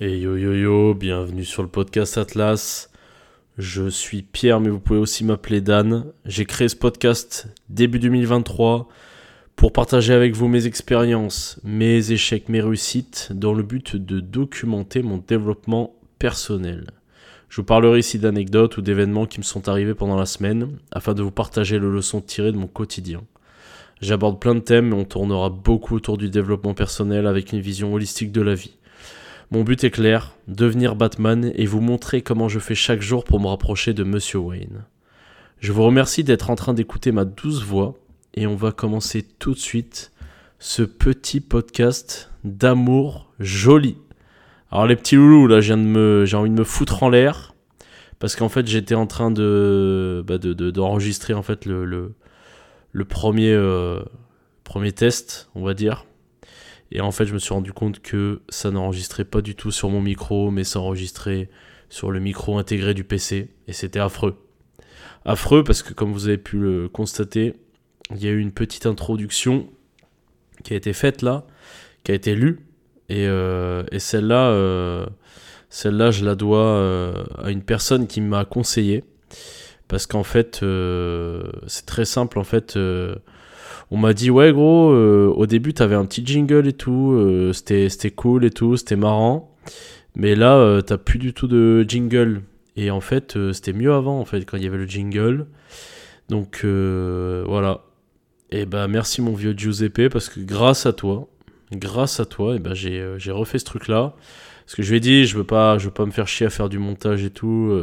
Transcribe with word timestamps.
Et 0.00 0.16
yo 0.20 0.36
yo 0.36 0.54
yo, 0.54 0.94
bienvenue 0.94 1.44
sur 1.44 1.64
le 1.64 1.68
podcast 1.68 2.18
Atlas. 2.18 2.88
Je 3.56 3.88
suis 3.88 4.22
Pierre, 4.22 4.60
mais 4.60 4.68
vous 4.68 4.78
pouvez 4.78 5.00
aussi 5.00 5.24
m'appeler 5.24 5.60
Dan. 5.60 6.04
J'ai 6.24 6.44
créé 6.44 6.68
ce 6.68 6.76
podcast 6.76 7.48
début 7.68 7.98
2023 7.98 8.88
pour 9.56 9.72
partager 9.72 10.14
avec 10.14 10.36
vous 10.36 10.46
mes 10.46 10.66
expériences, 10.66 11.58
mes 11.64 12.12
échecs, 12.12 12.48
mes 12.48 12.60
réussites, 12.60 13.32
dans 13.34 13.52
le 13.52 13.64
but 13.64 13.96
de 13.96 14.20
documenter 14.20 15.02
mon 15.02 15.16
développement 15.16 15.96
personnel. 16.20 16.86
Je 17.48 17.56
vous 17.56 17.64
parlerai 17.64 17.98
ici 17.98 18.20
d'anecdotes 18.20 18.76
ou 18.76 18.82
d'événements 18.82 19.26
qui 19.26 19.40
me 19.40 19.44
sont 19.44 19.68
arrivés 19.68 19.94
pendant 19.94 20.16
la 20.16 20.26
semaine, 20.26 20.78
afin 20.92 21.12
de 21.12 21.24
vous 21.24 21.32
partager 21.32 21.80
les 21.80 21.90
leçons 21.90 22.20
tirées 22.20 22.52
de 22.52 22.56
mon 22.56 22.68
quotidien. 22.68 23.22
J'aborde 24.00 24.38
plein 24.38 24.54
de 24.54 24.60
thèmes, 24.60 24.90
mais 24.90 24.94
on 24.94 25.04
tournera 25.04 25.50
beaucoup 25.50 25.96
autour 25.96 26.18
du 26.18 26.30
développement 26.30 26.74
personnel 26.74 27.26
avec 27.26 27.52
une 27.52 27.58
vision 27.58 27.92
holistique 27.92 28.30
de 28.30 28.42
la 28.42 28.54
vie. 28.54 28.77
Mon 29.50 29.64
but 29.64 29.82
est 29.82 29.90
clair, 29.90 30.36
devenir 30.46 30.94
Batman 30.94 31.52
et 31.54 31.64
vous 31.64 31.80
montrer 31.80 32.20
comment 32.20 32.50
je 32.50 32.58
fais 32.58 32.74
chaque 32.74 33.00
jour 33.00 33.24
pour 33.24 33.40
me 33.40 33.46
rapprocher 33.46 33.94
de 33.94 34.04
Monsieur 34.04 34.40
Wayne. 34.40 34.84
Je 35.60 35.72
vous 35.72 35.84
remercie 35.84 36.22
d'être 36.22 36.50
en 36.50 36.54
train 36.54 36.74
d'écouter 36.74 37.12
ma 37.12 37.24
douce 37.24 37.62
voix 37.62 37.94
et 38.34 38.46
on 38.46 38.56
va 38.56 38.72
commencer 38.72 39.26
tout 39.38 39.54
de 39.54 39.58
suite 39.58 40.12
ce 40.58 40.82
petit 40.82 41.40
podcast 41.40 42.30
d'amour 42.44 43.32
joli. 43.40 43.96
Alors 44.70 44.86
les 44.86 44.96
petits 44.96 45.16
loulous, 45.16 45.46
là, 45.46 45.62
j'ai 45.62 45.72
envie 45.72 46.50
de 46.50 46.54
me 46.54 46.64
foutre 46.64 47.02
en 47.02 47.08
l'air 47.08 47.54
parce 48.18 48.36
qu'en 48.36 48.50
fait 48.50 48.66
j'étais 48.66 48.96
en 48.96 49.06
train 49.06 49.30
de, 49.30 50.22
bah, 50.26 50.36
d'enregistrer 50.36 51.32
en 51.32 51.42
fait 51.42 51.64
le, 51.64 52.12
premier, 53.08 53.52
euh, 53.54 54.02
premier 54.62 54.92
test, 54.92 55.48
on 55.54 55.64
va 55.64 55.72
dire. 55.72 56.04
Et 56.90 57.00
en 57.00 57.10
fait, 57.10 57.26
je 57.26 57.34
me 57.34 57.38
suis 57.38 57.52
rendu 57.52 57.72
compte 57.72 58.00
que 58.00 58.40
ça 58.48 58.70
n'enregistrait 58.70 59.24
pas 59.24 59.42
du 59.42 59.54
tout 59.54 59.70
sur 59.70 59.90
mon 59.90 60.00
micro, 60.00 60.50
mais 60.50 60.64
ça 60.64 60.80
enregistrait 60.80 61.50
sur 61.90 62.10
le 62.10 62.20
micro 62.20 62.58
intégré 62.58 62.94
du 62.94 63.04
PC. 63.04 63.50
Et 63.66 63.72
c'était 63.72 64.00
affreux. 64.00 64.36
Affreux 65.24 65.64
parce 65.64 65.82
que, 65.82 65.92
comme 65.92 66.12
vous 66.12 66.28
avez 66.28 66.38
pu 66.38 66.58
le 66.58 66.88
constater, 66.88 67.54
il 68.10 68.22
y 68.22 68.26
a 68.26 68.30
eu 68.30 68.40
une 68.40 68.52
petite 68.52 68.86
introduction 68.86 69.68
qui 70.64 70.72
a 70.72 70.76
été 70.76 70.92
faite 70.92 71.22
là, 71.22 71.46
qui 72.04 72.12
a 72.12 72.14
été 72.14 72.34
lue. 72.34 72.60
Et, 73.08 73.26
euh, 73.26 73.84
celle-là, 73.98 74.48
euh, 74.48 75.06
celle-là, 75.70 76.10
je 76.10 76.24
la 76.24 76.34
dois 76.34 76.66
euh, 76.66 77.24
à 77.42 77.50
une 77.50 77.62
personne 77.62 78.06
qui 78.06 78.20
m'a 78.20 78.44
conseillé. 78.44 79.04
Parce 79.88 80.06
qu'en 80.06 80.22
fait, 80.22 80.64
c'est 81.66 81.86
très 81.86 82.04
simple. 82.04 82.38
En 82.38 82.44
fait, 82.44 82.78
on 83.90 83.96
m'a 83.96 84.12
dit 84.12 84.30
ouais 84.30 84.52
gros 84.52 84.90
euh, 84.90 85.32
au 85.34 85.46
début 85.46 85.72
t'avais 85.72 85.94
un 85.94 86.04
petit 86.04 86.24
jingle 86.24 86.68
et 86.68 86.72
tout 86.72 87.12
euh, 87.12 87.52
c'était 87.52 88.10
cool 88.10 88.44
et 88.44 88.50
tout 88.50 88.76
c'était 88.76 88.96
marrant. 88.96 89.54
Mais 90.14 90.34
là 90.34 90.56
euh, 90.56 90.82
t'as 90.82 90.98
plus 90.98 91.18
du 91.18 91.32
tout 91.32 91.48
de 91.48 91.84
jingle. 91.88 92.42
Et 92.76 92.90
en 92.90 93.00
fait 93.00 93.36
c'était 93.52 93.72
mieux 93.72 93.92
avant 93.92 94.20
en 94.20 94.24
fait 94.24 94.44
quand 94.44 94.56
il 94.56 94.64
y 94.64 94.66
avait 94.66 94.78
le 94.78 94.86
jingle. 94.86 95.46
Donc 96.28 96.64
voilà. 96.64 97.84
Et 98.50 98.66
bah 98.66 98.88
merci 98.88 99.20
mon 99.22 99.34
vieux 99.34 99.54
Giuseppe 99.56 100.08
parce 100.10 100.28
que 100.28 100.40
grâce 100.40 100.86
à 100.86 100.92
toi 100.92 101.28
grâce 101.72 102.18
à 102.18 102.24
toi 102.24 102.56
et 102.56 102.58
ben 102.58 102.72
j'ai 102.72 103.30
refait 103.30 103.58
ce 103.58 103.66
truc 103.66 103.88
là 103.88 104.14
parce 104.64 104.74
que 104.74 104.82
je 104.82 104.90
lui 104.90 104.96
ai 104.96 105.00
dit 105.00 105.26
je 105.26 105.36
veux 105.36 105.44
pas 105.44 105.76
je 105.76 105.86
veux 105.86 105.90
pas 105.90 106.06
me 106.06 106.10
faire 106.12 106.26
chier 106.26 106.46
à 106.46 106.50
faire 106.50 106.70
du 106.70 106.78
montage 106.78 107.24
et 107.24 107.30
tout 107.30 107.78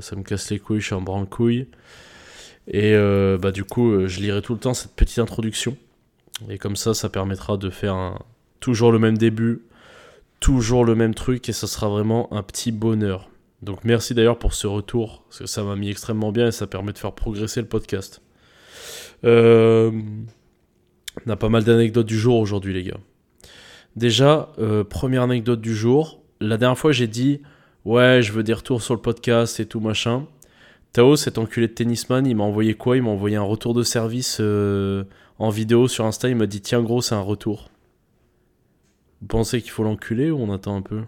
ça 0.00 0.16
me 0.16 0.22
casse 0.22 0.50
les 0.50 0.58
couilles 0.58 0.80
je 0.80 0.86
suis 0.86 0.94
en 0.94 1.00
branle-couille 1.00 1.66
et 2.68 2.94
euh, 2.94 3.38
bah, 3.38 3.52
du 3.52 3.64
coup, 3.64 3.90
euh, 3.90 4.08
je 4.08 4.20
lirai 4.20 4.42
tout 4.42 4.54
le 4.54 4.60
temps 4.60 4.74
cette 4.74 4.94
petite 4.94 5.18
introduction. 5.18 5.76
Et 6.48 6.58
comme 6.58 6.76
ça, 6.76 6.94
ça 6.94 7.08
permettra 7.08 7.56
de 7.56 7.70
faire 7.70 8.18
toujours 8.60 8.92
le 8.92 8.98
même 8.98 9.18
début, 9.18 9.62
toujours 10.40 10.84
le 10.84 10.94
même 10.94 11.14
truc, 11.14 11.48
et 11.48 11.52
ça 11.52 11.66
sera 11.66 11.88
vraiment 11.88 12.32
un 12.32 12.42
petit 12.42 12.72
bonheur. 12.72 13.28
Donc 13.62 13.84
merci 13.84 14.14
d'ailleurs 14.14 14.38
pour 14.38 14.54
ce 14.54 14.66
retour, 14.66 15.24
parce 15.28 15.40
que 15.40 15.46
ça 15.46 15.62
m'a 15.62 15.76
mis 15.76 15.88
extrêmement 15.88 16.32
bien 16.32 16.48
et 16.48 16.52
ça 16.52 16.66
permet 16.66 16.92
de 16.92 16.98
faire 16.98 17.12
progresser 17.12 17.60
le 17.60 17.68
podcast. 17.68 18.20
Euh, 19.24 19.92
on 21.24 21.30
a 21.30 21.36
pas 21.36 21.48
mal 21.48 21.62
d'anecdotes 21.62 22.06
du 22.06 22.18
jour 22.18 22.38
aujourd'hui, 22.38 22.72
les 22.74 22.82
gars. 22.82 22.98
Déjà, 23.94 24.50
première 24.88 25.22
anecdote 25.22 25.60
du 25.60 25.76
jour. 25.76 26.22
La 26.40 26.56
dernière 26.56 26.78
fois, 26.78 26.92
j'ai 26.92 27.06
dit 27.06 27.42
Ouais, 27.84 28.20
je 28.22 28.32
veux 28.32 28.42
des 28.42 28.54
retours 28.54 28.82
sur 28.82 28.94
le 28.94 29.00
podcast 29.00 29.60
et 29.60 29.66
tout 29.66 29.80
machin. 29.80 30.26
Tao, 30.92 31.16
cet 31.16 31.38
enculé 31.38 31.68
de 31.68 31.72
tennisman, 31.72 32.26
il 32.26 32.36
m'a 32.36 32.44
envoyé 32.44 32.74
quoi? 32.74 32.98
Il 32.98 33.02
m'a 33.02 33.08
envoyé 33.08 33.36
un 33.36 33.42
retour 33.42 33.72
de 33.72 33.82
service 33.82 34.38
euh, 34.40 35.04
en 35.38 35.48
vidéo 35.48 35.88
sur 35.88 36.04
Insta. 36.04 36.28
Il 36.28 36.36
m'a 36.36 36.46
dit 36.46 36.60
Tiens, 36.60 36.82
gros, 36.82 37.00
c'est 37.00 37.14
un 37.14 37.22
retour. 37.22 37.70
Vous 39.22 39.26
pensez 39.26 39.62
qu'il 39.62 39.70
faut 39.70 39.84
l'enculer 39.84 40.30
ou 40.30 40.38
on 40.38 40.52
attend 40.52 40.76
un 40.76 40.82
peu? 40.82 41.04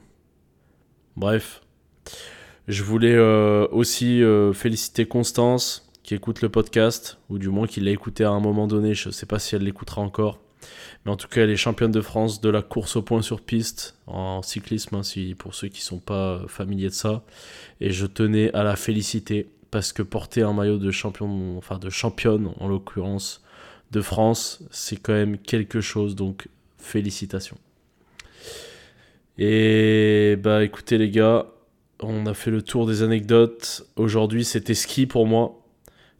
Bref. 1.16 1.60
Je 2.66 2.82
voulais 2.82 3.12
euh, 3.12 3.68
aussi 3.72 4.22
euh, 4.22 4.54
féliciter 4.54 5.04
Constance 5.04 5.90
qui 6.02 6.14
écoute 6.14 6.40
le 6.40 6.48
podcast, 6.48 7.18
ou 7.28 7.38
du 7.38 7.50
moins 7.50 7.66
qui 7.66 7.80
l'a 7.80 7.90
écouté 7.90 8.24
à 8.24 8.30
un 8.30 8.40
moment 8.40 8.66
donné. 8.66 8.94
Je 8.94 9.08
ne 9.08 9.12
sais 9.12 9.26
pas 9.26 9.38
si 9.38 9.54
elle 9.54 9.64
l'écoutera 9.64 10.00
encore. 10.00 10.40
Mais 11.04 11.12
en 11.12 11.16
tout 11.16 11.28
cas, 11.28 11.42
elle 11.42 11.50
est 11.50 11.56
championne 11.56 11.90
de 11.90 12.00
France 12.00 12.40
de 12.40 12.48
la 12.48 12.62
course 12.62 12.96
au 12.96 13.02
point 13.02 13.20
sur 13.20 13.42
piste 13.42 13.98
en 14.06 14.40
cyclisme, 14.40 14.96
hein, 14.96 15.02
pour 15.38 15.54
ceux 15.54 15.68
qui 15.68 15.80
ne 15.80 15.84
sont 15.84 15.98
pas 15.98 16.40
familiers 16.48 16.88
de 16.88 16.94
ça. 16.94 17.22
Et 17.82 17.90
je 17.90 18.06
tenais 18.06 18.50
à 18.54 18.62
la 18.62 18.76
féliciter 18.76 19.50
parce 19.74 19.92
que 19.92 20.02
porter 20.02 20.42
un 20.42 20.52
maillot 20.52 20.78
de 20.78 20.92
champion, 20.92 21.58
enfin 21.58 21.78
de 21.78 21.90
championne 21.90 22.52
en 22.60 22.68
l'occurrence 22.68 23.42
de 23.90 24.00
France, 24.00 24.62
c'est 24.70 24.94
quand 24.94 25.14
même 25.14 25.36
quelque 25.36 25.80
chose, 25.80 26.14
donc 26.14 26.46
félicitations. 26.78 27.58
Et 29.36 30.36
bah 30.40 30.62
écoutez 30.62 30.96
les 30.96 31.10
gars, 31.10 31.46
on 31.98 32.24
a 32.26 32.34
fait 32.34 32.52
le 32.52 32.62
tour 32.62 32.86
des 32.86 33.02
anecdotes. 33.02 33.84
Aujourd'hui 33.96 34.44
c'était 34.44 34.74
ski 34.74 35.06
pour 35.06 35.26
moi. 35.26 35.60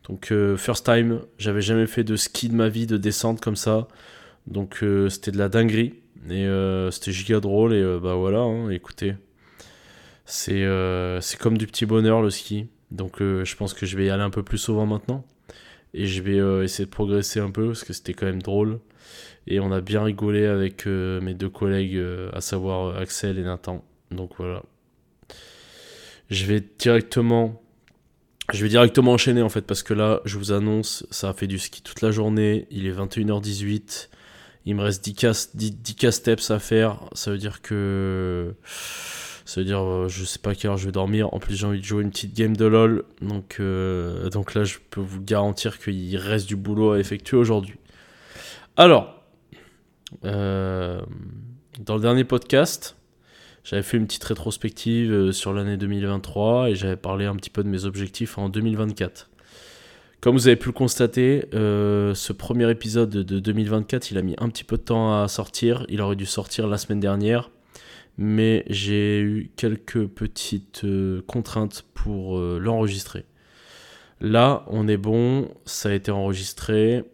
Donc 0.09 0.33
euh, 0.33 0.57
first 0.57 0.85
time, 0.85 1.21
j'avais 1.39 1.63
jamais 1.63 1.87
fait 1.87 2.03
de 2.03 2.17
ski 2.17 2.49
de 2.49 2.57
ma 2.57 2.69
vie, 2.69 2.89
de 2.89 2.97
descente 2.97 3.41
comme 3.41 3.55
ça. 3.55 3.87
Donc 4.49 4.83
euh, 4.83 5.09
c'était 5.09 5.31
de 5.31 5.39
la 5.39 5.49
dinguerie. 5.49 5.95
Et 6.29 6.45
euh, 6.45 6.91
c'était 6.91 7.13
giga 7.13 7.39
drôle. 7.39 7.73
Et 7.73 7.99
bah 8.03 8.17
voilà, 8.17 8.41
hein, 8.41 8.71
écoutez. 8.71 9.15
C'est 10.25 10.67
comme 11.39 11.57
du 11.57 11.69
petit 11.69 11.87
bonheur 11.87 12.21
le 12.21 12.31
ski. 12.31 12.67
Donc 12.95 13.21
euh, 13.21 13.45
je 13.45 13.57
pense 13.57 13.75
que 13.75 13.87
je 13.87 13.97
vais 13.97 14.07
y 14.07 14.11
aller 14.11 14.23
un 14.23 14.31
peu 14.31 14.43
plus 14.43 14.59
souvent 14.59 14.87
maintenant. 14.87 15.25
Et 15.93 16.07
je 16.07 16.23
vais 16.23 16.39
euh, 16.39 16.65
essayer 16.65 16.87
de 16.87 16.91
progresser 16.91 17.41
un 17.41 17.51
peu 17.51 17.69
parce 17.69 17.85
que 17.85 17.93
c'était 17.93 18.15
quand 18.15 18.27
même 18.27 18.43
drôle. 18.43 18.81
Et 19.47 19.61
on 19.61 19.71
a 19.73 19.81
bien 19.81 20.03
rigolé 20.03 20.47
avec 20.47 20.87
euh, 20.87 21.21
mes 21.21 21.35
deux 21.35 21.51
collègues, 21.51 22.03
à 22.33 22.41
savoir 22.41 22.97
Axel 22.97 23.39
et 23.39 23.43
Nathan. 23.43 23.85
Donc 24.11 24.33
voilà. 24.39 24.63
Je 26.31 26.47
vais 26.47 26.63
directement 26.79 27.61
je 28.53 28.63
vais 28.63 28.69
directement 28.69 29.13
enchaîner 29.13 29.41
en 29.41 29.49
fait 29.49 29.63
parce 29.63 29.83
que 29.83 29.95
là, 29.95 30.21
je 30.27 30.37
vous 30.37 30.53
annonce, 30.53 31.07
ça 31.11 31.31
a 31.31 31.33
fait 31.33 31.47
du 31.47 31.59
ski 31.59 31.83
toute 31.83 32.03
la 32.03 32.11
journée. 32.11 32.67
Il 32.71 32.87
est 32.87 32.93
21h18. 32.93 34.09
Il 34.67 34.77
me 34.77 34.83
reste 34.83 35.05
10 35.05 35.51
10 35.55 36.11
steps 36.11 36.51
à 36.51 36.59
faire. 36.59 37.01
Ça 37.13 37.31
veut 37.31 37.39
dire 37.39 37.63
que 37.63 38.55
ça 39.45 39.61
veut 39.61 39.67
dire, 39.67 39.83
euh, 39.83 40.09
je 40.09 40.25
sais 40.25 40.39
pas 40.39 40.51
à 40.51 40.55
quelle 40.55 40.71
heure 40.71 40.79
je 40.79 40.87
vais 40.87 40.93
dormir. 40.93 41.33
En 41.35 41.39
plus, 41.39 41.55
j'ai 41.55 41.67
envie 41.67 41.81
de 41.81 41.85
jouer 41.85 42.03
une 42.03 42.11
petite 42.11 42.35
game 42.35 42.57
de 42.57 42.65
LoL. 42.65 43.05
Donc, 43.21 43.57
euh, 43.61 44.31
donc 44.31 44.55
là, 44.55 44.65
je 44.65 44.79
peux 44.91 45.03
vous 45.03 45.21
garantir 45.21 45.79
qu'il 45.79 46.17
reste 46.17 46.49
du 46.49 46.57
boulot 46.57 46.93
à 46.93 46.99
effectuer 46.99 47.37
aujourd'hui. 47.37 47.77
Alors, 48.77 49.23
euh, 50.25 51.01
dans 51.79 51.97
le 51.97 52.01
dernier 52.01 52.25
podcast, 52.25 52.97
j'avais 53.65 53.83
fait 53.83 53.99
une 53.99 54.07
petite 54.07 54.25
rétrospective 54.25 55.31
sur 55.33 55.53
l'année 55.53 55.77
2023 55.77 56.71
et 56.71 56.75
j'avais 56.75 56.97
parlé 56.97 57.27
un 57.27 57.37
petit 57.37 57.51
peu 57.51 57.63
de 57.63 57.69
mes 57.69 57.85
objectifs 57.85 58.39
en 58.39 58.49
2024. 58.49 59.31
Comme 60.23 60.37
vous 60.37 60.47
avez 60.47 60.57
pu 60.57 60.69
le 60.69 60.73
constater, 60.73 61.47
ce 61.53 62.33
premier 62.33 62.71
épisode 62.71 63.11
de 63.11 63.39
2024, 63.39 64.11
il 64.11 64.17
a 64.17 64.23
mis 64.23 64.35
un 64.39 64.49
petit 64.49 64.65
peu 64.65 64.79
de 64.79 64.83
temps 64.83 65.23
à 65.23 65.29
sortir. 65.29 65.85
Il 65.91 66.01
aurait 66.01 66.17
dû 66.17 66.25
sortir 66.25 66.67
la 66.67 66.79
semaine 66.79 67.01
dernière 67.01 67.51
mais 68.17 68.65
j'ai 68.69 69.21
eu 69.21 69.51
quelques 69.57 70.07
petites 70.07 70.85
euh, 70.85 71.23
contraintes 71.27 71.85
pour 71.95 72.39
euh, 72.39 72.59
l'enregistrer. 72.61 73.25
Là, 74.21 74.65
on 74.69 74.87
est 74.89 74.97
bon, 74.97 75.51
ça 75.65 75.89
a 75.91 75.93
été 75.93 76.11
enregistré, 76.11 77.05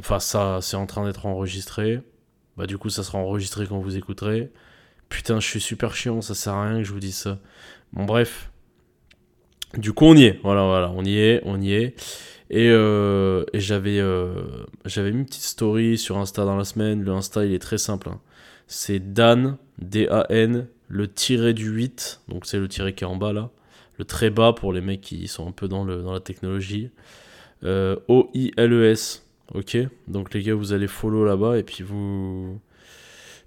enfin 0.00 0.20
ça, 0.20 0.60
c'est 0.62 0.76
en 0.76 0.86
train 0.86 1.04
d'être 1.04 1.26
enregistré. 1.26 2.00
Bah 2.56 2.66
du 2.66 2.78
coup, 2.78 2.88
ça 2.88 3.02
sera 3.02 3.18
enregistré 3.18 3.66
quand 3.66 3.78
vous 3.80 3.96
écouterez. 3.96 4.50
Putain, 5.08 5.40
je 5.40 5.46
suis 5.46 5.60
super 5.60 5.94
chiant, 5.94 6.20
ça 6.20 6.34
sert 6.34 6.54
à 6.54 6.68
rien 6.68 6.78
que 6.78 6.84
je 6.84 6.92
vous 6.92 7.00
dise 7.00 7.16
ça. 7.16 7.38
Bon 7.92 8.04
bref. 8.04 8.50
Du 9.76 9.92
coup, 9.92 10.06
on 10.06 10.16
y 10.16 10.24
est. 10.24 10.40
Voilà, 10.42 10.64
voilà, 10.64 10.90
on 10.92 11.04
y 11.04 11.18
est, 11.18 11.42
on 11.44 11.60
y 11.60 11.72
est. 11.72 11.94
Et, 12.50 12.68
euh, 12.70 13.44
j'avais, 13.54 14.00
j'avais 14.84 15.12
mis 15.12 15.20
une 15.20 15.26
petite 15.26 15.42
story 15.42 15.98
sur 15.98 16.18
Insta 16.18 16.44
dans 16.44 16.56
la 16.56 16.64
semaine. 16.64 17.02
Le 17.02 17.12
Insta, 17.12 17.44
il 17.44 17.52
est 17.52 17.58
très 17.58 17.78
simple. 17.78 18.08
Hein 18.10 18.20
c'est 18.66 19.12
Dan, 19.12 19.56
D-A-N, 19.78 20.66
le 20.88 21.08
tiré 21.12 21.52
du 21.54 21.68
8, 21.70 22.22
donc 22.28 22.46
c'est 22.46 22.58
le 22.58 22.68
tiré 22.68 22.94
qui 22.94 23.04
est 23.04 23.06
en 23.06 23.16
bas 23.16 23.32
là, 23.32 23.50
le 23.98 24.04
très 24.06 24.30
bas 24.30 24.52
pour 24.54 24.72
les 24.72 24.80
mecs 24.80 25.02
qui 25.02 25.28
sont 25.28 25.46
un 25.48 25.52
peu 25.52 25.68
dans, 25.68 25.84
le, 25.84 26.02
dans 26.02 26.12
la 26.12 26.20
technologie, 26.20 26.90
euh, 27.64 27.96
O-I-L-E-S, 28.08 29.26
ok 29.54 29.78
Donc 30.08 30.32
les 30.34 30.42
gars, 30.42 30.54
vous 30.54 30.72
allez 30.72 30.86
follow 30.88 31.24
là-bas 31.24 31.58
et 31.58 31.62
puis 31.62 31.82
vous, 31.84 32.58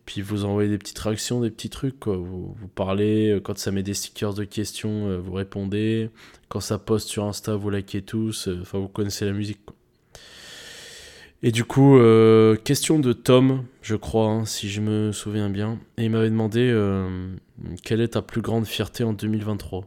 Puis 0.06 0.22
vous 0.22 0.45
envoyez 0.45 0.69
des 0.69 0.78
petites 0.78 1.00
réactions, 1.00 1.42
des 1.42 1.51
petits 1.51 1.69
trucs. 1.69 2.07
Vous, 2.07 2.56
parlez, 2.75 3.31
euh, 3.31 3.40
quand 3.42 3.57
ça 3.57 3.72
met 3.72 3.83
des 3.83 3.94
stickers 3.94 4.33
de 4.33 4.45
questions, 4.45 5.07
euh, 5.10 5.18
vous 5.19 5.33
répondez. 5.33 6.10
Quand 6.50 6.62
ça 6.62 6.80
poste 6.80 7.10
sur 7.10 7.25
Insta, 7.25 7.56
vous 7.56 7.69
likez 7.69 8.01
tous. 8.04 8.48
euh, 8.48 8.60
Enfin, 8.62 8.80
vous 8.80 8.88
connaissez 8.88 9.25
la 9.25 9.33
musique. 9.33 9.60
Et 11.44 11.51
du 11.51 11.63
coup, 11.63 11.98
euh, 11.98 12.56
question 12.56 13.00
de 13.00 13.13
Tom, 13.13 13.63
je 13.81 13.95
crois, 13.95 14.28
hein, 14.28 14.45
si 14.45 14.69
je 14.69 14.81
me 14.81 15.12
souviens 15.12 15.50
bien. 15.50 15.80
Et 15.98 16.06
il 16.06 16.12
m'avait 16.12 16.30
demandé 16.30 16.62
euh, 16.62 17.30
quelle 17.84 18.01
est 18.01 18.10
ta 18.10 18.22
plus 18.22 18.42
grande 18.42 18.66
fierté 18.66 19.04
en 19.04 19.13
2023. 19.13 19.86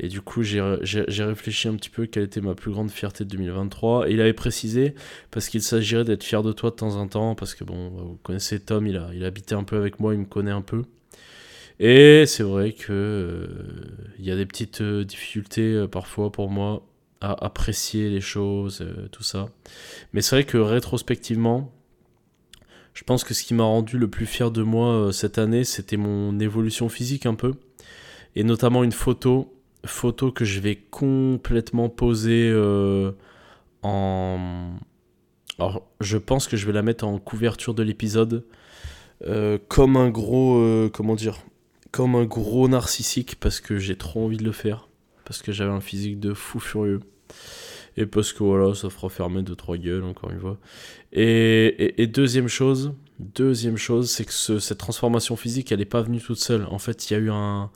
Et 0.00 0.06
du 0.06 0.20
coup, 0.20 0.44
j'ai 0.44 0.60
réfléchi 0.62 1.66
un 1.66 1.74
petit 1.74 1.90
peu 1.90 2.06
quelle 2.06 2.22
était 2.22 2.40
ma 2.40 2.54
plus 2.54 2.70
grande 2.70 2.90
fierté 2.90 3.24
de 3.24 3.30
2023. 3.30 4.08
Et 4.08 4.12
il 4.12 4.20
avait 4.20 4.32
précisé, 4.32 4.94
parce 5.32 5.48
qu'il 5.48 5.60
s'agirait 5.60 6.04
d'être 6.04 6.22
fier 6.22 6.44
de 6.44 6.52
toi 6.52 6.70
de 6.70 6.76
temps 6.76 6.94
en 6.94 7.08
temps, 7.08 7.34
parce 7.34 7.54
que 7.56 7.64
bon, 7.64 7.88
vous 7.88 8.18
connaissez 8.22 8.60
Tom, 8.60 8.86
il 8.86 8.96
a, 8.96 9.10
il 9.12 9.24
un 9.24 9.64
peu 9.64 9.76
avec 9.76 9.98
moi, 9.98 10.14
il 10.14 10.20
me 10.20 10.24
connaît 10.24 10.52
un 10.52 10.62
peu. 10.62 10.84
Et 11.80 12.24
c'est 12.26 12.42
vrai 12.42 12.72
que 12.72 12.92
euh, 12.92 13.46
il 14.18 14.24
y 14.24 14.30
a 14.32 14.36
des 14.36 14.46
petites 14.46 14.80
euh, 14.80 15.04
difficultés 15.04 15.74
euh, 15.74 15.86
parfois 15.86 16.32
pour 16.32 16.50
moi 16.50 16.82
à 17.20 17.44
apprécier 17.44 18.08
les 18.08 18.20
choses, 18.20 18.80
euh, 18.82 19.08
tout 19.10 19.22
ça. 19.22 19.46
Mais 20.12 20.22
c'est 20.22 20.36
vrai 20.36 20.44
que 20.44 20.58
rétrospectivement, 20.58 21.72
je 22.94 23.04
pense 23.04 23.24
que 23.24 23.34
ce 23.34 23.42
qui 23.42 23.54
m'a 23.54 23.64
rendu 23.64 23.98
le 23.98 24.08
plus 24.08 24.26
fier 24.26 24.50
de 24.50 24.62
moi 24.62 24.92
euh, 24.92 25.12
cette 25.12 25.38
année, 25.38 25.64
c'était 25.64 25.96
mon 25.96 26.38
évolution 26.38 26.88
physique 26.88 27.26
un 27.26 27.34
peu. 27.34 27.54
Et 28.36 28.44
notamment 28.44 28.84
une 28.84 28.92
photo, 28.92 29.54
photo 29.84 30.30
que 30.30 30.44
je 30.44 30.60
vais 30.60 30.76
complètement 30.76 31.88
poser 31.88 32.50
euh, 32.52 33.12
en... 33.82 34.70
Alors, 35.58 35.88
je 36.00 36.18
pense 36.18 36.46
que 36.46 36.56
je 36.56 36.66
vais 36.66 36.72
la 36.72 36.82
mettre 36.82 37.04
en 37.04 37.18
couverture 37.18 37.74
de 37.74 37.82
l'épisode. 37.82 38.44
comme 39.66 39.96
un 39.96 40.08
gros... 40.08 40.88
comment 40.92 41.16
dire 41.16 41.38
Comme 41.90 42.14
un 42.14 42.24
gros 42.24 42.68
narcissique, 42.68 43.40
parce 43.40 43.60
que 43.60 43.76
j'ai 43.76 43.96
trop 43.96 44.24
envie 44.24 44.36
de 44.36 44.44
le 44.44 44.52
faire. 44.52 44.87
Parce 45.28 45.42
que 45.42 45.52
j'avais 45.52 45.70
un 45.70 45.80
physique 45.82 46.18
de 46.18 46.32
fou 46.32 46.58
furieux. 46.58 47.00
Et 47.98 48.06
parce 48.06 48.32
que 48.32 48.42
voilà, 48.42 48.74
ça 48.74 48.88
fera 48.88 49.10
fermer 49.10 49.42
deux 49.42 49.56
trois 49.56 49.76
gueules, 49.76 50.04
encore 50.04 50.30
une 50.30 50.40
fois. 50.40 50.58
Et, 51.12 52.06
deuxième 52.06 52.48
chose, 52.48 52.94
deuxième 53.18 53.76
chose, 53.76 54.10
c'est 54.10 54.24
que 54.24 54.32
ce- 54.32 54.58
cette 54.58 54.78
transformation 54.78 55.36
physique, 55.36 55.70
elle 55.70 55.80
n'est 55.80 55.84
pas 55.84 56.00
venue 56.00 56.18
toute 56.20 56.38
seule. 56.38 56.64
En 56.70 56.78
fait, 56.78 57.10
il 57.10 57.12
y 57.12 57.16
a 57.16 57.20
eu 57.20 57.30
un, 57.30 57.70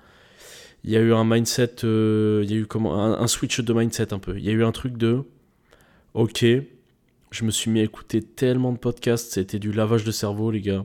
il 0.84 0.90
y 0.90 0.96
a 0.96 1.00
eu 1.00 1.12
un 1.12 1.24
mindset, 1.24 1.84
euh, 1.84 2.40
il 2.44 2.50
y 2.50 2.54
a 2.54 2.56
eu 2.58 2.66
comment, 2.66 2.94
un 3.04 3.26
switch 3.26 3.60
de 3.60 3.72
mindset 3.74 4.12
un 4.14 4.18
peu. 4.18 4.38
Il 4.38 4.44
y 4.44 4.48
a 4.48 4.52
eu 4.52 4.64
un 4.64 4.72
truc 4.72 4.96
de, 4.96 5.22
ok, 6.14 6.44
je 7.30 7.44
me 7.44 7.50
suis 7.50 7.70
mis 7.70 7.80
à 7.80 7.84
écouter 7.84 8.22
tellement 8.22 8.72
de 8.72 8.78
podcasts, 8.78 9.32
c'était 9.32 9.58
du 9.58 9.72
lavage 9.72 10.04
de 10.04 10.10
cerveau, 10.12 10.50
les 10.50 10.60
gars. 10.62 10.84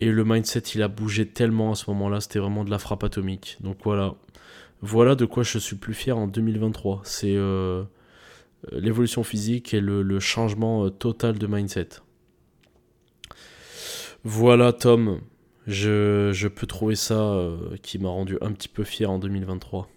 Et 0.00 0.10
le 0.10 0.24
mindset, 0.24 0.60
il 0.74 0.82
a 0.82 0.88
bougé 0.88 1.26
tellement 1.26 1.72
à 1.72 1.74
ce 1.74 1.90
moment-là, 1.90 2.20
c'était 2.20 2.38
vraiment 2.40 2.64
de 2.64 2.70
la 2.70 2.78
frappe 2.78 3.04
atomique. 3.04 3.56
Donc 3.60 3.78
voilà, 3.84 4.14
voilà 4.82 5.14
de 5.14 5.24
quoi 5.24 5.44
je 5.44 5.58
suis 5.58 5.76
plus 5.76 5.94
fier 5.94 6.18
en 6.18 6.26
2023. 6.26 7.02
C'est 7.04 7.36
euh, 7.36 7.84
l'évolution 8.72 9.22
physique 9.22 9.72
et 9.74 9.80
le, 9.80 10.20
changement 10.20 10.84
euh, 10.84 10.90
total 10.90 11.38
de 11.38 11.46
mindset. 11.46 11.88
Voilà 14.24 14.72
Tom, 14.72 15.20
je, 15.68 16.48
peux 16.48 16.66
trouver 16.66 16.96
ça 16.96 17.14
euh, 17.14 17.76
qui 17.82 17.98
m'a 17.98 18.08
rendu 18.08 18.38
un 18.40 18.50
petit 18.52 18.68
peu 18.68 18.82
fier 18.82 19.08
en 19.08 19.20
2023. 19.20 19.88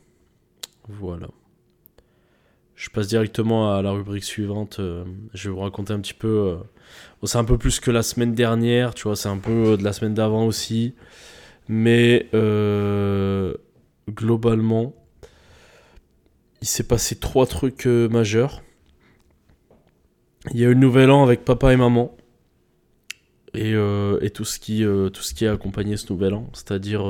Voilà. 0.88 1.28
Je 2.76 2.90
passe 2.92 3.08
directement 3.08 3.74
à 3.74 3.82
la 3.82 3.92
rubrique 3.92 4.24
suivante. 4.24 4.80
je 5.34 5.50
vais 5.50 5.56
vous 5.56 5.62
raconter 5.62 5.94
un 5.94 6.00
petit 6.00 6.14
peu. 6.14 6.58
c'est 7.24 7.38
un 7.38 7.46
peu 7.46 7.58
plus 7.58 7.80
que 7.80 7.90
la 7.90 8.04
semaine 8.04 8.36
dernière, 8.36 8.94
tu 8.94 9.04
vois, 9.04 9.16
c'est 9.16 9.30
un 9.30 9.38
peu 9.38 9.78
de 9.78 9.84
la 9.84 9.94
semaine 9.94 10.14
d'avant 10.14 10.46
aussi. 10.46 10.94
Mais 11.70 12.28
globalement, 14.10 14.94
il 16.62 16.68
s'est 16.68 16.84
passé 16.84 17.16
trois 17.16 17.46
trucs 17.46 17.86
euh, 17.88 18.08
majeurs. 18.10 18.62
Il 20.52 20.60
y 20.60 20.66
a 20.66 20.70
eu 20.70 20.74
le 20.74 20.80
nouvel 20.80 21.12
an 21.12 21.24
avec 21.24 21.46
papa 21.46 21.74
et 21.74 21.78
maman. 21.78 22.16
Et, 23.54 23.74
euh, 23.74 24.20
et 24.22 24.30
tout, 24.32 24.46
ce 24.46 24.60
qui, 24.60 24.84
euh, 24.84 25.10
tout 25.10 25.22
ce 25.22 25.34
qui 25.34 25.48
a 25.48 25.54
accompagné 25.54 25.98
ce 25.98 26.12
nouvel 26.12 26.34
an. 26.34 26.50
C'est-à-dire, 26.54 27.06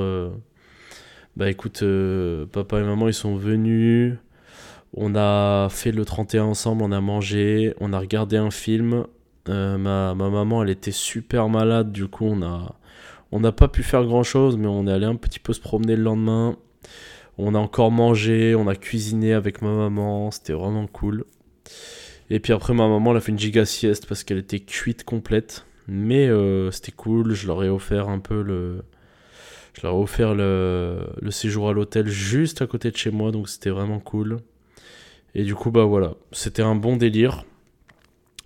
bah 1.35 1.49
écoute, 1.49 1.83
papa 2.51 2.79
et 2.79 2.83
maman, 2.83 3.07
ils 3.07 3.13
sont 3.13 3.35
venus. 3.35 4.15
On 4.93 5.15
a 5.15 5.67
fait 5.69 5.91
le 5.91 6.05
31 6.05 6.43
ensemble, 6.45 6.83
on 6.83 6.91
a 6.91 7.01
mangé, 7.01 7.73
on 7.81 7.91
a 7.93 7.99
regardé 7.99 8.37
un 8.37 8.51
film. 8.51 9.05
Ma, 9.47 9.77
ma 9.77 10.13
maman, 10.15 10.63
elle 10.63 10.69
était 10.69 10.91
super 10.91 11.49
malade, 11.49 11.91
du 11.91 12.07
coup, 12.07 12.25
on 12.25 12.41
a, 12.41 12.75
on 13.31 13.39
n'a 13.41 13.51
pas 13.51 13.67
pu 13.67 13.83
faire 13.83 14.05
grand 14.05 14.23
chose, 14.23 14.57
mais 14.57 14.67
on 14.67 14.87
est 14.87 14.91
allé 14.91 15.05
un 15.05 15.15
petit 15.15 15.39
peu 15.39 15.51
se 15.51 15.59
promener 15.59 15.95
le 15.95 16.03
lendemain. 16.03 16.57
On 17.37 17.53
a 17.53 17.57
encore 17.57 17.91
mangé, 17.91 18.55
on 18.55 18.67
a 18.67 18.75
cuisiné 18.75 19.33
avec 19.33 19.61
ma 19.61 19.73
maman, 19.73 20.31
c'était 20.31 20.53
vraiment 20.53 20.87
cool. 20.87 21.25
Et 22.29 22.39
puis 22.39 22.53
après, 22.53 22.73
ma 22.73 22.87
maman, 22.87 23.11
elle 23.11 23.17
a 23.17 23.21
fait 23.21 23.31
une 23.31 23.39
giga 23.39 23.65
sieste 23.65 24.07
parce 24.07 24.23
qu'elle 24.23 24.37
était 24.37 24.59
cuite 24.59 25.03
complète. 25.03 25.65
Mais 25.87 26.27
euh, 26.27 26.71
c'était 26.71 26.91
cool, 26.91 27.33
je 27.33 27.45
leur 27.47 27.63
ai 27.63 27.69
offert 27.69 28.09
un 28.09 28.19
peu 28.19 28.41
le. 28.41 28.83
Je 29.73 29.81
leur 29.83 29.93
ai 29.93 29.97
offert 29.97 30.33
le, 30.33 31.05
séjour 31.29 31.69
à 31.69 31.73
l'hôtel 31.73 32.07
juste 32.07 32.61
à 32.61 32.67
côté 32.67 32.91
de 32.91 32.97
chez 32.97 33.11
moi, 33.11 33.31
donc 33.31 33.49
c'était 33.49 33.69
vraiment 33.69 33.99
cool. 33.99 34.37
Et 35.35 35.43
du 35.43 35.53
coup, 35.53 35.69
bah 35.69 35.83
voilà, 35.83 36.13
c'était 36.31 36.61
un 36.61 36.75
bon 36.75 36.95
délire. 36.95 37.43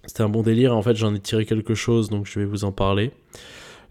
C'était 0.05 0.23
un 0.23 0.29
bon 0.29 0.41
délire, 0.41 0.75
en 0.75 0.81
fait, 0.81 0.95
j'en 0.95 1.13
ai 1.13 1.19
tiré 1.19 1.45
quelque 1.45 1.75
chose, 1.75 2.09
donc 2.09 2.25
je 2.25 2.39
vais 2.39 2.45
vous 2.45 2.63
en 2.63 2.71
parler. 2.71 3.11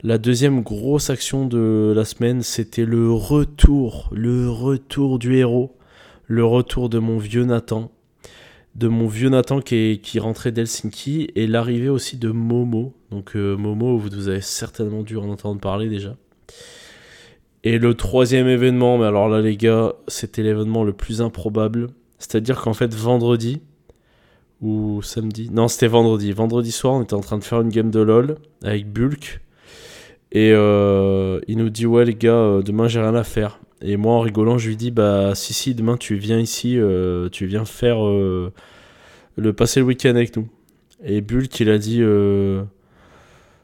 La 0.05 0.17
deuxième 0.17 0.63
grosse 0.63 1.11
action 1.11 1.45
de 1.45 1.93
la 1.95 2.05
semaine, 2.05 2.43
c'était 2.43 2.85
le 2.85 3.11
retour, 3.11 4.09
le 4.13 4.49
retour 4.49 5.19
du 5.19 5.35
héros, 5.35 5.77
le 6.27 6.45
retour 6.45 6.89
de 6.89 7.01
mon 7.01 7.19
vieux 7.19 7.45
Nathan, 7.45 7.91
de 8.77 8.87
mon 8.87 9.09
vieux 9.09 9.29
Nathan 9.29 9.61
qui, 9.61 10.01
rentrait 10.21 10.53
d'Helsinki, 10.53 11.33
et 11.35 11.49
l'arrivée 11.49 11.89
aussi 11.89 12.17
de 12.17 12.31
Momo. 12.31 12.95
Donc 13.11 13.35
euh, 13.35 13.57
Momo, 13.57 13.99
vous 13.99 14.29
avez 14.29 14.41
certainement 14.41 15.03
dû 15.03 15.17
en 15.17 15.29
entendre 15.29 15.61
parler 15.61 15.89
déjà. 15.89 16.15
Et 17.65 17.79
le 17.79 17.95
troisième 17.95 18.47
événement, 18.47 18.99
mais 18.99 19.07
alors 19.07 19.29
là 19.29 19.41
les 19.41 19.57
gars, 19.57 19.95
c'était 20.07 20.45
l'événement 20.45 20.85
le 20.85 20.93
plus 20.93 21.23
improbable. 21.23 21.89
C'est-à-dire 22.21 22.61
qu'en 22.61 22.73
fait 22.73 22.95
vendredi, 22.95 23.63
ou 24.61 25.03
samedi, 25.03 25.51
non 25.51 25.67
c'était 25.67 25.89
vendredi, 25.89 26.31
vendredi 26.31 26.71
soir 26.71 26.95
on 26.95 27.03
était 27.03 27.15
en 27.15 27.21
train 27.21 27.39
de 27.39 27.45
faire 27.45 27.63
une 27.63 27.71
game 27.71 27.91
de 27.91 27.99
LoL 27.99 28.37
avec 28.63 28.93
Bulk. 28.93 29.41
Et 30.33 30.53
euh, 30.53 31.41
il 31.49 31.59
nous 31.59 31.71
dit 31.71 31.87
ouais 31.87 32.05
les 32.05 32.15
gars, 32.15 32.33
euh, 32.33 32.63
demain 32.63 32.89
j'ai 32.89 33.01
rien 33.01 33.15
à 33.15 33.25
faire. 33.25 33.61
Et 33.81 33.97
moi 33.97 34.15
en 34.15 34.21
rigolant 34.21 34.59
je 34.59 34.69
lui 34.69 34.77
dis 34.77 34.91
bah 34.91 35.35
si 35.35 35.55
si 35.55 35.75
demain 35.75 35.97
tu 35.97 36.17
viens 36.17 36.39
ici, 36.39 36.79
euh, 36.79 37.29
tu 37.31 37.47
viens 37.47 37.65
faire 37.65 37.99
le 38.03 39.53
passer 39.57 39.81
le 39.81 39.87
week-end 39.87 40.11
avec 40.11 40.37
nous. 40.37 40.49
Et 41.05 41.21
Bulk 41.21 41.59
il 41.61 41.71
a 41.71 41.79
dit 41.79 42.03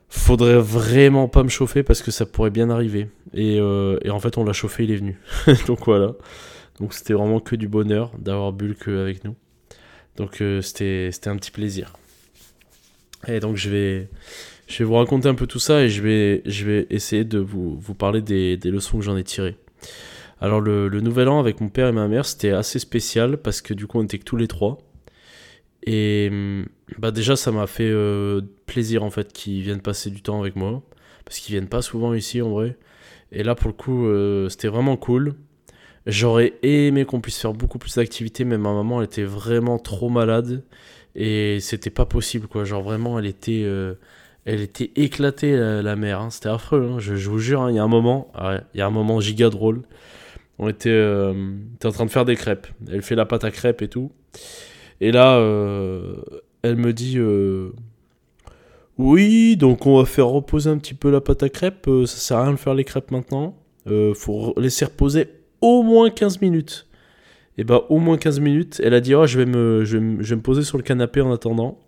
faudrait 0.09 0.59
vraiment 0.61 1.29
pas 1.29 1.43
me 1.43 1.49
chauffer 1.49 1.83
parce 1.83 2.01
que 2.01 2.11
ça 2.11 2.25
pourrait 2.25 2.51
bien 2.51 2.71
arriver. 2.71 3.09
Et, 3.35 3.61
en 3.61 4.21
fait 4.21 4.39
on 4.39 4.45
l'a 4.45 4.53
chauffé, 4.53 4.85
il 4.85 4.91
est 4.93 4.97
venu. 4.97 5.19
Donc 5.67 5.87
voilà. 5.87 6.13
Donc 6.81 6.95
c'était 6.95 7.15
vraiment 7.15 7.41
que 7.41 7.57
du 7.57 7.69
bonheur 7.69 8.13
d'avoir 8.19 8.53
Bulk 8.53 8.89
avec 8.89 9.25
nous. 9.25 9.35
Donc 10.17 10.43
c'était 10.63 11.11
c'était 11.13 11.29
un 11.29 11.37
petit 11.37 11.51
plaisir. 11.51 11.93
Et 13.27 13.41
donc 13.41 13.57
je 13.57 13.69
vais 13.69 14.09
je 14.67 14.79
vais 14.79 14.85
vous 14.85 14.95
raconter 14.95 15.29
un 15.29 15.35
peu 15.35 15.47
tout 15.47 15.59
ça 15.59 15.83
et 15.83 15.89
je 15.89 16.03
vais, 16.03 16.43
je 16.47 16.65
vais 16.65 16.87
essayer 16.91 17.25
de 17.25 17.39
vous, 17.39 17.77
vous 17.79 17.95
parler 17.95 18.23
des, 18.23 18.57
des 18.57 18.71
leçons 18.71 18.99
que 18.99 19.05
j'en 19.05 19.17
ai 19.17 19.25
tirées. 19.25 19.57
Alors 20.41 20.61
le, 20.61 20.89
le 20.89 21.01
nouvel 21.01 21.29
an 21.29 21.39
avec 21.39 21.61
mon 21.61 21.69
père 21.69 21.89
et 21.89 21.93
ma 21.93 22.09
mère, 22.09 22.27
c'était 22.27 22.51
assez 22.51 22.79
spécial 22.79 23.39
parce 23.39 23.61
que 23.63 23.73
du 23.75 23.87
coup 23.87 23.99
on 23.99 24.05
était 24.05 24.19
que 24.19 24.25
tous 24.25 24.37
les 24.37 24.49
trois. 24.49 24.79
Et 25.87 26.29
hum, 26.31 26.67
bah 26.99 27.11
déjà 27.11 27.37
ça 27.37 27.53
m'a 27.53 27.67
fait 27.67 27.89
euh, 27.91 28.41
plaisir 28.67 29.03
en 29.05 29.11
fait 29.11 29.33
qu'ils 29.33 29.63
viennent 29.63 29.81
passer 29.83 30.11
du 30.11 30.23
temps 30.23 30.41
avec 30.41 30.57
moi. 30.57 30.83
Parce 31.25 31.39
qu'ils 31.39 31.53
viennent 31.55 31.69
pas 31.69 31.83
souvent 31.83 32.15
ici 32.15 32.43
en 32.43 32.51
vrai. 32.51 32.77
Et 33.33 33.43
là 33.43 33.55
pour 33.55 33.69
le 33.69 33.75
coup 33.75 34.07
euh, 34.07 34.49
c'était 34.49 34.69
vraiment 34.69 34.97
cool. 34.97 35.35
J'aurais 36.07 36.55
aimé 36.63 37.05
qu'on 37.05 37.21
puisse 37.21 37.39
faire 37.41 37.55
beaucoup 37.55 37.79
plus 37.79 37.95
d'activités 37.97 38.45
mais 38.45 38.59
ma 38.59 38.73
maman 38.73 39.01
elle 39.01 39.07
était 39.07 39.25
vraiment 39.25 39.79
trop 39.79 40.09
malade. 40.09 40.65
Et 41.15 41.61
c'était 41.61 41.91
pas 41.91 42.07
possible 42.07 42.49
quoi. 42.49 42.65
Genre 42.65 42.83
vraiment 42.83 43.19
elle 43.19 43.27
était... 43.27 43.63
euh, 43.65 43.95
elle 44.47 44.61
était 44.61 44.91
éclatée, 44.97 45.57
la, 45.57 45.83
la 45.83 45.97
mère. 45.97 46.21
hein. 46.21 46.31
C'était 46.31 46.49
affreux. 46.51 46.91
hein. 46.95 46.99
Je, 46.99 47.15
vous 47.29 47.39
jure, 47.39 47.63
hein, 47.63 47.71
il 47.71 47.77
y 47.77 47.79
a 47.79 47.83
un 47.85 47.89
moment, 47.89 48.31
il 48.75 48.79
y 48.79 48.81
a 48.81 48.87
un 48.87 48.91
moment 48.91 49.21
giga 49.21 49.51
drôle. 49.51 49.83
On 50.59 50.69
était, 50.69 50.91
euh, 50.91 51.33
était 51.75 51.87
en 51.87 51.93
train 51.93 52.07
de 52.07 52.11
faire 52.11 52.25
des 52.25 52.37
crêpes. 52.37 52.67
Elle 52.91 53.03
fait 53.03 53.17
la 53.17 53.27
pâte 53.27 53.45
à 53.45 53.51
crêpes 53.51 53.83
et 53.83 53.89
tout. 53.89 54.13
Et 55.01 55.11
là, 55.11 55.37
euh, 55.39 56.17
elle 56.63 56.77
me 56.77 56.93
dit 56.93 57.15
euh, 57.19 57.73
Oui, 58.99 59.57
donc 59.57 59.87
on 59.87 59.99
va 59.99 60.05
faire 60.05 60.29
reposer 60.29 60.71
un 60.71 60.79
petit 60.79 60.95
peu 60.95 61.11
la 61.11 61.21
pâte 61.21 61.43
à 61.43 61.49
crêpes. 61.49 61.89
euh, 61.89 62.07
ça 62.07 62.17
sert 62.19 62.37
à 62.39 62.43
rien 62.45 62.53
de 62.53 62.57
faire 62.59 62.75
les 62.75 62.85
crêpes 62.85 63.11
maintenant. 63.11 63.57
Euh, 63.89 64.15
faut 64.15 64.55
laisser 64.57 64.85
reposer 64.85 65.29
au 65.61 65.83
moins 65.83 66.11
15 66.11 66.41
minutes. 66.41 66.87
Et 67.59 67.65
bah, 67.65 67.83
au 67.89 67.99
moins 67.99 68.17
15 68.17 68.41
minutes. 68.41 68.81
Elle 68.85 68.95
a 68.95 69.01
dit 69.01 69.15
Oh, 69.15 69.27
je 69.27 69.39
vais 69.41 69.47
me 69.47 70.41
poser 70.41 70.63
sur 70.63 70.77
le 70.79 70.85
canapé 70.85 71.21
en 71.21 71.33
attendant. 71.33 71.79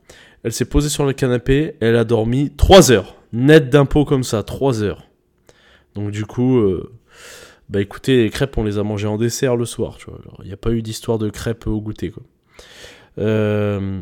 Elle 0.46 0.52
s'est 0.52 0.64
posée 0.64 0.88
sur 0.88 1.04
le 1.04 1.12
canapé, 1.12 1.74
elle 1.80 1.96
a 1.96 2.04
dormi 2.04 2.52
3 2.56 2.92
heures. 2.92 3.16
net 3.32 3.68
d'impôts 3.68 4.04
comme 4.04 4.22
ça, 4.22 4.44
3 4.44 4.84
heures. 4.84 5.08
Donc 5.96 6.12
du 6.12 6.24
coup, 6.24 6.58
euh, 6.58 6.92
bah 7.68 7.80
écoutez, 7.80 8.22
les 8.22 8.30
crêpes, 8.30 8.56
on 8.56 8.62
les 8.62 8.78
a 8.78 8.84
mangées 8.84 9.08
en 9.08 9.16
dessert 9.16 9.56
le 9.56 9.64
soir, 9.64 9.96
tu 9.96 10.04
vois. 10.08 10.20
Il 10.44 10.46
n'y 10.46 10.52
a 10.52 10.56
pas 10.56 10.70
eu 10.70 10.82
d'histoire 10.82 11.18
de 11.18 11.30
crêpes 11.30 11.66
au 11.66 11.80
goûter. 11.80 12.14
Euh, 13.18 14.00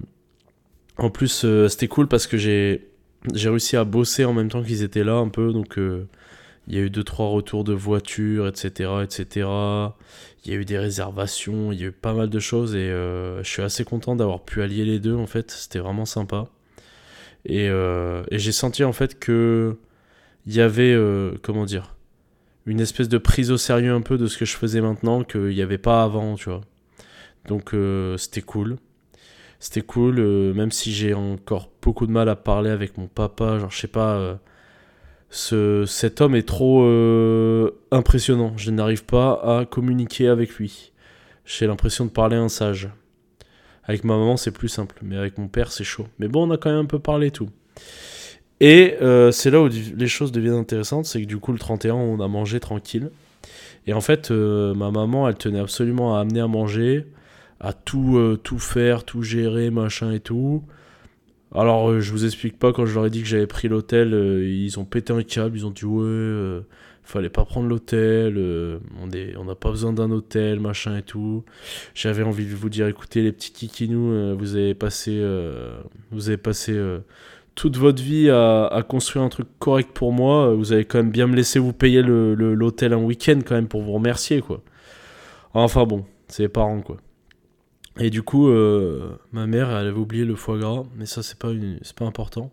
en 0.99 1.09
plus, 1.09 1.47
euh, 1.47 1.69
c'était 1.69 1.89
cool 1.89 2.09
parce 2.09 2.27
que 2.27 2.37
j'ai 2.37 2.91
réussi 3.33 3.79
à 3.79 3.85
bosser 3.85 4.27
en 4.27 4.35
même 4.35 4.51
temps 4.51 4.63
qu'ils 4.63 4.83
étaient 4.83 5.03
là 5.03 5.15
un 5.15 5.31
peu, 5.31 5.51
donc 5.51 5.79
il 5.79 6.75
y 6.75 6.77
a 6.77 6.83
eu 6.83 6.91
deux 6.91 7.05
trois 7.05 7.29
retours 7.29 7.65
de 7.65 7.73
voitures, 7.73 8.49
etc., 8.49 8.91
etc. 9.03 9.49
Il 10.45 10.53
y 10.53 10.57
a 10.57 10.59
eu 10.59 10.65
des 10.65 10.79
réservations, 10.79 11.73
il 11.73 11.81
y 11.81 11.85
a 11.85 11.87
eu 11.87 11.93
pas 11.93 12.13
mal 12.13 12.29
de 12.29 12.39
choses 12.39 12.75
et 12.75 12.89
je 12.89 13.43
suis 13.45 13.63
assez 13.63 13.85
content 13.85 14.15
d'avoir 14.15 14.45
pu 14.45 14.63
allier 14.63 14.85
les 14.85 14.99
deux 14.99 15.15
en 15.15 15.27
fait. 15.27 15.51
C'était 15.51 15.79
vraiment 15.79 16.05
sympa. 16.05 16.49
Et, 17.47 17.67
et 17.67 18.39
j'ai 18.39 18.53
senti 18.53 18.85
en 18.85 18.93
fait 18.93 19.19
que 19.19 19.79
il 20.47 20.55
y 20.55 20.61
avait 20.61 20.95
comment 21.43 21.65
dire 21.65 21.95
une 22.67 22.81
espèce 22.81 23.09
de 23.09 23.19
prise 23.19 23.51
au 23.51 23.57
sérieux 23.57 23.95
un 23.95 24.01
peu 24.01 24.19
de 24.19 24.27
ce 24.27 24.39
que 24.39 24.45
je 24.45 24.57
faisais 24.57 24.81
maintenant 24.81 25.23
qu'il 25.25 25.49
n'y 25.49 25.63
avait 25.63 25.79
pas 25.79 26.03
avant, 26.03 26.35
tu 26.35 26.49
vois. 26.49 26.63
Donc 27.47 27.75
euh, 27.75 28.17
c'était 28.17 28.43
cool. 28.43 28.77
C'était 29.61 29.83
cool, 29.83 30.19
euh, 30.19 30.53
même 30.55 30.71
si 30.71 30.93
j'ai 30.93 31.15
encore 31.15 31.71
beaucoup 31.83 32.07
de 32.07 32.13
mal 32.13 32.29
à 32.29 32.37
parler 32.37 32.71
avec 32.71 32.99
mon 32.99 33.07
papa. 33.07 33.59
Genre, 33.59 33.71
je 33.71 33.79
sais 33.79 33.89
pas, 33.89 34.15
euh, 34.17 34.35
ce, 35.35 35.85
cet 35.87 36.21
homme 36.21 36.35
est 36.35 36.47
trop 36.47 36.83
impressionnant. 37.91 38.53
Je 38.57 38.71
n'arrive 38.71 39.05
pas 39.05 39.33
à 39.43 39.65
communiquer 39.65 40.29
avec 40.29 40.55
lui. 40.55 40.93
J'ai 41.45 41.67
l'impression 41.67 42.05
de 42.05 42.11
parler 42.11 42.37
à 42.37 42.41
un 42.41 42.49
sage. 42.49 42.89
Avec 43.85 44.05
ma 44.05 44.17
maman, 44.17 44.37
c'est 44.37 44.51
plus 44.51 44.69
simple, 44.69 44.97
mais 45.03 45.17
avec 45.17 45.37
mon 45.37 45.49
père, 45.49 45.71
c'est 45.71 45.85
chaud. 45.85 46.07
Mais 46.19 46.29
bon, 46.29 46.49
on 46.49 46.51
a 46.51 46.57
quand 46.57 46.71
même 46.71 46.81
un 46.81 46.87
peu 46.87 46.99
parlé 46.99 47.31
tout. 47.31 47.51
Et 48.61 48.97
euh, 49.03 49.31
c'est 49.31 49.51
là 49.51 49.61
où 49.61 49.69
les 49.69 50.07
choses 50.07 50.33
deviennent 50.33 50.55
intéressantes, 50.55 51.07
c'est 51.07 51.21
que 51.21 51.27
du 51.27 51.39
coup 51.39 51.53
le 51.53 51.59
31 51.59 51.95
on 51.95 52.21
a 52.21 52.29
mangé 52.29 52.61
tranquille. 52.61 53.11
Et 53.87 53.93
en 53.93 54.01
fait 54.01 54.31
euh, 54.31 54.75
ma 54.75 54.91
maman 54.91 55.29
elle 55.29 55.35
tenait 55.35 55.61
absolument 55.61 56.17
à 56.17 56.21
amener 56.21 56.41
à 56.41 56.47
manger, 56.47 57.07
à 57.61 57.73
tout, 57.73 58.17
euh, 58.17 58.41
tout 58.43 58.59
faire, 58.59 59.05
tout 59.05 59.23
gérer, 59.23 59.71
machin 59.71 60.13
et 60.13 60.21
tout. 60.21 60.63
Alors 61.55 62.01
je 62.01 62.11
vous 62.11 62.25
explique 62.25 62.59
pas 62.59 62.73
quand 62.73 62.85
je 62.85 62.95
leur 62.95 63.07
ai 63.07 63.11
dit 63.11 63.23
que 63.23 63.29
j'avais 63.29 63.47
pris 63.47 63.69
l'hôtel, 63.69 64.13
ils 64.13 64.79
ont 64.79 64.85
pété 64.85 65.13
un 65.13 65.23
câble, 65.23 65.57
ils 65.57 65.67
ont 65.67 65.71
dit 65.71 65.85
ouais 65.85 66.63
fallait 67.05 67.29
pas 67.29 67.45
prendre 67.45 67.69
l'hôtel, 67.69 68.39
on 68.99 69.45
n'a 69.45 69.55
pas 69.55 69.71
besoin 69.71 69.93
d'un 69.93 70.11
hôtel, 70.11 70.59
machin 70.59 70.97
et 70.97 71.03
tout. 71.03 71.45
J'avais 71.95 72.23
envie 72.23 72.47
de 72.47 72.55
vous 72.55 72.71
dire, 72.71 72.89
écoutez 72.89 73.23
les 73.23 73.31
petits 73.31 73.53
kikinous, 73.53 74.37
vous 74.37 74.57
avez 74.57 74.75
passé, 74.75 75.23
vous 76.11 76.29
avez 76.29 76.39
passé 76.39 76.77
toute 77.55 77.77
votre 77.77 78.03
vie 78.03 78.31
à, 78.31 78.85
construire 78.89 79.25
un 79.25 79.29
truc 79.29 79.47
correct 79.59 79.91
pour 79.95 80.13
moi, 80.13 80.55
vous 80.55 80.73
avez 80.73 80.85
quand 80.85 80.99
même 80.99 81.11
bien 81.11 81.27
me 81.27 81.37
laissé 81.37 81.59
vous 81.59 81.73
payer 81.73 82.03
l'hôtel 82.03 82.91
le, 82.91 82.97
un 82.97 83.03
week-end 83.03 83.41
quand 83.45 83.55
même 83.55 83.69
pour 83.69 83.83
vous 83.83 83.93
remercier, 83.93 84.41
quoi. 84.41 84.63
Enfin 85.53 85.85
bon, 85.85 86.05
c'est 86.29 86.43
les 86.45 86.49
parents, 86.49 86.81
quoi. 86.81 86.97
Et 87.99 88.11
du 88.11 88.23
coup, 88.23 88.49
euh, 88.49 89.17
ma 89.33 89.47
mère, 89.47 89.71
elle 89.71 89.87
avait 89.87 89.99
oublié 89.99 90.25
le 90.25 90.35
foie 90.35 90.59
gras, 90.59 90.85
mais 90.97 91.07
ça, 91.07 91.23
c'est 91.23 91.39
pas, 91.39 91.53
pas 91.97 92.05
important. 92.05 92.51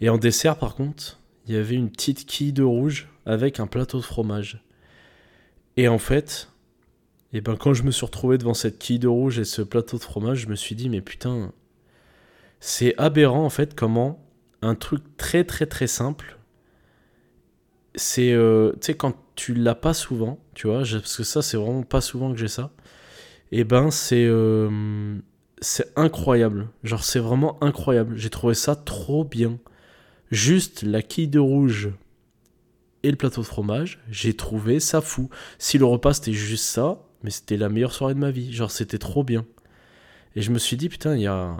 Et 0.00 0.08
en 0.08 0.18
dessert, 0.18 0.56
par 0.56 0.76
contre, 0.76 1.18
il 1.46 1.54
y 1.54 1.56
avait 1.56 1.74
une 1.74 1.90
petite 1.90 2.26
quille 2.26 2.52
de 2.52 2.62
rouge 2.62 3.08
avec 3.26 3.60
un 3.60 3.66
plateau 3.66 3.98
de 3.98 4.04
fromage. 4.04 4.64
Et 5.76 5.88
en 5.88 5.98
fait, 5.98 6.48
et 7.32 7.38
eh 7.38 7.40
ben, 7.40 7.56
quand 7.56 7.74
je 7.74 7.84
me 7.84 7.92
suis 7.92 8.04
retrouvé 8.04 8.38
devant 8.38 8.54
cette 8.54 8.78
quille 8.78 8.98
de 8.98 9.06
rouge 9.06 9.38
et 9.38 9.44
ce 9.44 9.62
plateau 9.62 9.98
de 9.98 10.02
fromage, 10.02 10.38
je 10.38 10.48
me 10.48 10.56
suis 10.56 10.74
dit, 10.74 10.88
mais 10.88 11.00
putain, 11.00 11.52
c'est 12.58 12.94
aberrant 12.98 13.44
en 13.44 13.50
fait 13.50 13.74
comment 13.76 14.20
un 14.62 14.74
truc 14.74 15.02
très 15.16 15.44
très 15.44 15.66
très 15.66 15.86
simple, 15.86 16.38
c'est, 17.94 18.32
euh, 18.32 18.72
tu 18.72 18.86
sais, 18.86 18.94
quand 18.94 19.14
tu 19.36 19.54
l'as 19.54 19.76
pas 19.76 19.94
souvent, 19.94 20.40
tu 20.54 20.66
vois, 20.66 20.78
parce 20.80 21.16
que 21.16 21.22
ça 21.22 21.40
c'est 21.40 21.56
vraiment 21.56 21.82
pas 21.84 22.00
souvent 22.00 22.32
que 22.32 22.38
j'ai 22.38 22.48
ça, 22.48 22.72
et 23.52 23.60
eh 23.60 23.64
ben 23.64 23.90
c'est, 23.90 24.24
euh, 24.24 25.18
c'est 25.60 25.92
incroyable. 25.96 26.68
Genre 26.84 27.02
c'est 27.02 27.18
vraiment 27.18 27.62
incroyable. 27.62 28.16
J'ai 28.16 28.30
trouvé 28.30 28.54
ça 28.54 28.76
trop 28.76 29.24
bien. 29.24 29.58
Juste 30.30 30.82
la 30.82 31.02
quille 31.02 31.28
de 31.28 31.40
rouge 31.40 31.90
et 33.02 33.10
le 33.10 33.16
plateau 33.16 33.40
de 33.40 33.46
fromage, 33.46 33.98
j'ai 34.10 34.34
trouvé 34.34 34.78
ça 34.78 35.00
fou. 35.00 35.30
Si 35.58 35.78
le 35.78 35.84
repas 35.84 36.14
c'était 36.14 36.32
juste 36.32 36.64
ça, 36.64 37.02
mais 37.22 37.30
c'était 37.30 37.56
la 37.56 37.68
meilleure 37.68 37.92
soirée 37.92 38.14
de 38.14 38.20
ma 38.20 38.30
vie. 38.30 38.52
Genre 38.52 38.70
c'était 38.70 38.98
trop 38.98 39.24
bien. 39.24 39.44
Et 40.36 40.42
je 40.42 40.50
me 40.50 40.58
suis 40.58 40.76
dit, 40.76 40.88
putain, 40.88 41.16
il 41.16 41.22
y 41.22 41.26
a, 41.26 41.56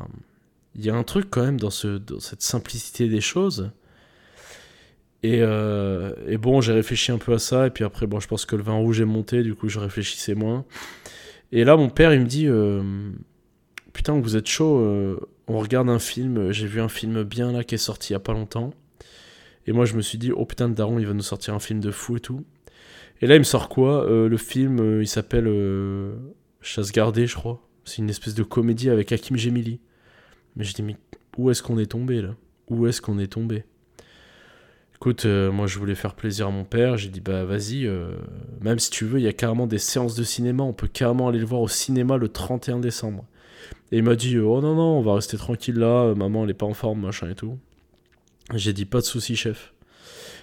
il 0.77 0.85
y 0.85 0.91
a 0.91 0.95
un 0.95 1.03
truc 1.03 1.27
quand 1.31 1.43
même 1.43 1.59
dans, 1.59 1.71
ce, 1.71 2.01
cette 2.21 2.43
simplicité 2.43 3.09
des 3.09 3.21
choses. 3.21 3.71
Euh, 5.25 6.15
et, 6.27 6.39
bon, 6.39 6.61
j'ai 6.61 6.73
réfléchi 6.73 7.13
un 7.13 7.19
peu 7.19 7.35
à 7.35 7.39
ça, 7.39 7.67
et 7.67 7.71
puis 7.71 7.85
après, 7.85 8.07
bon, 8.07 8.21
je 8.21 8.29
pense 8.29 8.47
que 8.47 8.57
le 8.57 8.63
vin 8.63 8.75
rouge 8.75 9.01
est 9.01 9.07
monté, 9.07 9.43
du 9.43 9.55
coup, 9.55 9.69
je 9.69 9.79
réfléchissais 9.79 10.35
moins. 10.35 10.65
Et 11.53 11.65
là, 11.65 11.77
mon 11.77 11.89
père, 11.89 12.13
il 12.15 12.21
me 12.21 12.27
dit 12.27 12.47
euh, 12.47 13.11
Putain, 13.93 14.19
vous 14.21 14.37
êtes 14.37 14.47
chaud, 14.47 14.79
euh, 14.79 15.19
on 15.49 15.59
regarde 15.59 15.89
un 15.89 15.99
film, 15.99 16.53
j'ai 16.53 16.67
vu 16.67 16.81
un 16.81 16.89
film 16.89 17.23
bien 17.25 17.53
là 17.53 17.65
qui 17.65 17.75
est 17.75 17.79
sorti 17.79 18.11
il 18.11 18.15
y 18.15 18.17
a 18.17 18.21
pas 18.21 18.33
longtemps. 18.33 18.73
Et 19.67 19.73
moi, 19.73 19.85
je 19.85 19.95
me 19.95 20.03
suis 20.03 20.19
dit 20.19 20.33
Oh 20.33 20.45
putain, 20.47 20.69
Daron, 20.69 20.99
il 20.99 21.07
va 21.07 21.15
nous 21.15 21.23
sortir 21.23 21.55
un 21.55 21.59
film 21.59 21.81
de 21.81 21.91
fou 21.91 22.17
et 22.17 22.21
tout. 22.21 22.45
Et 23.21 23.27
là, 23.27 23.37
il 23.37 23.41
me 23.41 23.45
sort 23.45 23.69
quoi 23.69 24.07
Le 24.09 24.37
film, 24.39 25.01
il 25.03 25.09
s'appelle 25.09 25.47
Chasse 26.63 26.93
gardée, 26.93 27.27
je 27.27 27.35
crois. 27.35 27.61
C'est 27.85 27.99
une 27.99 28.11
espèce 28.11 28.35
de 28.35 28.43
comédie 28.43 28.91
avec 28.91 29.13
Hakim 29.13 29.37
Gemili. 29.37 29.81
Mais 30.57 30.65
je 30.65 30.75
dis, 30.75 30.83
mais 30.83 30.97
où 31.37 31.51
est-ce 31.51 31.63
qu'on 31.63 31.79
est 31.79 31.91
tombé 31.91 32.23
là? 32.23 32.35
Où 32.69 32.87
est-ce 32.87 33.01
qu'on 33.01 33.19
est 33.19 33.33
tombé? 33.33 33.65
Écoute, 35.03 35.25
euh, 35.25 35.51
moi 35.51 35.67
je 35.67 35.79
voulais 35.79 35.95
faire 35.95 36.13
plaisir 36.13 36.49
à 36.49 36.51
mon 36.51 36.65
père, 36.65 36.99
j'ai 36.99 37.09
dit 37.09 37.23
bah 37.23 37.47
vas-y, 37.47 37.87
euh, 37.87 38.17
même 38.61 38.79
si 38.79 38.91
tu 38.91 39.07
veux, 39.07 39.19
il 39.19 39.23
y 39.23 39.29
a 39.29 39.33
carrément 39.33 39.67
des 39.67 39.79
séances 39.79 40.15
de 40.15 40.23
cinéma, 40.23 40.63
on 40.63 40.75
peut 40.75 40.89
carrément 40.89 41.29
aller 41.29 41.39
le 41.39 41.47
voir 41.47 41.63
au 41.63 41.69
cinéma 41.69 42.19
le 42.19 42.29
31 42.29 42.81
décembre. 42.81 43.25
Et 43.93 43.97
il 43.97 44.03
m'a 44.03 44.15
dit 44.15 44.37
oh 44.37 44.61
non 44.61 44.75
non, 44.75 44.99
on 44.99 45.01
va 45.01 45.15
rester 45.15 45.39
tranquille 45.39 45.77
là, 45.77 46.15
maman 46.15 46.45
elle 46.45 46.51
est 46.51 46.55
pas 46.55 46.67
en 46.67 46.75
forme, 46.75 47.01
machin 47.01 47.31
et 47.31 47.35
tout. 47.35 47.57
J'ai 48.55 48.75
dit 48.75 48.85
pas 48.85 48.99
de 48.99 49.07
souci 49.07 49.37
chef. 49.37 49.73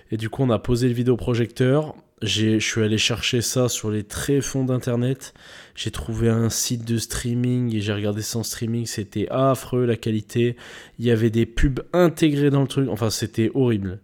Et 0.09 0.17
du 0.17 0.27
coup 0.27 0.41
on 0.41 0.49
a 0.49 0.57
posé 0.57 0.87
le 0.87 0.95
vidéoprojecteur, 0.95 1.93
je 2.23 2.57
suis 2.57 2.81
allé 2.81 2.97
chercher 2.97 3.41
ça 3.41 3.69
sur 3.69 3.91
les 3.91 4.05
très 4.05 4.41
fonds 4.41 4.65
d'internet. 4.65 5.35
J'ai 5.77 5.91
trouvé 5.91 6.27
un 6.27 6.50
site 6.50 6.86
de 6.86 6.98
streaming 6.98 7.74
et 7.75 7.81
j'ai 7.81 7.93
regardé 7.93 8.24
ça 8.24 8.39
en 8.39 8.43
streaming. 8.43 8.88
C'était 8.88 9.27
affreux 9.29 9.86
la 9.86 9.96
qualité. 9.96 10.55
Il 10.98 11.05
y 11.05 11.12
avait 11.12 11.29
des 11.29 11.46
pubs 11.46 11.81
intégrées 11.93 12.50
dans 12.50 12.62
le 12.62 12.67
truc. 12.67 12.89
Enfin, 12.89 13.12
c'était 13.12 13.51
horrible. 13.53 14.00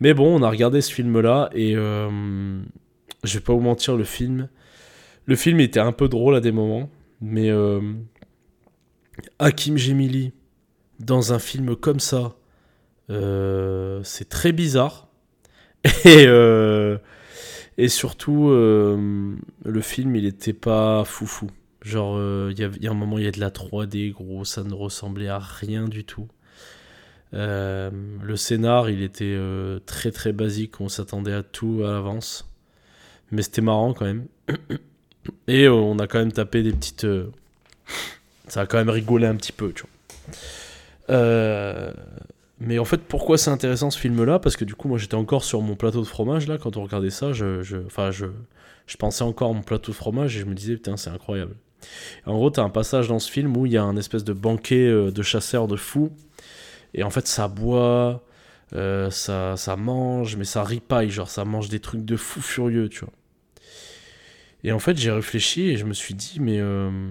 Mais 0.00 0.12
bon, 0.12 0.40
on 0.40 0.42
a 0.42 0.50
regardé 0.50 0.80
ce 0.80 0.92
film-là 0.92 1.50
et 1.54 1.76
euh, 1.76 2.60
je 3.22 3.34
vais 3.34 3.40
pas 3.44 3.52
vous 3.52 3.60
mentir, 3.60 3.96
le 3.96 4.02
film, 4.02 4.48
le 5.26 5.36
film 5.36 5.60
était 5.60 5.78
un 5.78 5.92
peu 5.92 6.08
drôle 6.08 6.34
à 6.34 6.40
des 6.40 6.50
moments, 6.50 6.90
mais 7.20 7.48
euh, 7.48 7.80
Hakim 9.38 9.78
Gemili 9.78 10.32
dans 10.98 11.32
un 11.32 11.38
film 11.38 11.76
comme 11.76 12.00
ça, 12.00 12.34
euh, 13.10 14.00
c'est 14.02 14.28
très 14.28 14.50
bizarre. 14.50 15.06
Et 16.04 16.24
euh, 16.26 16.98
et 17.76 17.88
surtout, 17.88 18.48
euh, 18.50 19.34
le 19.64 19.80
film, 19.80 20.14
il 20.16 20.26
était 20.26 20.52
pas 20.52 21.04
foufou. 21.04 21.50
Genre, 21.82 22.16
euh, 22.16 22.52
il 22.52 22.58
y, 22.82 22.86
a 22.86 22.90
un 22.90 22.94
moment, 22.94 23.18
il 23.18 23.24
y 23.24 23.28
a 23.28 23.32
de 23.32 23.40
la 23.40 23.50
3D, 23.50 24.12
gros, 24.12 24.44
ça 24.44 24.62
ne 24.62 24.72
ressemblait 24.72 25.28
à 25.28 25.38
rien 25.38 25.88
du 25.88 26.04
tout. 26.04 26.28
Euh, 27.34 27.90
le 28.22 28.36
scénar, 28.36 28.88
il 28.90 29.02
était 29.02 29.36
très 29.86 30.12
très 30.12 30.32
basique, 30.32 30.80
on 30.80 30.88
s'attendait 30.88 31.32
à 31.32 31.42
tout 31.42 31.82
à 31.84 31.90
l'avance. 31.90 32.48
Mais 33.32 33.42
c'était 33.42 33.62
marrant 33.62 33.92
quand 33.92 34.04
même. 34.04 34.26
Et 35.48 35.68
on 35.68 35.98
a 35.98 36.06
quand 36.06 36.18
même 36.18 36.32
tapé 36.32 36.62
des 36.62 36.72
petites. 36.72 37.06
Ça 38.46 38.62
a 38.62 38.66
quand 38.66 38.78
même 38.78 38.90
rigolé 38.90 39.26
un 39.26 39.36
petit 39.36 39.52
peu, 39.52 39.72
tu 39.72 39.82
vois. 39.82 39.90
Mais 42.60 42.78
en 42.78 42.84
fait, 42.84 42.98
pourquoi 42.98 43.36
c'est 43.36 43.50
intéressant 43.50 43.90
ce 43.90 43.98
film-là? 43.98 44.38
Parce 44.38 44.56
que 44.56 44.64
du 44.64 44.74
coup, 44.74 44.88
moi 44.88 44.98
j'étais 44.98 45.16
encore 45.16 45.44
sur 45.44 45.60
mon 45.60 45.74
plateau 45.74 46.00
de 46.00 46.06
fromage 46.06 46.46
là, 46.46 46.58
quand 46.58 46.76
on 46.76 46.82
regardait 46.82 47.10
ça. 47.10 47.32
Je, 47.32 47.62
je, 47.62 47.78
enfin, 47.86 48.10
je, 48.10 48.26
je 48.86 48.96
pensais 48.96 49.24
encore 49.24 49.50
à 49.50 49.54
mon 49.54 49.62
plateau 49.62 49.92
de 49.92 49.96
fromage 49.96 50.36
et 50.36 50.40
je 50.40 50.44
me 50.44 50.54
disais, 50.54 50.74
putain, 50.74 50.96
c'est 50.96 51.10
incroyable. 51.10 51.56
en 52.26 52.34
gros, 52.34 52.50
t'as 52.50 52.62
un 52.62 52.70
passage 52.70 53.08
dans 53.08 53.18
ce 53.18 53.30
film 53.30 53.56
où 53.56 53.66
il 53.66 53.72
y 53.72 53.76
a 53.76 53.82
un 53.82 53.96
espèce 53.96 54.24
de 54.24 54.32
banquet 54.32 54.86
euh, 54.86 55.10
de 55.10 55.22
chasseurs 55.22 55.68
de 55.68 55.76
fous. 55.76 56.12
Et 56.94 57.02
en 57.02 57.10
fait, 57.10 57.26
ça 57.26 57.48
boit, 57.48 58.24
euh, 58.74 59.10
ça, 59.10 59.56
ça 59.56 59.76
mange, 59.76 60.36
mais 60.36 60.44
ça 60.44 60.62
ripaille, 60.62 61.10
genre 61.10 61.28
ça 61.28 61.44
mange 61.44 61.68
des 61.68 61.80
trucs 61.80 62.04
de 62.04 62.16
fous 62.16 62.42
furieux, 62.42 62.88
tu 62.88 63.00
vois. 63.00 63.12
Et 64.62 64.72
en 64.72 64.78
fait, 64.78 64.96
j'ai 64.96 65.10
réfléchi 65.10 65.70
et 65.70 65.76
je 65.76 65.84
me 65.84 65.94
suis 65.94 66.14
dit, 66.14 66.38
mais. 66.40 66.58
Euh, 66.60 67.10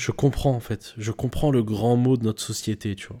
je 0.00 0.12
comprends 0.12 0.54
en 0.54 0.60
fait. 0.60 0.94
Je 0.96 1.12
comprends 1.12 1.50
le 1.50 1.62
grand 1.62 1.96
mot 1.96 2.16
de 2.16 2.24
notre 2.24 2.42
société, 2.42 2.96
tu 2.96 3.08
vois. 3.08 3.18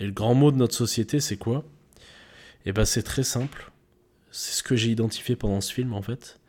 Et 0.00 0.06
le 0.06 0.12
grand 0.12 0.34
mot 0.34 0.50
de 0.50 0.56
notre 0.56 0.74
société, 0.74 1.20
c'est 1.20 1.36
quoi? 1.36 1.64
Eh 2.66 2.72
ben, 2.72 2.84
c'est 2.84 3.02
très 3.02 3.22
simple. 3.22 3.70
C'est 4.30 4.54
ce 4.54 4.62
que 4.62 4.74
j'ai 4.76 4.90
identifié 4.90 5.36
pendant 5.36 5.60
ce 5.60 5.72
film, 5.72 5.92
en 5.92 6.02
fait. 6.02 6.40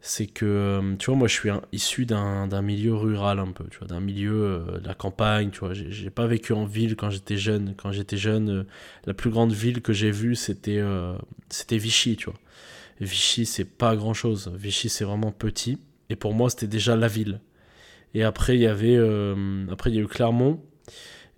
c'est 0.00 0.26
que, 0.26 0.46
euh, 0.46 0.96
tu 0.96 1.06
vois, 1.06 1.16
moi 1.16 1.28
je 1.28 1.34
suis 1.34 1.50
issu 1.72 2.06
d'un 2.06 2.62
milieu 2.62 2.94
rural 2.94 3.40
un 3.40 3.52
peu, 3.52 3.64
tu 3.70 3.78
vois, 3.78 3.88
d'un 3.88 4.00
milieu 4.00 4.32
euh, 4.44 4.78
de 4.78 4.86
la 4.86 4.94
campagne, 4.94 5.50
tu 5.50 5.60
vois. 5.60 5.74
J'ai 5.74 6.10
pas 6.10 6.26
vécu 6.26 6.52
en 6.52 6.64
ville 6.64 6.96
quand 6.96 7.10
j'étais 7.10 7.36
jeune. 7.36 7.74
Quand 7.76 7.92
j'étais 7.92 8.16
jeune, 8.16 8.50
euh, 8.50 8.64
la 9.06 9.14
plus 9.14 9.30
grande 9.30 9.52
ville 9.52 9.82
que 9.82 9.92
j'ai 9.92 10.12
vue, 10.12 10.36
c'était 10.36 10.80
c'était 11.50 11.78
Vichy, 11.78 12.16
tu 12.16 12.26
vois. 12.26 12.38
Vichy, 13.00 13.46
c'est 13.46 13.64
pas 13.64 13.96
grand 13.96 14.14
chose. 14.14 14.52
Vichy, 14.56 14.88
c'est 14.88 15.04
vraiment 15.04 15.32
petit. 15.32 15.78
Et 16.10 16.16
pour 16.16 16.34
moi, 16.34 16.50
c'était 16.50 16.68
déjà 16.68 16.96
la 16.96 17.08
ville. 17.08 17.40
Et 18.14 18.22
après, 18.22 18.56
il 18.56 18.60
y 18.60 18.66
avait, 18.66 18.98
après, 19.70 19.90
il 19.90 19.96
y 19.96 19.98
a 19.98 20.02
eu 20.02 20.06
Clermont. 20.06 20.60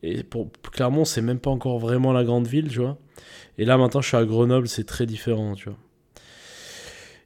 Et 0.02 0.22
pour 0.22 0.50
Clermont, 0.72 1.04
c'est 1.04 1.22
même 1.22 1.40
pas 1.40 1.50
encore 1.50 1.78
vraiment 1.78 2.12
la 2.12 2.24
grande 2.24 2.46
ville, 2.46 2.68
tu 2.68 2.78
vois. 2.78 2.98
Et 3.58 3.64
là, 3.64 3.76
maintenant, 3.76 4.00
je 4.00 4.08
suis 4.08 4.16
à 4.16 4.24
Grenoble, 4.24 4.68
c'est 4.68 4.84
très 4.84 5.06
différent, 5.06 5.54
tu 5.54 5.68
vois. 5.68 5.78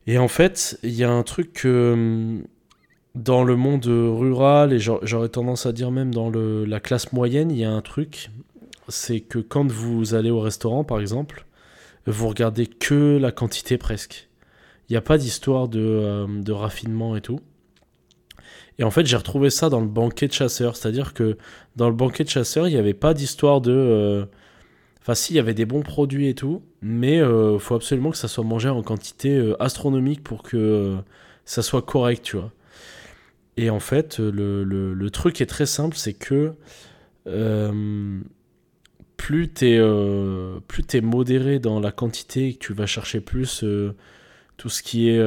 Et 0.07 0.19
en 0.19 0.29
fait, 0.29 0.79
il 0.83 0.93
y 0.95 1.05
a 1.05 1.11
un 1.11 1.23
truc 1.23 1.53
que 1.53 1.93
hum, 1.93 2.45
dans 3.15 3.45
le 3.45 3.57
monde 3.57 3.87
rural, 3.87 4.73
et 4.73 4.79
j'aurais 4.79 5.29
tendance 5.29 5.67
à 5.67 5.73
dire 5.73 5.91
même 5.91 6.13
dans 6.13 6.31
le, 6.31 6.65
la 6.65 6.81
classe 6.81 7.13
moyenne, 7.13 7.51
il 7.51 7.59
y 7.59 7.65
a 7.65 7.71
un 7.71 7.81
truc, 7.81 8.31
c'est 8.89 9.21
que 9.21 9.39
quand 9.39 9.71
vous 9.71 10.15
allez 10.15 10.31
au 10.31 10.41
restaurant, 10.41 10.85
par 10.85 11.01
exemple, 11.01 11.47
vous 12.07 12.29
regardez 12.29 12.67
que 12.67 13.17
la 13.19 13.33
quantité 13.33 13.79
presque. 13.79 14.29
Il 14.89 14.93
n'y 14.93 14.97
a 14.99 15.03
pas 15.03 15.17
d'histoire 15.17 15.69
de, 15.69 16.25
hum, 16.25 16.45
de, 16.45 16.53
raffinement 16.53 17.17
et 17.17 17.21
tout. 17.21 17.41
Et 18.79 18.85
en 18.85 18.91
fait, 18.91 19.07
j'ai 19.07 19.17
retrouvé 19.17 19.51
ça 19.51 19.69
dans 19.69 19.81
le 19.81 19.87
banquet 19.87 20.27
de 20.27 20.33
chasseur. 20.33 20.77
C'est-à-dire 20.77 21.15
que 21.15 21.37
dans 21.77 21.89
le 21.89 21.95
banquet 21.95 22.25
de 22.25 22.29
chasseur, 22.29 22.69
il 22.69 22.73
n'y 22.73 22.79
avait 22.79 22.95
pas 22.95 23.15
d'histoire 23.15 23.61
de... 23.61 23.73
Euh, 23.73 24.25
Enfin, 25.01 25.15
si, 25.15 25.35
il 25.35 25.37
y 25.37 25.39
avait 25.39 25.53
des 25.53 25.67
bons 25.67 25.83
produits 25.83 26.29
et 26.29 26.35
tout, 26.35 26.63
mais 26.81 27.17
il 27.17 27.21
euh, 27.21 27.59
faut 27.59 27.75
absolument 27.75 28.11
que 28.11 28.17
ça 28.17 28.27
soit 28.27 28.43
mangé 28.43 28.71
en 28.71 28.83
quantité 28.83 29.37
euh, 29.37 29.55
astronomique 29.63 30.25
pour 30.25 30.43
que 30.43 30.97
ça 31.45 31.61
soit 31.61 31.83
correct, 31.83 32.23
tu 32.23 32.37
vois. 32.37 32.51
Et 33.59 33.69
en 33.69 33.81
fait, 33.81 34.19
le, 34.19 35.09
truc 35.11 35.43
est 35.43 35.47
très 35.47 35.67
simple, 35.67 35.95
c'est 35.95 36.15
que 36.15 36.55
plus 39.19 39.49
t'es 39.51 39.79
plus 40.69 40.85
es 40.95 41.01
modéré 41.03 41.59
dans 41.59 41.81
la 41.81 41.93
quantité 41.93 42.49
et 42.49 42.55
que 42.55 42.59
tu 42.61 42.73
vas 42.73 42.87
chercher 42.87 43.21
plus 43.21 43.63
tout 44.57 44.69
ce 44.71 44.83
qui 44.83 45.11
est 45.11 45.23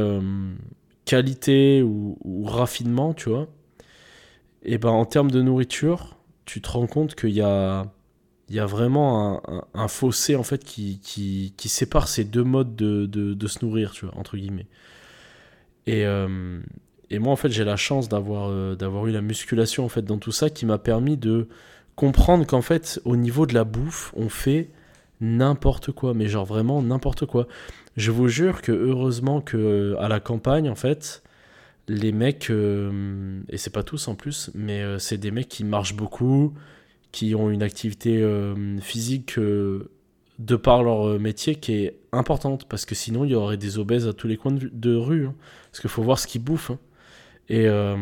qualité 1.08 1.82
ou, 1.82 2.18
raffinement, 2.46 3.14
tu 3.14 3.30
vois, 3.30 3.48
et 4.64 4.78
ben 4.78 4.90
en 4.90 5.06
termes 5.06 5.32
de 5.32 5.42
nourriture, 5.42 6.18
tu 6.46 6.62
te 6.62 6.70
rends 6.70 6.88
compte 6.88 7.16
qu'il 7.16 7.32
y 7.32 7.42
a 7.42 7.86
il 8.50 8.56
y 8.56 8.60
a 8.60 8.66
vraiment 8.66 9.42
un, 9.74 9.88
fossé 9.90 10.38
en 10.38 10.44
fait 10.44 10.64
qui, 10.64 11.02
qui, 11.04 11.70
sépare 11.70 12.08
ces 12.08 12.24
deux 12.24 12.46
modes 12.46 12.78
de, 12.78 13.06
de, 13.06 13.48
se 13.48 13.66
nourrir, 13.66 13.92
tu 13.92 14.06
vois, 14.06 14.18
entre 14.18 14.38
guillemets. 14.38 14.68
Et, 15.86 16.06
euh, 16.06 16.62
et 17.10 17.20
moi 17.20 17.34
en 17.34 17.36
fait 17.36 17.50
j'ai 17.50 17.66
la 17.66 17.76
chance 17.76 18.08
d'avoir 18.10 18.50
euh, 18.50 18.76
d'avoir 18.76 19.08
eu 19.08 19.12
la 19.12 19.22
musculation 19.22 19.86
en 19.86 19.90
fait 19.90 20.02
dans 20.04 20.18
tout 20.18 20.32
ça 20.32 20.50
qui 20.50 20.66
m'a 20.66 20.78
permis 20.78 21.18
de 21.18 21.48
comprendre 21.96 22.46
qu'en 22.46 22.62
fait 22.62 23.02
au 23.06 23.16
niveau 23.18 23.46
de 23.46 23.54
la 23.54 23.64
bouffe 23.64 24.14
on 24.16 24.30
fait 24.30 24.70
n'importe 25.20 25.92
quoi, 25.92 26.14
mais 26.14 26.28
genre 26.28 26.46
vraiment 26.46 26.82
n'importe 26.82 27.26
quoi. 27.26 27.48
Je 27.98 28.12
vous 28.12 28.28
jure 28.30 28.62
que 28.62 28.72
heureusement 28.72 29.42
que 29.42 29.58
euh, 29.58 30.00
à 30.00 30.08
la 30.08 30.20
campagne 30.20 30.70
en 30.70 30.76
fait 30.76 31.24
les 31.90 32.12
mecs 32.12 32.50
et 32.50 33.58
c'est 33.58 33.72
pas 33.72 33.84
tous 33.84 34.10
en 34.10 34.16
plus 34.16 34.52
mais 34.54 35.00
c'est 35.00 35.18
des 35.18 35.32
mecs 35.32 35.48
qui 35.48 35.64
marchent 35.64 35.96
beaucoup 35.96 36.54
qui 37.12 37.36
ont 37.36 37.50
une 37.50 37.64
activité 37.64 38.22
euh, 38.22 38.80
physique 38.80 39.38
euh, 39.38 39.90
de 40.40 40.56
par 40.56 40.84
leur 40.84 41.08
euh, 41.08 41.20
métier 41.20 41.56
qui 41.56 41.74
est 41.74 42.00
importante 42.12 42.68
parce 42.68 42.86
que 42.86 42.96
sinon 42.96 43.26
il 43.26 43.32
y 43.32 43.36
aurait 43.36 43.58
des 43.58 43.80
obèses 43.80 44.08
à 44.08 44.14
tous 44.14 44.28
les 44.28 44.38
coins 44.38 44.52
de, 44.54 44.96
rue 44.96 45.28
hein. 45.28 45.36
parce 45.72 45.80
qu'il 45.80 45.90
faut 45.90 46.04
voir 46.04 46.20
ce 46.20 46.28
qu'ils 46.28 46.44
bouffent 46.44 46.72
hein. 47.50 47.98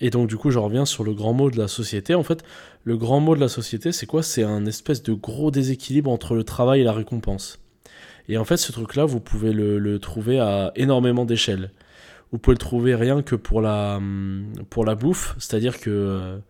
et 0.00 0.10
donc 0.10 0.28
du 0.28 0.36
coup 0.36 0.50
je 0.50 0.58
reviens 0.58 0.84
sur 0.84 1.04
le 1.04 1.14
grand 1.14 1.32
mot 1.32 1.50
de 1.50 1.58
la 1.58 1.68
société 1.68 2.14
en 2.14 2.22
fait 2.22 2.42
le 2.84 2.96
grand 2.96 3.20
mot 3.20 3.34
de 3.34 3.40
la 3.40 3.48
société 3.48 3.92
c'est 3.92 4.06
quoi? 4.06 4.22
C'est 4.22 4.42
un 4.42 4.66
espèce 4.66 5.02
de 5.02 5.12
gros 5.12 5.50
déséquilibre 5.50 6.10
entre 6.10 6.34
le 6.34 6.44
travail 6.44 6.80
et 6.80 6.84
la 6.84 6.92
récompense 6.92 7.60
et 8.30 8.38
en 8.38 8.44
fait 8.44 8.56
ce 8.56 8.72
truc 8.72 8.96
là 8.96 9.04
vous 9.04 9.20
pouvez 9.20 9.52
le, 9.52 9.98
trouver 9.98 10.38
à 10.38 10.72
énormément 10.76 11.24
d'échelles 11.24 11.70
vous 12.32 12.38
pouvez 12.38 12.54
le 12.54 12.58
trouver 12.58 12.94
rien 12.94 13.22
que 13.22 13.34
pour 13.34 13.60
la 13.60 14.00
pour 14.70 14.84
la 14.84 14.94
bouffe 14.94 15.34
c'est 15.38 15.56
à 15.56 15.60
dire 15.60 15.80
que 15.80 16.40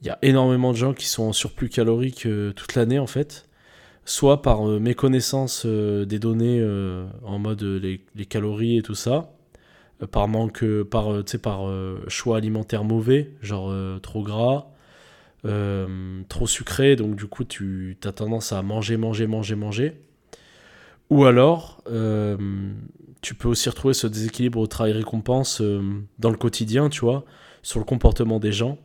il 0.00 0.06
y 0.06 0.10
a 0.10 0.18
énormément 0.22 0.72
de 0.72 0.76
gens 0.76 0.94
qui 0.94 1.06
sont 1.06 1.24
en 1.24 1.32
surplus 1.32 1.68
calorique 1.68 2.26
euh, 2.26 2.52
toute 2.52 2.74
l'année 2.74 2.98
en 2.98 3.06
fait, 3.06 3.46
soit 4.04 4.42
par 4.42 4.68
euh, 4.68 4.78
méconnaissance 4.78 5.64
euh, 5.66 6.04
des 6.06 6.18
données 6.18 6.62
en 7.24 7.38
mode 7.38 7.62
les, 7.62 8.00
calories 8.26 8.78
et 8.78 8.82
tout 8.82 8.94
ça, 8.94 9.32
par 10.10 10.28
manque, 10.28 10.64
par, 10.84 11.22
par 11.42 11.72
choix 12.08 12.38
alimentaire 12.38 12.84
mauvais, 12.84 13.32
genre 13.42 13.72
trop 14.00 14.22
gras, 14.22 14.68
trop 16.28 16.46
sucré, 16.46 16.96
donc 16.96 17.16
du 17.16 17.26
coup 17.26 17.44
tu 17.44 17.96
as 18.04 18.12
tendance 18.12 18.52
à 18.52 18.62
manger, 18.62 18.96
manger, 18.96 19.26
manger, 19.26 19.56
manger. 19.56 20.00
Ou 21.10 21.24
alors, 21.24 21.82
tu 23.20 23.34
peux 23.34 23.48
aussi 23.48 23.68
retrouver 23.68 23.94
ce 23.94 24.06
déséquilibre 24.06 24.58
au 24.58 24.66
travail-récompense 24.66 25.62
dans 26.18 26.30
le 26.30 26.36
quotidien, 26.36 26.88
tu 26.88 27.00
vois, 27.00 27.24
sur 27.62 27.78
le 27.78 27.84
comportement 27.84 28.38
des 28.38 28.52
gens 28.52 28.78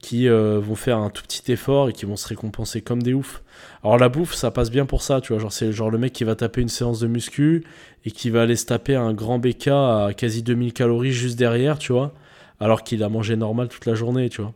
qui 0.00 0.28
euh, 0.28 0.60
vont 0.60 0.74
faire 0.74 0.98
un 0.98 1.10
tout 1.10 1.22
petit 1.22 1.50
effort 1.52 1.88
et 1.88 1.92
qui 1.92 2.06
vont 2.06 2.16
se 2.16 2.28
récompenser 2.28 2.82
comme 2.82 3.02
des 3.02 3.14
oufs. 3.14 3.42
Alors 3.82 3.98
la 3.98 4.08
bouffe, 4.08 4.34
ça 4.34 4.50
passe 4.50 4.70
bien 4.70 4.86
pour 4.86 5.02
ça, 5.02 5.20
tu 5.20 5.32
vois, 5.32 5.40
genre 5.40 5.52
c'est 5.52 5.72
genre 5.72 5.90
le 5.90 5.98
mec 5.98 6.12
qui 6.12 6.24
va 6.24 6.36
taper 6.36 6.60
une 6.60 6.68
séance 6.68 7.00
de 7.00 7.06
muscu 7.06 7.64
et 8.04 8.10
qui 8.10 8.30
va 8.30 8.42
aller 8.42 8.56
se 8.56 8.66
taper 8.66 8.94
un 8.94 9.12
grand 9.12 9.38
BK 9.38 9.68
à 9.68 10.10
quasi 10.16 10.42
2000 10.42 10.72
calories 10.72 11.12
juste 11.12 11.38
derrière, 11.38 11.78
tu 11.78 11.92
vois, 11.92 12.14
alors 12.60 12.84
qu'il 12.84 13.02
a 13.02 13.08
mangé 13.08 13.36
normal 13.36 13.68
toute 13.68 13.86
la 13.86 13.94
journée, 13.94 14.28
tu 14.28 14.40
vois. 14.42 14.54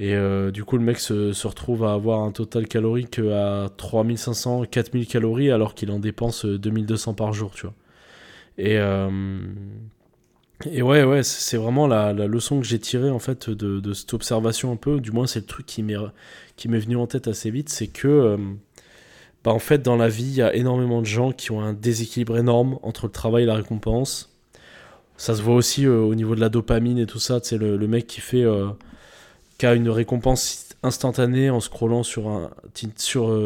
Et 0.00 0.14
euh, 0.14 0.50
du 0.52 0.64
coup, 0.64 0.78
le 0.78 0.84
mec 0.84 0.98
se, 1.00 1.32
se, 1.32 1.46
retrouve 1.46 1.84
à 1.84 1.92
avoir 1.92 2.20
un 2.20 2.30
total 2.30 2.68
calorique 2.68 3.18
à 3.18 3.68
3500, 3.76 4.64
4000 4.70 5.06
calories 5.08 5.50
alors 5.50 5.74
qu'il 5.74 5.90
en 5.90 5.98
dépense 5.98 6.44
2200 6.44 7.14
par 7.14 7.32
jour, 7.32 7.50
tu 7.52 7.62
vois. 7.62 7.74
Et, 8.58 8.78
euh, 8.78 9.40
et 10.66 10.82
ouais, 10.82 11.04
ouais, 11.04 11.22
c'est 11.22 11.56
vraiment 11.56 11.86
la, 11.86 12.12
la, 12.12 12.26
leçon 12.26 12.60
que 12.60 12.66
j'ai 12.66 12.80
tirée 12.80 13.10
en 13.10 13.20
fait 13.20 13.48
de, 13.48 13.78
de, 13.78 13.92
cette 13.92 14.12
observation 14.12 14.72
un 14.72 14.76
peu, 14.76 15.00
du 15.00 15.12
moins 15.12 15.28
c'est 15.28 15.38
le 15.38 15.46
truc 15.46 15.66
qui 15.66 15.82
m'est 15.82 15.98
venu 16.78 16.96
en 16.96 17.06
tête 17.06 17.28
assez 17.28 17.50
vite, 17.52 17.68
c'est 17.68 17.86
que 17.86 18.08
euh, 18.08 18.36
bah 19.44 19.52
en 19.52 19.60
fait 19.60 19.82
dans 19.82 19.96
la 19.96 20.08
vie 20.08 20.24
il 20.24 20.34
y 20.34 20.42
a 20.42 20.52
énormément 20.56 21.00
de 21.00 21.06
gens 21.06 21.30
qui 21.30 21.52
ont 21.52 21.60
un 21.60 21.74
déséquilibre 21.74 22.36
énorme 22.36 22.80
entre 22.82 23.06
le 23.06 23.12
travail 23.12 23.44
et 23.44 23.46
la 23.46 23.54
récompense. 23.54 24.36
Ça 25.16 25.34
se 25.36 25.42
voit 25.42 25.54
aussi 25.54 25.86
euh, 25.86 26.00
au 26.00 26.14
niveau 26.16 26.34
de 26.34 26.40
la 26.40 26.48
dopamine 26.48 26.98
et 26.98 27.06
tout 27.06 27.20
ça, 27.20 27.40
c'est 27.42 27.58
le, 27.58 27.76
le, 27.76 27.88
mec 27.88 28.08
qui 28.08 28.20
fait 28.20 28.44
euh, 28.44 28.68
qui 29.58 29.66
a 29.66 29.74
une 29.74 29.90
récompense 29.90 30.68
instantanée 30.82 31.50
en 31.50 31.60
scrollant 31.60 32.04
sur 32.04 32.28
un 32.28 32.50
sur 32.96 33.36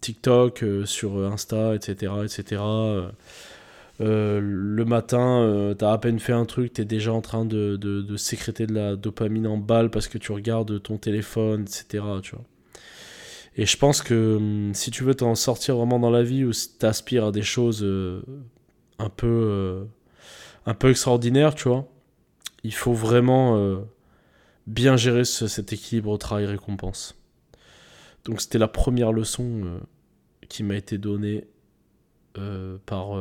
TikTok, 0.00 0.64
sur 0.86 1.18
Insta, 1.26 1.74
etc., 1.74 2.12
etc. 2.24 2.62
Euh, 4.00 4.40
le 4.42 4.84
matin, 4.84 5.40
euh, 5.40 5.74
t'as 5.74 5.92
à 5.92 5.98
peine 5.98 6.18
fait 6.18 6.32
un 6.32 6.44
truc, 6.44 6.74
t'es 6.74 6.84
déjà 6.84 7.12
en 7.12 7.22
train 7.22 7.44
de, 7.46 7.76
de, 7.76 8.16
sécréter 8.16 8.66
de 8.66 8.74
la 8.74 8.96
dopamine 8.96 9.46
en 9.46 9.56
balle 9.56 9.90
parce 9.90 10.08
que 10.08 10.18
tu 10.18 10.32
regardes 10.32 10.82
ton 10.82 10.98
téléphone, 10.98 11.62
etc. 11.62 12.04
Tu 12.22 12.32
vois. 12.32 12.44
Et 13.56 13.64
je 13.64 13.76
pense 13.78 14.02
que 14.02 14.36
hum, 14.36 14.74
si 14.74 14.90
tu 14.90 15.02
veux 15.04 15.14
t'en 15.14 15.34
sortir 15.34 15.76
vraiment 15.76 15.98
dans 15.98 16.10
la 16.10 16.22
vie 16.22 16.44
ou 16.44 16.52
si 16.52 16.76
t'aspires 16.76 17.26
à 17.26 17.32
des 17.32 17.42
choses 17.42 17.82
euh, 17.82 18.22
un 18.98 19.08
peu 19.08 19.86
un 20.66 20.74
peu 20.74 20.90
extraordinaires, 20.90 21.54
tu 21.54 21.68
vois, 21.68 21.86
il 22.64 22.74
faut 22.74 22.92
vraiment 22.92 23.56
bien 24.66 24.96
gérer 24.96 25.24
cet 25.24 25.72
équilibre 25.72 26.16
travail-récompense. 26.18 27.14
Donc 28.24 28.40
c'était 28.40 28.58
la 28.58 28.68
première 28.68 29.12
leçon 29.12 29.80
qui 30.48 30.62
m'a 30.62 30.74
été 30.74 30.98
donnée 30.98 31.46
par 32.86 33.16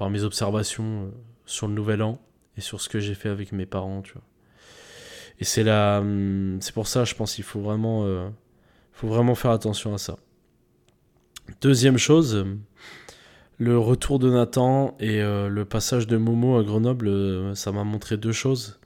par 0.00 0.08
mes 0.08 0.24
observations 0.24 1.04
euh, 1.04 1.10
sur 1.44 1.68
le 1.68 1.74
nouvel 1.74 2.00
an 2.00 2.18
et 2.56 2.62
sur 2.62 2.80
ce 2.80 2.88
que 2.88 3.00
j'ai 3.00 3.14
fait 3.14 3.28
avec 3.28 3.52
mes 3.52 3.66
parents, 3.66 4.00
tu 4.00 4.14
vois. 4.14 4.22
Et 5.40 5.44
c'est 5.44 5.68
hum, 5.70 6.56
c'est 6.62 6.72
pour 6.72 6.88
ça, 6.88 7.04
je 7.04 7.14
pense 7.14 7.34
qu'il 7.34 7.44
faut 7.44 7.60
vraiment, 7.60 8.06
euh, 8.06 8.30
faut 8.92 9.08
vraiment 9.08 9.34
faire 9.34 9.50
attention 9.50 9.92
à 9.92 9.98
ça. 9.98 10.16
Deuxième 11.60 11.98
chose, 11.98 12.46
le 13.58 13.78
retour 13.78 14.18
de 14.18 14.30
Nathan 14.30 14.96
et 15.00 15.20
euh, 15.20 15.50
le 15.50 15.66
passage 15.66 16.06
de 16.06 16.16
Momo 16.16 16.56
à 16.56 16.62
Grenoble, 16.62 17.54
ça 17.54 17.70
m'a 17.70 17.84
montré 17.84 18.16
deux 18.16 18.32
choses. 18.32 18.79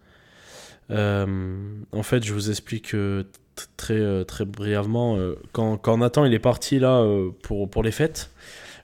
En 0.91 2.03
fait, 2.03 2.25
je 2.25 2.33
vous 2.33 2.51
explique 2.51 2.95
très, 3.77 4.25
très 4.25 4.45
brièvement. 4.45 5.19
quand, 5.53 5.77
quand, 5.77 5.99
Nathan 5.99 6.25
il 6.25 6.35
est 6.35 6.39
parti 6.39 6.79
là 6.79 7.05
pour, 7.43 7.69
pour 7.71 7.83
les 7.83 7.93
fêtes, 7.93 8.31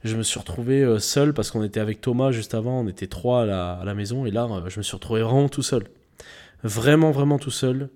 je 0.03 0.17
me 0.17 0.23
suis 0.23 0.39
retrouvé 0.39 0.83
euh, 0.83 0.99
seul 0.99 1.35
parce 1.35 1.51
qu'on 1.51 1.63
était 1.63 1.81
avec 1.81 2.01
Thomas 2.01 2.31
juste 2.31 2.55
avant, 2.55 2.81
on 2.81 2.89
était 2.89 3.07
trois 3.07 3.43
à 3.43 3.85
la, 3.85 3.95
maison, 3.95 4.25
et 4.25 4.31
là, 4.31 4.45
euh, 4.51 4.69
je 4.69 4.79
me 4.79 4.83
suis 4.83 4.95
retrouvé 4.95 5.23
vraiment 5.23 5.49
tout 5.49 5.63
seul. 5.63 5.85
Vraiment, 6.63 7.11
vraiment 7.11 7.39
tout 7.39 7.51
seul. 7.51 7.91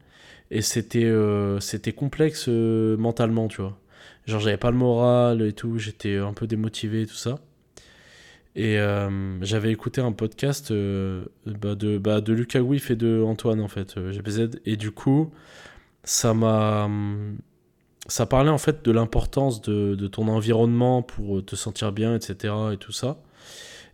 Et 0.51 0.63
c'était 0.63 1.05
euh, 1.05 1.61
c'était 1.61 1.93
complexe 1.93 2.49
mentalement, 2.49 3.49
tu 3.49 3.63
vois. 3.63 3.79
Genre, 4.27 4.41
j'avais 4.41 4.57
pas 4.59 4.71
le 4.71 4.77
moral 4.77 5.43
et 5.43 5.53
tout, 5.53 5.79
j'étais 5.79 6.19
un 6.19 6.33
peu 6.35 6.47
démotivé 6.47 7.03
et 7.03 7.07
tout 7.07 7.15
ça. 7.15 7.39
Et 8.57 8.79
j'avais 9.41 9.73
écouté 9.73 10.01
un 10.01 10.13
podcast 10.13 10.71
bah, 10.71 11.75
de, 11.75 11.99
bah, 11.99 12.21
de 12.21 12.33
Lucas 12.33 12.61
Wiff 12.61 12.91
et 12.91 12.97
de 12.97 13.21
Antoine, 13.23 13.61
en 13.61 13.69
fait, 13.69 13.99
GPZ. 13.99 14.61
Et 14.65 14.77
du 14.77 14.93
coup, 14.93 15.33
ça 16.05 16.35
m'a 16.35 16.89
ça 18.07 18.27
parlait 18.27 18.51
en 18.51 18.59
fait 18.59 18.85
de 18.85 18.93
l'importance 18.93 19.63
de, 19.63 19.95
de, 19.95 20.07
ton 20.07 20.29
environnement 20.29 21.03
pour 21.03 21.45
te 21.45 21.57
sentir 21.57 21.93
bien, 21.93 22.15
etc. 22.15 22.55
et 22.73 22.77
tout 22.77 22.93
ça. 22.93 23.19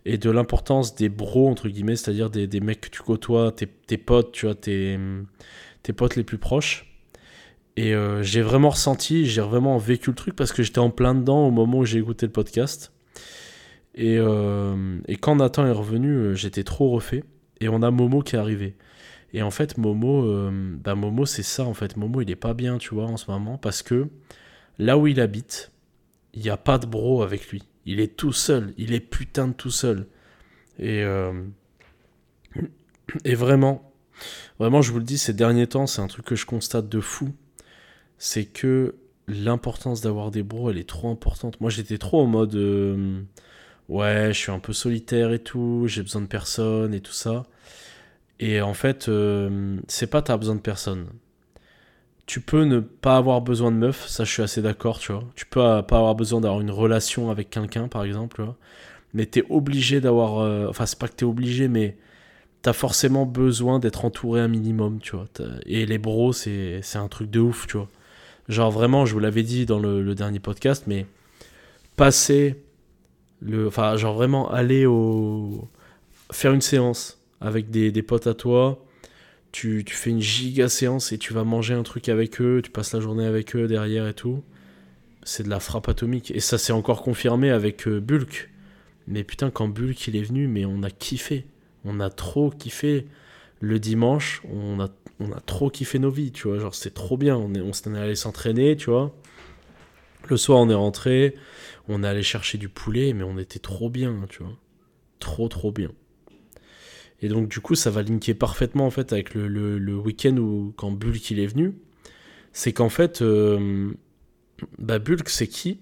Et 0.05 0.17
de 0.17 0.29
l'importance 0.29 0.95
des 0.95 1.09
bros, 1.09 1.49
entre 1.49 1.69
guillemets, 1.69 1.95
c'est-à-dire 1.95 2.29
des, 2.29 2.47
des, 2.47 2.59
mecs 2.59 2.81
que 2.81 2.89
tu 2.89 3.01
côtoies, 3.01 3.51
tes, 3.51 3.67
tes 3.67 3.97
potes, 3.97 4.31
tu 4.31 4.47
vois, 4.47 4.55
tes, 4.55 4.99
tes 5.83 5.93
potes 5.93 6.15
les 6.15 6.23
plus 6.23 6.39
proches. 6.39 6.87
Et 7.77 7.93
euh, 7.93 8.21
j'ai 8.23 8.41
vraiment 8.41 8.69
ressenti, 8.69 9.25
j'ai 9.25 9.41
vraiment 9.41 9.77
vécu 9.77 10.09
le 10.09 10.15
truc 10.15 10.35
parce 10.35 10.51
que 10.51 10.63
j'étais 10.63 10.79
en 10.79 10.89
plein 10.89 11.15
dedans 11.15 11.47
au 11.47 11.51
moment 11.51 11.79
où 11.79 11.85
j'ai 11.85 11.99
écouté 11.99 12.25
le 12.25 12.31
podcast. 12.31 12.91
Et, 13.95 14.17
euh, 14.17 14.99
et 15.07 15.17
quand 15.17 15.35
Nathan 15.35 15.65
est 15.65 15.71
revenu, 15.71 16.09
euh, 16.09 16.33
j'étais 16.35 16.63
trop 16.63 16.89
refait. 16.89 17.23
Et 17.59 17.69
on 17.69 17.81
a 17.81 17.91
Momo 17.91 18.21
qui 18.21 18.35
est 18.35 18.39
arrivé. 18.39 18.75
Et 19.33 19.41
en 19.41 19.51
fait, 19.51 19.77
Momo, 19.77 20.25
euh, 20.25 20.75
bah 20.77 20.95
Momo, 20.95 21.25
c'est 21.25 21.43
ça 21.43 21.63
en 21.65 21.73
fait. 21.73 21.97
Momo, 21.97 22.21
il 22.21 22.29
est 22.29 22.35
pas 22.35 22.53
bien, 22.53 22.77
tu 22.77 22.93
vois, 22.93 23.05
en 23.05 23.17
ce 23.17 23.29
moment, 23.31 23.57
parce 23.57 23.81
que 23.81 24.09
là 24.77 24.97
où 24.97 25.07
il 25.07 25.19
habite, 25.21 25.71
il 26.33 26.41
n'y 26.41 26.49
a 26.49 26.57
pas 26.57 26.77
de 26.77 26.85
bro 26.85 27.23
avec 27.23 27.47
lui. 27.49 27.63
Il 27.85 27.99
est 27.99 28.15
tout 28.15 28.33
seul. 28.33 28.73
Il 28.77 28.93
est 28.93 28.99
putain 28.99 29.47
de 29.49 29.53
tout 29.53 29.71
seul. 29.71 30.07
Et, 30.79 31.03
euh, 31.03 31.33
et 33.25 33.35
vraiment, 33.35 33.93
vraiment, 34.59 34.81
je 34.81 34.91
vous 34.91 34.99
le 34.99 35.05
dis, 35.05 35.17
ces 35.17 35.33
derniers 35.33 35.67
temps, 35.67 35.87
c'est 35.87 36.01
un 36.01 36.07
truc 36.07 36.25
que 36.25 36.35
je 36.35 36.45
constate 36.45 36.89
de 36.89 36.99
fou. 36.99 37.29
C'est 38.17 38.45
que 38.45 38.95
l'importance 39.27 40.01
d'avoir 40.01 40.31
des 40.31 40.43
bros, 40.43 40.69
elle 40.69 40.77
est 40.77 40.87
trop 40.87 41.09
importante. 41.09 41.59
Moi, 41.61 41.69
j'étais 41.69 41.97
trop 41.97 42.21
en 42.21 42.27
mode. 42.27 42.55
Ouais, 43.91 44.29
je 44.29 44.39
suis 44.39 44.51
un 44.51 44.59
peu 44.59 44.71
solitaire 44.73 45.33
et 45.33 45.39
tout, 45.39 45.83
j'ai 45.87 46.01
besoin 46.01 46.21
de 46.21 46.27
personne 46.27 46.93
et 46.93 47.01
tout 47.01 47.11
ça. 47.11 47.43
Et 48.39 48.61
en 48.61 48.73
fait, 48.73 49.09
euh, 49.09 49.77
c'est 49.87 50.07
pas 50.07 50.21
t'as 50.21 50.37
besoin 50.37 50.55
de 50.55 50.61
personne. 50.61 51.07
Tu 52.25 52.39
peux 52.39 52.63
ne 52.63 52.79
pas 52.79 53.17
avoir 53.17 53.41
besoin 53.41 53.71
de 53.71 53.77
meuf, 53.77 54.07
ça 54.07 54.23
je 54.23 54.31
suis 54.31 54.43
assez 54.43 54.61
d'accord, 54.61 54.99
tu 54.99 55.11
vois. 55.11 55.23
Tu 55.35 55.45
peux 55.45 55.59
pas 55.59 55.97
avoir 55.97 56.15
besoin 56.15 56.41
d'avoir 56.41 56.61
une 56.61 56.71
relation 56.71 57.29
avec 57.29 57.49
quelqu'un, 57.49 57.87
par 57.89 58.03
exemple, 58.05 58.37
tu 58.37 58.43
vois. 58.43 58.57
Mais 59.13 59.25
t'es 59.25 59.43
obligé 59.49 60.01
d'avoir. 60.01 60.39
Euh, 60.39 60.67
enfin, 60.69 60.85
c'est 60.85 60.99
pas 60.99 61.07
que 61.09 61.15
t'es 61.15 61.25
obligé, 61.25 61.67
mais 61.67 61.97
t'as 62.61 62.73
forcément 62.73 63.25
besoin 63.25 63.79
d'être 63.79 64.05
entouré 64.05 64.41
un 64.41 64.47
minimum, 64.47 64.99
tu 65.01 65.15
vois. 65.15 65.27
Et 65.65 65.85
les 65.85 65.97
bros, 65.97 66.33
c'est 66.33 66.81
un 66.95 67.07
truc 67.09 67.29
de 67.31 67.39
ouf, 67.39 67.67
tu 67.67 67.77
vois. 67.77 67.89
Genre 68.49 68.71
vraiment, 68.71 69.05
je 69.05 69.13
vous 69.13 69.19
l'avais 69.19 69.43
dit 69.43 69.65
dans 69.65 69.79
le, 69.79 70.15
dernier 70.15 70.39
podcast, 70.39 70.85
mais 70.87 71.05
passer 71.97 72.63
le. 73.41 73.67
Enfin, 73.67 73.95
genre 73.97 74.15
vraiment 74.15 74.49
aller 74.51 74.85
au. 74.85 75.67
faire 76.31 76.53
une 76.53 76.61
séance 76.61 77.19
avec 77.41 77.69
des, 77.69 77.91
des 77.91 78.03
potes 78.03 78.27
à 78.27 78.33
toi. 78.33 78.83
Tu, 79.51 79.83
tu, 79.85 79.95
fais 79.95 80.11
une 80.11 80.21
giga 80.21 80.69
séance 80.69 81.11
et 81.11 81.17
tu 81.17 81.33
vas 81.33 81.43
manger 81.43 81.73
un 81.73 81.83
truc 81.83 82.07
avec 82.07 82.39
eux, 82.39 82.61
tu 82.63 82.71
passes 82.71 82.93
la 82.93 83.01
journée 83.01 83.25
avec 83.25 83.53
eux 83.55 83.67
derrière 83.67 84.07
et 84.07 84.13
tout. 84.13 84.43
C'est 85.23 85.43
de 85.43 85.49
la 85.49 85.59
frappe 85.59 85.89
atomique. 85.89 86.31
Et 86.31 86.39
ça 86.39 86.57
s'est 86.57 86.71
encore 86.73 87.03
confirmé 87.03 87.51
avec 87.51 87.87
euh, 87.87 87.99
Bulk. 87.99 88.49
Mais 89.07 89.23
putain, 89.23 89.51
quand 89.51 89.67
Bulk 89.67 90.07
il 90.07 90.15
est 90.15 90.23
venu, 90.23 90.47
mais 90.47 90.65
on 90.65 90.83
a 90.83 90.89
kiffé. 90.89 91.45
On 91.83 91.99
a 91.99 92.09
trop 92.09 92.49
kiffé. 92.49 93.07
Le 93.59 93.77
dimanche, 93.77 94.41
on 94.51 94.79
a, 94.79 94.89
on 95.19 95.31
a 95.33 95.39
trop 95.41 95.69
kiffé 95.69 95.99
nos 95.99 96.09
vies, 96.09 96.31
tu 96.31 96.47
vois. 96.47 96.57
Genre, 96.59 96.73
c'est 96.73 96.93
trop 96.93 97.17
bien. 97.17 97.35
On, 97.35 97.53
est, 97.53 97.61
on 97.61 97.95
est 97.95 97.99
allé 97.99 98.15
s'entraîner, 98.15 98.75
tu 98.77 98.89
vois. 98.89 99.13
Le 100.29 100.37
soir, 100.37 100.59
on 100.59 100.69
est 100.69 100.75
rentré. 100.75 101.35
On 101.87 102.03
est 102.03 102.07
allé 102.07 102.23
chercher 102.23 102.57
du 102.57 102.69
poulet, 102.69 103.13
mais 103.13 103.23
on 103.23 103.37
était 103.37 103.59
trop 103.59 103.89
bien, 103.89 104.25
tu 104.29 104.43
vois. 104.43 104.57
Trop, 105.19 105.47
trop 105.47 105.71
bien. 105.71 105.91
Et 107.21 107.27
donc 107.27 107.47
du 107.47 107.59
coup, 107.59 107.75
ça 107.75 107.89
va 107.89 108.01
linker 108.01 108.35
parfaitement 108.35 108.85
en 108.85 108.89
fait 108.89 109.13
avec 109.13 109.33
le, 109.35 109.95
week-end 109.97 110.35
où 110.37 110.73
quand 110.75 110.91
Bulk 110.91 111.29
il 111.31 111.39
est 111.39 111.47
venu. 111.47 111.75
C'est 112.53 112.73
qu'en 112.73 112.89
fait, 112.89 113.21
euh, 113.21 113.91
bah 114.79 114.99
Bulk 114.99 115.29
c'est 115.29 115.47
qui? 115.47 115.79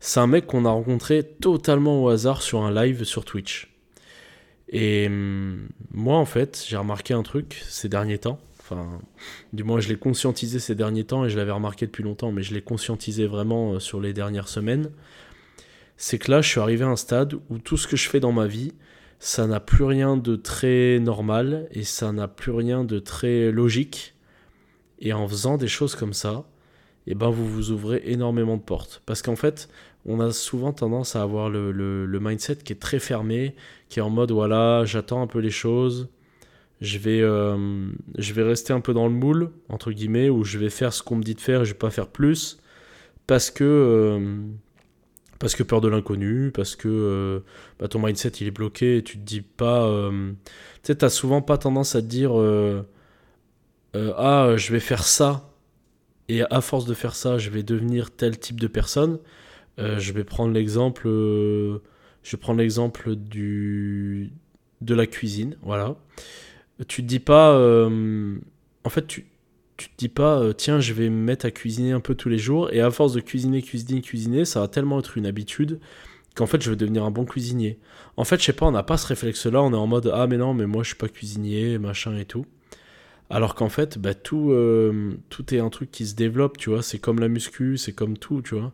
C'est 0.00 0.20
un 0.20 0.26
mec 0.26 0.46
qu'on 0.46 0.64
a 0.64 0.70
rencontré 0.70 1.22
totalement 1.22 2.02
au 2.02 2.08
hasard 2.08 2.42
sur 2.42 2.62
un 2.62 2.72
live 2.72 3.04
sur 3.04 3.24
Twitch. 3.24 3.74
Et 4.70 5.06
hum, 5.08 5.68
moi 5.92 6.16
en 6.16 6.24
fait, 6.24 6.64
j'ai 6.66 6.76
remarqué 6.76 7.12
un 7.14 7.22
truc 7.22 7.62
ces 7.68 7.88
derniers 7.88 8.18
temps. 8.18 8.40
Enfin, 8.70 9.00
du 9.52 9.64
moins 9.64 9.80
je 9.80 9.88
l'ai 9.88 9.96
conscientisé 9.96 10.60
ces 10.60 10.74
derniers 10.74 11.04
temps 11.04 11.24
et 11.24 11.30
je 11.30 11.36
l'avais 11.36 11.50
remarqué 11.50 11.86
depuis 11.86 12.04
longtemps, 12.04 12.30
mais 12.30 12.42
je 12.42 12.54
l'ai 12.54 12.62
conscientisé 12.62 13.26
vraiment 13.26 13.72
euh, 13.72 13.78
sur 13.80 14.00
les 14.00 14.12
dernières 14.12 14.48
semaines. 14.48 14.90
C'est 15.96 16.18
que 16.18 16.30
là, 16.30 16.40
je 16.40 16.48
suis 16.48 16.60
arrivé 16.60 16.84
à 16.84 16.88
un 16.88 16.96
stade 16.96 17.34
où 17.50 17.58
tout 17.58 17.76
ce 17.76 17.86
que 17.86 17.96
je 17.96 18.08
fais 18.08 18.20
dans 18.20 18.32
ma 18.32 18.46
vie, 18.46 18.72
ça 19.18 19.46
n'a 19.46 19.60
plus 19.60 19.84
rien 19.84 20.16
de 20.16 20.36
très 20.36 20.98
normal 20.98 21.68
et 21.72 21.84
ça 21.84 22.12
n'a 22.12 22.26
plus 22.28 22.52
rien 22.52 22.84
de 22.84 22.98
très 22.98 23.50
logique. 23.50 24.14
Et 25.00 25.12
en 25.12 25.28
faisant 25.28 25.56
des 25.58 25.68
choses 25.68 25.94
comme 25.94 26.14
ça, 26.14 26.44
eh 27.06 27.14
ben 27.14 27.28
vous 27.28 27.46
vous 27.46 27.70
ouvrez 27.70 28.02
énormément 28.04 28.56
de 28.56 28.62
portes. 28.62 29.02
Parce 29.04 29.20
qu'en 29.20 29.36
fait, 29.36 29.68
on 30.06 30.20
a 30.20 30.32
souvent 30.32 30.72
tendance 30.72 31.16
à 31.16 31.22
avoir 31.22 31.50
le, 31.50 32.18
mindset 32.20 32.56
qui 32.56 32.72
est 32.72 32.80
très 32.80 32.98
fermé, 32.98 33.54
qui 33.88 33.98
est 33.98 34.02
en 34.02 34.10
mode 34.10 34.30
voilà, 34.30 34.84
j'attends 34.84 35.22
un 35.22 35.26
peu 35.26 35.40
les 35.40 35.50
choses, 35.50 36.08
je 36.80 36.98
vais, 36.98 37.20
euh, 37.20 37.90
je 38.16 38.32
vais 38.32 38.42
rester 38.42 38.72
un 38.72 38.80
peu 38.80 38.94
dans 38.94 39.06
le 39.06 39.12
moule, 39.12 39.50
entre 39.68 39.92
guillemets, 39.92 40.30
où 40.30 40.44
je 40.44 40.58
vais 40.58 40.70
faire 40.70 40.92
ce 40.94 41.02
qu'on 41.02 41.16
me 41.16 41.22
dit 41.22 41.34
de 41.34 41.40
faire 41.40 41.62
et 41.62 41.64
je 41.64 41.72
vais 41.72 41.78
pas 41.78 41.90
faire 41.90 42.08
plus. 42.08 42.58
Parce 43.26 43.50
que. 43.50 43.64
Euh, 43.64 44.38
parce 45.38 45.54
que 45.54 45.62
peur 45.62 45.80
de 45.80 45.88
l'inconnu, 45.88 46.50
parce 46.52 46.76
que 46.76 46.88
euh, 46.88 47.40
bah, 47.78 47.88
ton 47.88 47.98
mindset 47.98 48.28
il 48.40 48.46
est 48.46 48.50
bloqué 48.50 48.98
et 48.98 49.02
tu 49.02 49.18
te 49.18 49.24
dis 49.24 49.40
pas. 49.40 50.10
Tu 50.10 50.36
sais, 50.82 50.96
t'as 50.96 51.08
souvent 51.08 51.42
pas 51.42 51.58
tendance 51.58 51.94
à 51.94 52.02
te 52.02 52.06
dire 52.06 52.32
Ah, 53.94 54.54
je 54.56 54.72
vais 54.72 54.80
faire 54.80 55.04
ça, 55.04 55.50
et 56.28 56.42
à 56.42 56.60
force 56.60 56.86
de 56.86 56.94
faire 56.94 57.14
ça, 57.14 57.38
je 57.38 57.50
vais 57.50 57.62
devenir 57.62 58.10
tel 58.10 58.38
type 58.38 58.60
de 58.60 58.66
personne. 58.66 59.18
je 59.78 60.12
vais 60.12 60.24
prendre 60.24 60.52
l'exemple. 60.52 61.08
je 61.08 62.36
prendre 62.36 62.58
l'exemple 62.58 63.16
du 63.16 64.32
de 64.82 64.94
la 64.94 65.06
cuisine, 65.06 65.56
voilà. 65.62 65.96
Tu 66.88 67.02
te 67.02 67.06
dis 67.06 67.20
pas. 67.20 67.56
en 67.56 68.90
fait, 68.90 69.06
tu, 69.06 69.26
tu 69.80 69.88
te 69.88 69.96
dis 69.96 70.08
pas, 70.10 70.38
euh, 70.38 70.52
tiens, 70.52 70.78
je 70.78 70.92
vais 70.92 71.08
me 71.08 71.22
mettre 71.24 71.46
à 71.46 71.50
cuisiner 71.50 71.92
un 71.92 72.00
peu 72.00 72.14
tous 72.14 72.28
les 72.28 72.38
jours, 72.38 72.70
et 72.70 72.80
à 72.82 72.90
force 72.90 73.14
de 73.14 73.20
cuisiner, 73.20 73.62
cuisiner, 73.62 74.02
cuisiner, 74.02 74.44
ça 74.44 74.60
va 74.60 74.68
tellement 74.68 74.98
être 74.98 75.16
une 75.16 75.24
habitude 75.24 75.80
qu'en 76.34 76.46
fait, 76.46 76.62
je 76.62 76.68
vais 76.68 76.76
devenir 76.76 77.04
un 77.04 77.10
bon 77.10 77.24
cuisinier. 77.24 77.78
En 78.18 78.24
fait, 78.24 78.38
je 78.38 78.44
sais 78.44 78.52
pas, 78.52 78.66
on 78.66 78.72
n'a 78.72 78.82
pas 78.82 78.98
ce 78.98 79.06
réflexe-là, 79.06 79.62
on 79.62 79.72
est 79.72 79.76
en 79.76 79.86
mode, 79.86 80.12
ah, 80.14 80.26
mais 80.26 80.36
non, 80.36 80.52
mais 80.52 80.66
moi, 80.66 80.82
je 80.82 80.88
suis 80.88 80.98
pas 80.98 81.08
cuisinier, 81.08 81.78
machin 81.78 82.16
et 82.18 82.26
tout. 82.26 82.44
Alors 83.30 83.54
qu'en 83.54 83.70
fait, 83.70 83.96
bah, 83.96 84.12
tout, 84.12 84.50
euh, 84.50 85.14
tout 85.30 85.54
est 85.54 85.60
un 85.60 85.70
truc 85.70 85.90
qui 85.90 86.06
se 86.06 86.14
développe, 86.14 86.58
tu 86.58 86.68
vois, 86.68 86.82
c'est 86.82 86.98
comme 86.98 87.18
la 87.18 87.28
muscu, 87.28 87.78
c'est 87.78 87.94
comme 87.94 88.18
tout, 88.18 88.42
tu 88.42 88.56
vois. 88.56 88.72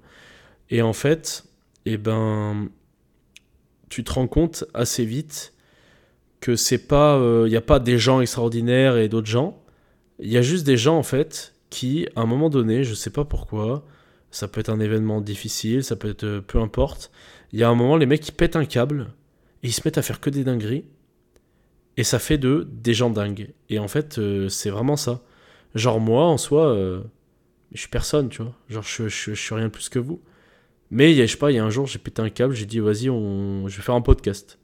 Et 0.71 0.83
en 0.83 0.93
fait, 0.93 1.45
eh 1.85 1.99
ben, 1.99 2.69
tu 3.91 4.03
te 4.03 4.13
rends 4.13 4.27
compte 4.27 4.65
assez 4.75 5.05
vite 5.05 5.53
que 6.41 6.57
c'est 6.57 6.87
pas, 6.87 7.17
il 7.19 7.23
euh, 7.23 7.49
n'y 7.49 7.57
a 7.57 7.61
pas 7.61 7.79
des 7.79 7.99
gens 7.99 8.21
extraordinaires 8.21 8.97
et 8.97 9.09
d'autres 9.09 9.27
gens, 9.27 9.63
il 10.19 10.31
y 10.31 10.37
a 10.37 10.43
juste 10.43 10.67
des 10.67 10.77
gens, 10.77 10.97
en 10.97 11.03
fait, 11.03 11.55
qui, 11.71 12.07
à 12.17 12.23
un 12.23 12.27
moment 12.27 12.51
donné, 12.51 12.85
je 12.85 12.95
sais 12.95 13.11
pas 13.11 13.25
pourquoi, 13.25 13.85
ça 14.31 14.49
peut 14.49 14.61
être 14.61 14.71
un 14.71 14.81
événement 14.81 15.21
difficile, 15.21 15.85
ça 15.85 15.97
peut 15.97 16.11
être 16.11 16.25
euh, 16.25 16.41
peu 16.41 16.61
importe, 16.61 17.11
il 17.53 17.59
y 17.61 17.63
a 17.63 17.69
un 17.69 17.75
moment, 17.75 17.97
les 17.97 18.07
mecs, 18.07 18.21
qui 18.21 18.33
pètent 18.33 18.57
un 18.57 18.65
câble, 18.65 19.13
et 19.63 19.69
ils 19.69 19.73
se 19.73 19.83
mettent 19.85 19.99
à 19.99 20.03
faire 20.03 20.21
que 20.21 20.31
des 20.31 20.45
dingueries, 20.45 20.85
et 21.97 22.05
ça 22.05 22.19
fait 22.19 22.39
d'eux 22.39 22.69
des 22.71 22.95
gens 22.95 23.11
dingues. 23.11 23.53
Et 23.71 23.79
en 23.79 23.89
fait, 23.89 24.19
euh, 24.19 24.49
c'est 24.49 24.71
vraiment 24.71 24.97
ça. 24.97 25.23
Genre, 25.75 26.01
moi, 26.01 26.25
en 26.25 26.37
soi, 26.37 26.67
euh, 26.67 27.03
je 27.73 27.81
suis 27.81 27.89
personne, 27.89 28.29
tu 28.29 28.43
vois. 28.43 28.55
Genre, 28.69 28.83
je, 28.83 29.09
je, 29.09 29.35
suis 29.35 29.55
rien 29.55 29.67
de 29.67 29.71
plus 29.71 29.89
que 29.89 29.99
vous. 29.99 30.21
Mais, 30.91 31.15
je 31.15 31.27
sais 31.27 31.39
pas, 31.39 31.51
il 31.51 31.55
y 31.55 31.59
a 31.59 31.65
un 31.65 31.71
jour, 31.71 31.87
j'ai 31.87 31.99
pété 31.99 32.23
un 32.23 32.31
câble, 32.31 32.55
j'ai 32.55 32.67
dit, 32.67 32.81
vas-y, 32.81 33.11
on... 33.11 33.67
je 33.69 33.77
vais 33.77 33.83
faire 33.83 33.95
un 33.95 34.03
podcast. 34.03 34.59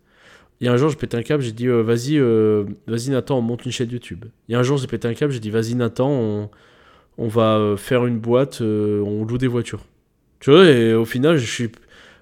Il 0.63 0.67
y 0.67 0.69
a 0.69 0.73
un 0.73 0.77
jour, 0.77 0.91
j'ai 0.91 0.97
pété 0.97 1.17
un 1.17 1.25
câble, 1.25 1.43
j'ai 1.43 1.51
dit 1.51 1.67
euh, 1.67 1.83
vas-y, 1.83 2.17
euh, 2.19 2.65
vas-y 2.87 3.11
Nathan, 3.11 3.37
on 3.39 3.43
monte 3.43 3.67
une 3.67 3.73
chaîne 3.73 3.91
YouTube. 3.91 4.27
Il 4.47 4.53
y 4.53 4.55
a 4.55 4.61
un 4.61 4.63
jour, 4.63 4.79
j'ai 4.79 4.87
pété 4.87 5.09
un 5.09 5.15
câble, 5.15 5.33
j'ai 5.33 5.41
dit 5.41 5.51
vas-y 5.51 5.75
Nathan, 5.75 6.09
on, 6.09 6.51
on 7.19 7.27
va 7.27 7.57
euh, 7.57 7.77
faire 7.77 8.07
une 8.07 8.21
boîte, 8.21 8.61
on 8.61 9.25
loue 9.25 9.39
des 9.39 9.49
voitures. 9.49 9.85
Tu 10.39 10.53
vois, 10.53 10.65
et 10.67 10.95
au 10.95 11.05
final, 11.05 11.37
je 11.37 11.51
suis. 11.51 11.73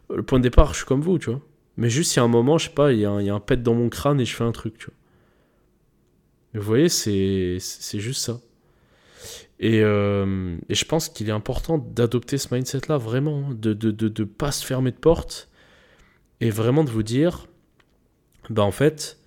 Le 0.08 0.22
point 0.22 0.38
de 0.38 0.42
départ, 0.42 0.72
je 0.72 0.78
suis 0.78 0.86
comme 0.86 1.02
vous, 1.02 1.18
tu 1.18 1.28
vois. 1.28 1.40
Mais 1.76 1.90
juste, 1.90 2.16
il 2.16 2.18
y 2.18 2.20
a 2.20 2.22
un 2.22 2.28
moment, 2.28 2.56
je 2.56 2.68
sais 2.68 2.74
pas, 2.74 2.92
il 2.92 3.00
y, 3.00 3.04
a 3.04 3.10
un, 3.12 3.40
pet 3.40 3.62
dans 3.62 3.74
mon 3.74 3.90
crâne 3.90 4.18
et 4.20 4.24
je 4.24 4.34
fais 4.34 4.44
un 4.44 4.52
truc, 4.52 4.78
tu 4.78 4.86
vois. 4.86 4.94
Mais 6.54 6.60
vous 6.60 6.66
voyez, 6.66 6.88
c'est, 6.88 7.58
c'est 7.60 8.00
juste 8.00 8.24
ça. 8.24 8.40
Et, 9.58 9.80
et 9.80 10.74
je 10.74 10.84
pense 10.86 11.10
qu'il 11.10 11.28
est 11.28 11.32
important 11.32 11.76
d'adopter 11.76 12.38
ce 12.38 12.54
mindset-là, 12.54 12.96
vraiment. 12.96 13.50
Hein, 13.50 13.54
de 13.54 13.68
ne 13.68 13.74
de, 13.74 13.90
de, 13.90 14.08
de 14.08 14.24
pas 14.24 14.50
se 14.50 14.64
fermer 14.64 14.92
de 14.92 14.96
porte. 14.96 15.50
Et 16.40 16.48
vraiment 16.48 16.84
de 16.84 16.90
vous 16.90 17.02
dire, 17.02 17.46
bah 18.48 18.62
en 18.62 18.70
fait, 18.70 19.20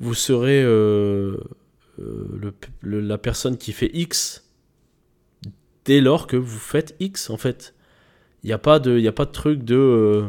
vous 0.00 0.14
serez 0.14 0.62
euh, 0.62 1.36
euh, 2.00 2.52
le, 2.82 3.00
la 3.00 3.18
personne 3.18 3.56
qui 3.56 3.72
fait 3.72 3.90
X 3.94 4.48
dès 5.84 6.00
lors 6.00 6.26
que 6.26 6.36
vous 6.36 6.58
faites 6.58 6.94
X, 7.00 7.30
en 7.30 7.36
fait. 7.36 7.74
Il 8.42 8.48
n'y 8.48 8.52
a, 8.52 8.58
pas 8.58 8.78
de, 8.78 9.06
a 9.06 9.12
pas 9.12 9.24
de 9.24 9.32
truc 9.32 9.64
de... 9.64 9.76
Euh, 9.76 10.22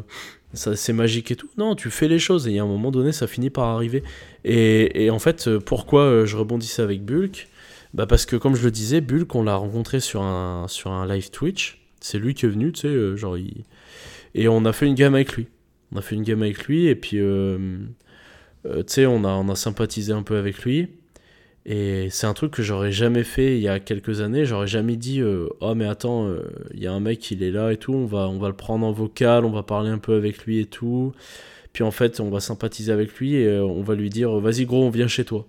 ça 0.54 0.76
c'est 0.78 0.94
magique 0.94 1.32
et 1.32 1.36
tout. 1.36 1.50
Non, 1.58 1.76
tu 1.76 1.90
fais 1.90 2.08
les 2.08 2.20
choses 2.20 2.48
et 2.48 2.60
à 2.60 2.64
un 2.64 2.68
moment 2.68 2.92
donné, 2.92 3.12
ça 3.12 3.28
finit 3.28 3.50
par 3.50 3.66
arriver. 3.66 4.04
Et, 4.46 5.10
en 5.10 5.20
fait, 5.20 5.50
pourquoi 5.60 6.26
je 6.26 6.38
rebondissais 6.38 6.82
avec 6.82 7.04
Bulk? 7.04 7.50
Bah 7.94 8.06
Parce 8.06 8.26
que, 8.26 8.38
comme 8.38 8.56
je 8.56 8.64
le 8.64 8.72
disais, 8.72 9.02
Bulk, 9.02 9.36
on 9.36 9.44
l'a 9.44 9.56
rencontré 9.56 10.00
sur 10.00 10.22
un, 10.22 10.68
sur 10.70 10.92
un 10.92 11.06
live 11.08 11.30
Twitch. 11.30 11.86
C'est 12.00 12.20
lui 12.20 12.34
qui 12.34 12.46
est 12.46 12.50
venu, 12.50 12.72
tu 12.72 12.82
sais, 12.82 13.18
genre, 13.18 13.36
et 14.34 14.48
on 14.48 14.64
a 14.64 14.72
fait 14.72 14.88
une 14.88 14.96
game 14.96 15.14
avec 15.14 15.34
lui. 15.34 15.48
On 15.92 15.98
a 15.98 16.02
fait 16.02 16.16
une 16.16 16.24
game 16.24 16.42
avec 16.42 16.66
lui 16.66 16.88
et 16.88 16.96
puis, 16.96 17.20
tu 18.66 18.84
sais, 18.88 19.06
on 19.06 19.24
a, 19.24 19.30
on 19.30 19.50
a 19.50 19.56
sympathisé 19.56 20.14
un 20.14 20.24
peu 20.24 20.38
avec 20.38 20.64
lui. 20.64 20.90
Et 21.66 22.10
c'est 22.12 22.28
un 22.28 22.34
truc 22.34 22.52
que 22.52 22.62
j'aurais 22.62 22.92
jamais 22.92 23.24
fait 23.24 23.58
il 23.58 23.62
y 23.62 23.68
a 23.68 23.80
quelques 23.80 24.22
années. 24.22 24.46
J'aurais 24.46 24.68
jamais 24.68 24.98
dit 24.98 25.22
euh, 25.22 25.50
Oh, 25.62 25.74
mais 25.74 25.88
attends, 25.88 26.28
euh, 26.28 26.44
il 26.74 26.84
y 26.84 26.88
a 26.88 26.94
un 26.94 27.00
mec, 27.00 27.32
il 27.32 27.42
est 27.42 27.52
là 27.52 27.72
et 27.72 27.78
tout. 27.78 27.94
On 27.94 28.06
va, 28.06 28.30
on 28.30 28.38
va 28.38 28.50
le 28.50 28.56
prendre 28.56 28.86
en 28.86 28.92
vocal, 28.92 29.46
on 29.46 29.52
va 29.52 29.64
parler 29.64 29.90
un 29.90 29.98
peu 29.98 30.16
avec 30.16 30.46
lui 30.46 30.60
et 30.60 30.66
tout. 30.66 31.14
Puis 31.74 31.84
en 31.84 31.92
fait, 31.92 32.20
on 32.20 32.30
va 32.30 32.40
sympathiser 32.40 32.92
avec 32.92 33.16
lui 33.16 33.36
et 33.36 33.48
euh, 33.48 33.66
on 33.66 33.82
va 33.82 33.96
lui 33.96 34.10
dire 34.10 34.32
Vas-y, 34.40 34.66
gros, 34.66 34.84
on 34.84 34.92
vient 34.92 35.08
chez 35.08 35.26
toi. 35.26 35.48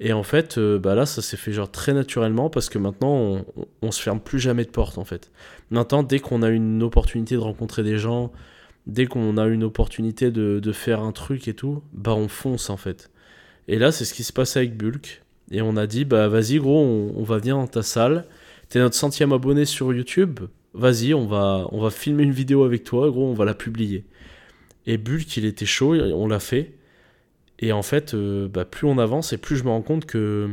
Et 0.00 0.12
en 0.12 0.22
fait, 0.22 0.58
bah 0.60 0.94
là, 0.94 1.06
ça 1.06 1.22
s'est 1.22 1.36
fait 1.36 1.52
genre 1.52 1.70
très 1.70 1.92
naturellement 1.92 2.50
parce 2.50 2.68
que 2.68 2.78
maintenant, 2.78 3.14
on, 3.16 3.44
on, 3.82 3.90
se 3.90 4.00
ferme 4.00 4.20
plus 4.20 4.38
jamais 4.38 4.64
de 4.64 4.70
porte 4.70 4.96
en 4.96 5.04
fait. 5.04 5.30
Maintenant, 5.70 6.04
dès 6.04 6.20
qu'on 6.20 6.42
a 6.42 6.50
une 6.50 6.84
opportunité 6.84 7.34
de 7.34 7.40
rencontrer 7.40 7.82
des 7.82 7.98
gens, 7.98 8.30
dès 8.88 9.06
qu'on 9.06 9.36
a 9.36 9.46
une 9.46 9.62
opportunité 9.62 10.30
de, 10.30 10.72
faire 10.72 11.02
un 11.02 11.12
truc 11.12 11.46
et 11.46 11.54
tout, 11.54 11.82
bah 11.92 12.14
on 12.14 12.28
fonce 12.28 12.70
en 12.70 12.76
fait. 12.76 13.10
Et 13.68 13.78
là, 13.78 13.92
c'est 13.92 14.04
ce 14.04 14.14
qui 14.14 14.24
se 14.24 14.32
passe 14.32 14.56
avec 14.56 14.76
Bulk. 14.76 15.22
Et 15.50 15.62
on 15.62 15.76
a 15.76 15.86
dit, 15.86 16.04
bah 16.04 16.28
vas-y 16.28 16.58
gros, 16.58 16.82
on, 16.82 17.22
va 17.22 17.38
venir 17.38 17.56
dans 17.56 17.66
ta 17.66 17.82
salle. 17.82 18.24
T'es 18.68 18.78
notre 18.80 18.96
centième 18.96 19.32
abonné 19.32 19.64
sur 19.64 19.92
YouTube. 19.92 20.40
Vas-y, 20.74 21.14
on 21.14 21.26
va, 21.26 21.66
on 21.70 21.80
va 21.80 21.90
filmer 21.90 22.22
une 22.22 22.32
vidéo 22.32 22.64
avec 22.64 22.84
toi, 22.84 23.10
gros, 23.10 23.26
on 23.26 23.34
va 23.34 23.44
la 23.44 23.54
publier. 23.54 24.04
Et 24.86 24.98
Bulk, 24.98 25.36
il 25.36 25.44
était 25.44 25.66
chaud, 25.66 25.94
on 25.94 26.26
l'a 26.26 26.40
fait. 26.40 26.74
Et 27.58 27.72
en 27.72 27.82
fait, 27.82 28.14
euh, 28.14 28.48
bah, 28.48 28.64
plus 28.64 28.86
on 28.86 28.98
avance 28.98 29.32
et 29.32 29.38
plus 29.38 29.56
je 29.56 29.64
me 29.64 29.70
rends 29.70 29.82
compte 29.82 30.06
que 30.06 30.48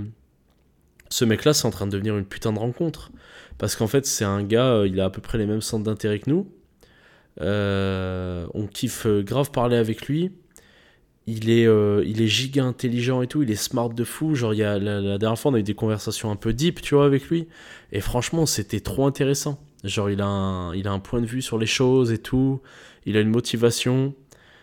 ce 1.09 1.23
mec-là, 1.25 1.53
c'est 1.53 1.65
en 1.67 1.71
train 1.71 1.85
de 1.85 1.91
devenir 1.91 2.17
une 2.17 2.25
putain 2.25 2.51
de 2.51 2.59
rencontre. 2.59 3.11
Parce 3.57 3.75
qu'en 3.75 3.87
fait, 3.87 4.05
c'est 4.05 4.25
un 4.25 4.43
gars, 4.43 4.73
euh, 4.73 4.87
il 4.87 4.99
a 4.99 5.05
à 5.05 5.09
peu 5.09 5.21
près 5.21 5.37
les 5.37 5.45
mêmes 5.45 5.61
centres 5.61 5.83
d'intérêt 5.83 6.19
que 6.19 6.29
nous. 6.29 6.49
Euh, 7.41 8.47
on 8.53 8.67
kiffe 8.67 9.07
grave 9.07 9.51
parler 9.51 9.75
avec 9.75 10.07
lui 10.07 10.31
il 11.27 11.49
est, 11.49 11.65
euh, 11.65 12.03
il 12.05 12.21
est 12.21 12.27
giga 12.27 12.63
intelligent 12.63 13.21
et 13.21 13.27
tout, 13.27 13.41
il 13.41 13.49
est 13.49 13.55
smart 13.55 13.89
de 13.89 14.03
fou. 14.03 14.35
Genre, 14.35 14.53
il 14.53 14.57
y 14.57 14.63
a, 14.63 14.77
la, 14.77 15.17
dernière 15.17 15.39
fois, 15.39 15.51
on 15.51 15.55
a 15.55 15.59
eu 15.59 15.63
des 15.63 15.73
conversations 15.73 16.29
un 16.31 16.35
peu 16.35 16.53
deep, 16.53 16.81
tu 16.81 16.95
vois, 16.95 17.05
avec 17.05 17.29
lui. 17.29 17.47
Et 17.91 17.99
franchement, 17.99 18.45
c'était 18.45 18.79
trop 18.79 19.07
intéressant. 19.07 19.59
Genre, 19.83 20.09
il 20.09 20.21
a, 20.21 20.27
un, 20.27 20.75
il 20.75 20.87
a 20.87 20.91
un 20.91 20.99
point 20.99 21.21
de 21.21 21.25
vue 21.25 21.41
sur 21.41 21.57
les 21.57 21.65
choses 21.65 22.11
et 22.11 22.19
tout. 22.19 22.61
Il 23.05 23.17
a 23.17 23.21
une 23.21 23.29
motivation. 23.29 24.13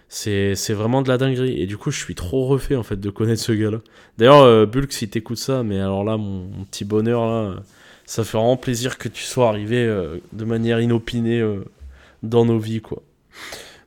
C'est, 0.08 0.54
vraiment 0.70 1.02
de 1.02 1.08
la 1.08 1.18
dinguerie. 1.18 1.61
Et 1.61 1.66
du 1.66 1.76
coup, 1.76 1.90
je 1.90 1.98
suis 1.98 2.14
trop 2.14 2.46
refait, 2.46 2.76
en 2.76 2.82
fait, 2.82 3.00
de 3.00 3.11
connaître 3.11 3.42
ce 3.42 3.52
gars-là. 3.52 3.78
D'ailleurs, 4.18 4.42
euh, 4.42 4.66
Bulk, 4.66 4.92
si 4.92 5.08
t'écoutes 5.08 5.38
ça, 5.38 5.62
mais 5.64 5.80
alors 5.80 6.04
là, 6.04 6.16
mon, 6.16 6.48
petit 6.70 6.85
bonheur, 6.85 7.26
là, 7.26 7.62
ça 8.04 8.22
fait 8.22 8.37
vraiment 8.37 8.56
plaisir 8.56 8.98
que 8.98 9.08
tu 9.08 9.22
sois 9.24 9.48
arrivé 9.48 9.78
euh, 9.78 10.18
de 10.32 10.44
manière 10.44 10.80
inopinée 10.80 11.42
dans 12.22 12.44
nos 12.44 12.58
vies, 12.58 12.80
quoi. 12.80 13.02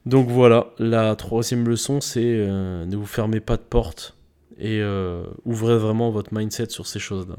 Donc 0.05 0.29
voilà, 0.29 0.67
la 0.77 1.15
troisième 1.15 1.67
leçon, 1.67 1.99
c'est 1.99 2.21
euh, 2.23 2.85
ne 2.85 2.95
vous 2.95 3.07
fermez 3.07 3.39
pas 3.39 3.57
de 3.57 3.63
porte 3.63 4.15
et 4.57 4.79
euh, 4.81 5.23
ouvrez 5.45 5.77
vraiment 5.77 6.11
votre 6.11 6.33
mindset 6.33 6.69
sur 6.69 6.85
ces 6.85 6.99
choses-là. 6.99 7.37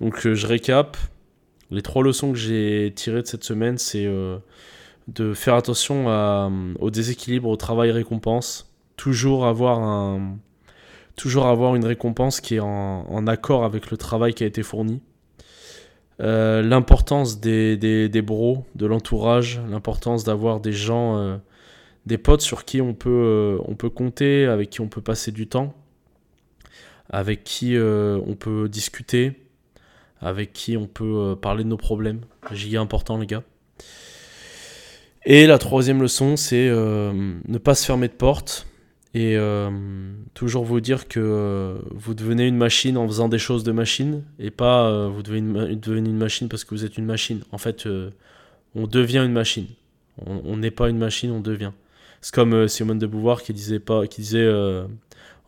Donc 0.00 0.26
euh, 0.26 0.34
je 0.34 0.46
récap. 0.46 0.96
Les 1.70 1.82
trois 1.82 2.02
leçons 2.02 2.32
que 2.32 2.38
j'ai 2.38 2.92
tirées 2.96 3.20
de 3.20 3.26
cette 3.26 3.44
semaine, 3.44 3.76
c'est 3.76 4.06
de 5.08 5.34
faire 5.34 5.52
attention 5.52 6.06
au 6.80 6.90
déséquilibre 6.90 7.50
au 7.50 7.56
travail-récompense. 7.56 8.72
Toujours 8.96 9.44
avoir 9.44 9.78
un, 9.78 10.38
toujours 11.18 11.46
avoir 11.46 11.74
une 11.76 11.84
récompense 11.84 12.40
qui 12.40 12.54
est 12.54 12.60
en, 12.60 13.26
accord 13.26 13.64
avec 13.64 13.90
le 13.90 13.98
travail 13.98 14.32
qui 14.32 14.44
a 14.44 14.46
été 14.46 14.62
fourni. 14.62 15.02
L'importance 16.18 17.40
des, 17.40 17.76
des, 17.76 18.08
des, 18.08 18.22
bros, 18.22 18.64
de 18.74 18.86
l'entourage, 18.86 19.60
l'importance 19.70 20.24
d'avoir 20.24 20.60
des 20.60 20.72
gens 20.72 21.38
des 22.08 22.18
potes 22.18 22.40
sur 22.40 22.64
qui 22.64 22.80
on 22.80 22.94
peut, 22.94 23.10
euh, 23.10 23.58
on 23.66 23.76
peut 23.76 23.90
compter, 23.90 24.46
avec 24.46 24.70
qui 24.70 24.80
on 24.80 24.88
peut 24.88 25.02
passer 25.02 25.30
du 25.30 25.46
temps, 25.46 25.74
avec 27.10 27.44
qui 27.44 27.76
euh, 27.76 28.18
on 28.26 28.34
peut 28.34 28.68
discuter, 28.68 29.32
avec 30.20 30.54
qui 30.54 30.76
on 30.76 30.86
peut 30.86 31.04
euh, 31.04 31.36
parler 31.36 31.64
de 31.64 31.68
nos 31.68 31.76
problèmes. 31.76 32.22
Giga 32.50 32.80
important 32.80 33.18
les 33.18 33.26
gars. 33.26 33.44
Et 35.26 35.46
la 35.46 35.58
troisième 35.58 36.00
leçon, 36.00 36.36
c'est 36.36 36.70
ne 36.70 37.58
pas 37.58 37.74
se 37.74 37.84
fermer 37.84 38.08
de 38.08 38.14
porte 38.14 38.66
et 39.18 39.38
toujours 40.34 40.64
vous 40.64 40.80
dire 40.80 41.08
que 41.08 41.78
vous 41.90 42.14
devenez 42.14 42.46
une 42.46 42.56
machine 42.56 42.96
en 42.96 43.06
faisant 43.06 43.28
des 43.28 43.38
choses 43.38 43.64
de 43.64 43.72
machine 43.72 44.22
et 44.38 44.50
pas 44.50 45.08
vous 45.08 45.22
devenez 45.22 46.08
une, 46.08 46.16
machine 46.16 46.48
parce 46.48 46.64
que 46.64 46.74
vous 46.74 46.84
êtes 46.84 46.98
une 46.98 47.06
machine. 47.06 47.40
En 47.52 47.58
fait, 47.58 47.88
on 48.74 48.86
devient 48.86 49.22
une 49.24 49.32
machine. 49.32 49.66
On 50.26 50.56
n'est 50.56 50.70
pas 50.70 50.88
une 50.88 50.98
machine, 50.98 51.30
on 51.30 51.40
devient. 51.40 51.72
C'est 52.20 52.34
comme 52.34 52.52
euh, 52.52 52.68
Simone 52.68 52.98
de 52.98 53.06
Beauvoir 53.06 53.42
qui 53.42 53.52
disait 53.52 53.78
pas, 53.78 54.06
qui 54.06 54.22
disait 54.22 54.44
euh, 54.44 54.84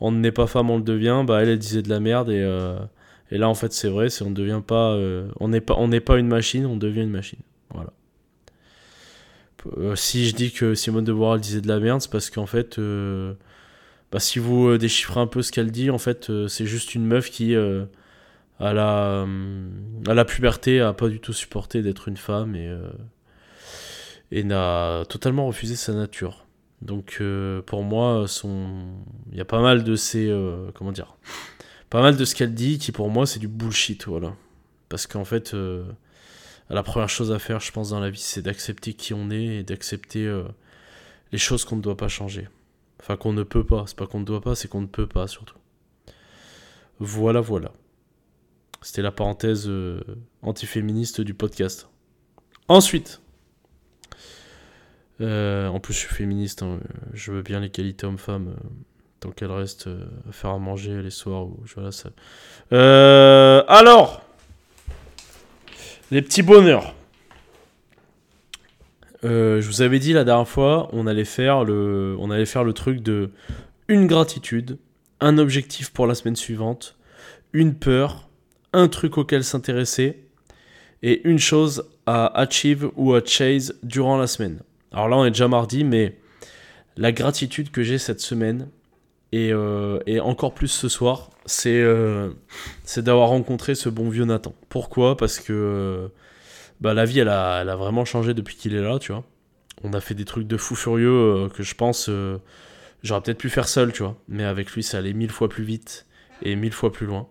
on 0.01 0.13
n'est 0.13 0.33
pas 0.33 0.47
femme, 0.47 0.71
on 0.71 0.77
le 0.77 0.83
devient. 0.85 1.25
Bah 1.27 1.43
elle, 1.43 1.49
elle 1.49 1.59
disait 1.59 1.83
de 1.83 1.89
la 1.89 2.01
merde 2.01 2.31
et, 2.31 2.41
euh, 2.41 2.79
et 3.31 3.39
là 3.39 3.49
en 3.49 3.55
fait 3.55 3.73
c'est 3.73 3.89
vrai, 3.89 4.09
on 4.23 4.31
devient 4.31 4.63
pas, 4.65 4.97
on 5.41 5.49
n'est 5.49 5.61
pas, 5.61 5.77
pas 6.05 6.19
une 6.19 6.29
machine, 6.29 6.67
on 6.67 6.77
devient 6.77 7.03
une 7.03 7.11
machine. 7.11 7.41
Voilà. 7.71 7.93
si 9.97 10.27
je 10.27 10.35
dis 10.35 10.53
que 10.53 10.75
Simone 10.75 11.05
de 11.05 11.13
Beauvoir 11.13 11.39
disait 11.39 11.61
de 11.61 11.69
la 11.69 11.81
merde, 11.81 12.01
c'est 12.01 12.11
parce 12.11 12.31
qu'en 12.31 12.47
fait, 12.47 12.79
bah, 14.13 14.21
si 14.21 14.39
vous 14.39 14.77
déchiffrez 14.79 15.21
un 15.21 15.27
peu 15.27 15.43
ce 15.43 15.53
qu'elle 15.53 15.71
dit, 15.71 15.91
en 15.91 15.99
fait, 15.99 16.31
c'est 16.49 16.67
juste 16.67 16.95
une 16.95 17.07
meuf 17.07 17.31
qui 17.31 17.55
à 18.59 18.73
la, 18.73 19.27
à 20.07 20.15
la 20.15 20.25
puberté 20.25 20.81
a 20.81 20.93
pas 20.93 21.09
du 21.09 21.21
tout 21.21 21.33
supporté 21.33 21.83
d'être 21.83 22.09
une 22.09 22.17
femme 22.17 22.57
et, 22.57 22.71
et 24.33 24.45
n'a 24.45 25.05
totalement 25.09 25.47
refusé 25.47 25.77
sa 25.77 25.93
nature. 25.93 26.47
Donc 26.83 27.19
euh, 27.21 27.61
pour 27.63 27.83
moi, 27.83 28.27
son... 28.27 28.95
il 29.33 29.39
y 29.39 29.41
a 29.41 29.45
pas 29.45 29.61
mal 29.61 29.85
de 29.85 29.97
ces... 29.97 30.29
Euh, 30.29 30.71
comment 30.75 30.93
dire 30.93 31.17
Pas 31.91 32.01
mal 32.01 32.17
de 32.17 32.25
ce 32.25 32.35
qu'elle 32.35 32.55
dit 32.55 32.79
qui 32.79 32.93
pour 32.93 33.11
moi 33.11 33.27
c'est 33.27 33.39
du 33.39 33.49
bullshit, 33.49 34.07
voilà. 34.07 34.35
Parce 34.89 35.07
qu'en 35.07 35.25
fait, 35.25 35.55
euh, 35.55 35.85
la 36.69 36.83
première 36.83 37.09
chose 37.09 37.33
à 37.33 37.39
faire, 37.39 37.61
je 37.61 37.71
pense, 37.71 37.91
dans 37.91 38.01
la 38.01 38.11
vie, 38.11 38.21
c'est 38.21 38.43
d'accepter 38.43 38.95
qui 38.95 39.15
on 39.15 39.31
est 39.31 39.45
et 39.45 39.63
d'accepter 39.63 40.29
les 41.33 41.39
choses 41.39 41.65
qu'on 41.65 41.77
ne 41.77 41.83
doit 41.83 41.97
pas 41.97 42.09
changer. 42.09 42.49
Enfin, 43.01 43.17
qu'on 43.17 43.33
ne 43.33 43.43
peut 43.43 43.65
pas. 43.65 43.85
C'est 43.87 43.97
pas 43.97 44.07
qu'on 44.07 44.21
ne 44.21 44.25
doit 44.25 44.41
pas, 44.41 44.55
c'est 44.55 44.69
qu'on 44.69 44.83
ne 44.83 44.87
peut 44.87 45.07
pas, 45.07 45.27
surtout. 45.27 45.57
Voilà, 46.99 47.41
voilà. 47.41 47.73
C'était 48.83 49.03
la 49.03 49.13
parenthèse 49.13 49.71
antiféministe 50.43 51.21
du 51.21 51.35
podcast. 51.35 51.89
Ensuite, 52.69 53.21
euh, 55.21 55.69
en 55.69 55.81
plus, 55.81 55.95
je 55.95 55.99
suis 55.99 56.15
féministe. 56.15 56.63
Hein. 56.63 56.81
Je 57.13 57.33
veux 57.33 57.43
bien 57.43 57.61
l'égalité 57.61 58.07
homme-femme. 58.07 58.49
Euh, 58.49 58.69
tant 59.21 59.31
qu'elle 59.31 59.51
reste 59.51 59.87
euh, 59.87 60.07
à 60.29 60.33
faire 60.33 60.51
à 60.51 60.59
manger 60.59 61.03
les 61.03 61.11
soirs 61.11 61.45
où 61.45 61.61
je 61.67 61.75
vais 61.75 61.83
à 61.83 61.91
la 62.71 63.59
alors, 63.69 64.23
les 66.11 66.23
petits 66.23 66.43
bonheurs. 66.43 66.95
Je 69.23 69.67
vous 69.67 69.83
avais 69.83 69.99
dit 69.99 70.13
la 70.13 70.25
dernière 70.25 70.49
fois, 70.49 70.89
on 70.93 71.07
allait 71.07 71.25
faire 71.25 71.65
le, 71.65 72.17
on 72.19 72.31
allait 72.31 72.47
faire 72.47 72.65
le 72.65 72.73
truc 72.73 73.01
de 73.01 73.31
une 73.89 74.07
gratitude, 74.07 74.79
un 75.21 75.37
objectif 75.39 75.91
pour 75.91 76.07
la 76.07 76.15
semaine 76.15 76.37
suivante, 76.37 76.97
une 77.53 77.75
peur, 77.75 78.29
un 78.73 78.89
truc 78.89 79.19
auquel 79.19 79.45
s'intéresser 79.45 80.25
et 81.03 81.27
une 81.29 81.39
chose 81.39 81.85
à 82.07 82.27
achieve 82.39 82.91
ou 82.97 83.15
à 83.15 83.25
chase 83.25 83.75
durant 83.83 84.17
la 84.17 84.27
semaine. 84.27 84.61
Alors 84.93 85.09
là, 85.09 85.17
on 85.17 85.25
est 85.25 85.31
déjà 85.31 85.49
mardi, 85.49 85.85
mais 85.85 86.17
la 86.97 87.13
gratitude 87.13 87.71
que 87.71 87.83
j'ai 87.83 87.99
cette 87.99 88.21
semaine, 88.21 88.69
et, 89.33 89.53
euh, 89.53 90.01
encore 90.23 90.55
plus 90.55 90.69
ce 90.69 90.89
soir, 90.89 91.31
euh, 91.67 92.31
c'est 92.85 93.03
d'avoir 93.03 93.29
rencontré 93.29 93.75
ce 93.75 93.89
bon 93.89 94.09
vieux 94.09 94.25
Nathan. 94.25 94.55
Pourquoi? 94.69 95.17
Parce 95.17 95.39
que 95.39 95.53
euh, 95.53 96.09
bah, 96.81 96.95
la 96.95 97.05
vie, 97.05 97.21
elle 97.21 97.29
a, 97.29 97.77
vraiment 97.77 98.05
changé 98.05 98.35
depuis 98.35 98.57
qu'il 98.57 98.75
est 98.75 98.83
là, 98.83 98.99
tu 98.99 99.13
vois. 99.13 99.25
On 99.83 99.93
a 99.93 100.01
fait 100.01 100.15
des 100.15 100.25
trucs 100.25 100.47
de 100.47 100.57
fou 100.57 100.75
furieux 100.75 101.49
que 101.55 101.63
je 101.63 101.75
pense 101.75 102.11
j'aurais 103.03 103.21
peut-être 103.21 103.39
pu 103.39 103.51
faire 103.51 103.69
seul, 103.69 103.93
tu 103.93 104.03
vois. 104.03 104.17
Mais 104.29 104.45
avec 104.45 104.71
lui, 104.73 104.83
ça 104.83 104.99
allait 104.99 105.13
mille 105.13 105.31
fois 105.31 105.49
plus 105.49 105.65
vite 105.65 106.07
et 106.43 106.57
mille 106.57 106.73
fois 106.73 106.93
plus 106.93 107.07
loin. 107.07 107.29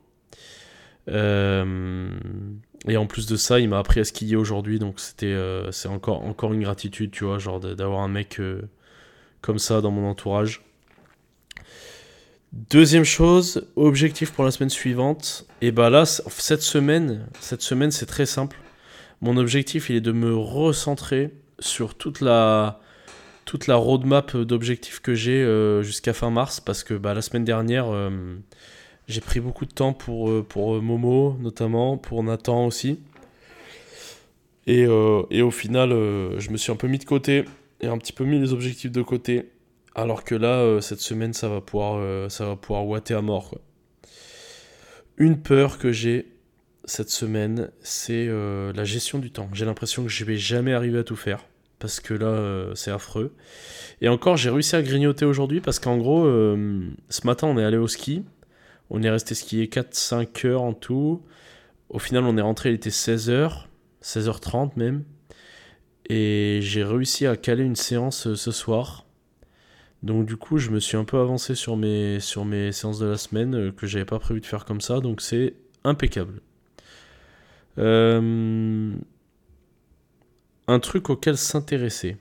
Euh, 1.09 2.09
et 2.87 2.97
en 2.97 3.07
plus 3.07 3.25
de 3.25 3.35
ça, 3.35 3.59
il 3.59 3.69
m'a 3.69 3.79
appris 3.79 3.99
à 3.99 4.03
skier 4.03 4.35
aujourd'hui, 4.35 4.79
donc 4.79 4.99
c'était 4.99 5.25
euh, 5.27 5.71
c'est 5.71 5.87
encore, 5.87 6.53
une 6.53 6.61
gratitude, 6.61 7.11
tu 7.11 7.25
vois, 7.25 7.39
genre 7.39 7.59
d'avoir 7.59 8.01
un 8.01 8.07
mec 8.07 8.39
euh, 8.39 8.61
comme 9.41 9.59
ça 9.59 9.81
dans 9.81 9.91
mon 9.91 10.07
entourage. 10.07 10.61
Deuxième 12.51 13.03
chose, 13.03 13.67
objectif 13.75 14.31
pour 14.31 14.43
la 14.43 14.51
semaine 14.51 14.71
suivante. 14.71 15.45
Et 15.61 15.71
bah 15.71 15.91
là, 15.91 16.05
cette 16.05 16.63
semaine, 16.63 17.27
cette 17.39 17.61
semaine, 17.61 17.91
c'est 17.91 18.07
très 18.07 18.25
simple. 18.25 18.57
Mon 19.21 19.35
objectif, 19.35 19.89
il 19.89 19.97
est 19.97 20.01
de 20.01 20.13
me 20.13 20.33
recentrer 20.33 21.31
sur 21.59 21.95
toute 21.95 22.21
la, 22.21 22.79
roadmap 23.67 24.37
d'objectifs 24.37 25.01
que 25.01 25.13
j'ai 25.13 25.43
jusqu'à 25.83 26.13
fin 26.13 26.29
mars 26.29 26.61
parce 26.61 26.83
que 26.83 26.93
bah, 26.93 27.13
la 27.13 27.21
semaine 27.21 27.43
dernière 27.43 27.87
j'ai 29.07 29.21
pris 29.21 29.39
beaucoup 29.39 29.65
de 29.65 29.73
temps 29.73 29.91
pour, 29.91 30.45
pour 30.45 30.81
Momo 30.81 31.35
notamment, 31.41 31.97
pour 31.97 32.23
Nathan 32.23 32.65
aussi. 32.65 32.99
Et, 34.67 34.87
au 34.87 35.51
final, 35.51 35.89
je 35.89 36.49
me 36.51 36.57
suis 36.57 36.71
un 36.71 36.77
peu 36.77 36.87
mis 36.87 36.99
de 36.99 37.05
côté 37.05 37.43
et 37.81 37.87
un 37.87 37.97
petit 37.97 38.13
peu 38.13 38.23
mis 38.23 38.39
les 38.39 38.53
objectifs 38.53 38.91
de 38.91 39.01
côté. 39.01 39.49
Alors 39.95 40.23
que 40.23 40.35
là, 40.35 40.79
cette 40.79 41.01
semaine, 41.01 41.33
ça 41.33 41.49
va 41.49 41.59
pouvoir, 41.59 42.31
ça 42.31 42.55
water 42.69 43.17
à 43.17 43.21
mort. 43.21 43.57
Une 45.17 45.41
peur 45.41 45.77
que 45.77 45.91
j'ai 45.91 46.27
cette 46.89 47.11
semaine, 47.11 47.69
c'est 47.81 48.25
euh, 48.27 48.73
la 48.73 48.83
gestion 48.83 49.19
du 49.19 49.31
temps. 49.31 49.47
J'ai 49.53 49.65
l'impression 49.65 50.03
que 50.03 50.09
je 50.09 50.25
vais 50.25 50.37
jamais 50.37 50.73
arriver 50.73 50.97
à 50.97 51.03
tout 51.03 51.15
faire 51.15 51.45
parce 51.77 51.99
que 51.99 52.15
là, 52.15 52.27
euh, 52.27 52.73
c'est 52.73 52.89
affreux. 52.89 53.35
Et 54.01 54.09
encore, 54.09 54.37
j'ai 54.37 54.49
réussi 54.49 54.75
à 54.75 54.81
grignoter 54.81 55.23
aujourd'hui 55.23 55.61
parce 55.61 55.77
qu'en 55.79 55.97
gros, 55.97 56.25
euh, 56.25 56.89
ce 57.09 57.27
matin, 57.27 57.47
on 57.47 57.57
est 57.59 57.63
allé 57.63 57.77
au 57.77 57.87
ski. 57.87 58.23
On 58.89 59.03
est 59.03 59.09
resté 59.09 59.35
skier 59.35 59.67
4-5 59.67 60.47
heures 60.47 60.63
en 60.63 60.73
tout. 60.73 61.21
Au 61.89 61.99
final, 61.99 62.23
on 62.23 62.35
est 62.37 62.41
rentré, 62.41 62.69
il 62.69 62.75
était 62.75 62.89
16h, 62.89 63.65
16h30 64.03 64.71
même. 64.75 65.03
Et 66.09 66.59
j'ai 66.63 66.83
réussi 66.83 67.27
à 67.27 67.37
caler 67.37 67.63
une 67.63 67.75
séance 67.75 68.33
ce 68.33 68.51
soir. 68.51 69.05
Donc 70.01 70.25
du 70.25 70.37
coup, 70.37 70.57
je 70.57 70.71
me 70.71 70.79
suis 70.79 70.97
un 70.97 71.03
peu 71.03 71.19
avancé 71.19 71.53
sur 71.53 71.77
mes, 71.77 72.19
sur 72.19 72.45
mes 72.45 72.71
séances 72.71 72.97
de 72.97 73.05
la 73.05 73.17
semaine 73.17 73.71
que 73.73 73.85
j'avais 73.85 74.05
pas 74.05 74.17
prévu 74.17 74.41
de 74.41 74.45
faire 74.47 74.65
comme 74.65 74.81
ça, 74.81 75.01
donc 75.01 75.21
c'est 75.21 75.53
impeccable. 75.83 76.41
Euh, 77.79 78.93
un 80.67 80.79
truc 80.79 81.09
auquel 81.09 81.37
s'intéresser. 81.37 82.17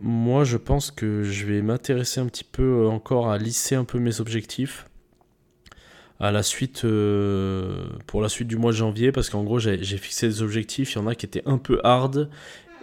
Moi, 0.00 0.44
je 0.44 0.56
pense 0.56 0.90
que 0.90 1.22
je 1.22 1.46
vais 1.46 1.62
m'intéresser 1.62 2.20
un 2.20 2.26
petit 2.26 2.44
peu 2.44 2.62
euh, 2.62 2.88
encore 2.88 3.30
à 3.30 3.38
lisser 3.38 3.74
un 3.74 3.84
peu 3.84 3.98
mes 3.98 4.20
objectifs 4.20 4.86
à 6.18 6.32
la 6.32 6.42
suite 6.42 6.86
pour 8.06 8.22
la 8.22 8.30
suite 8.30 8.48
du 8.48 8.56
mois 8.56 8.72
de 8.72 8.76
janvier 8.78 9.12
parce 9.12 9.28
qu'en 9.28 9.44
gros 9.44 9.58
j'ai 9.58 9.76
fixé 9.98 10.26
des 10.26 10.40
objectifs 10.40 10.94
il 10.94 10.96
y 10.96 10.98
en 10.98 11.06
a 11.06 11.14
qui 11.14 11.26
étaient 11.26 11.42
un 11.44 11.58
peu 11.58 11.78
hard 11.84 12.30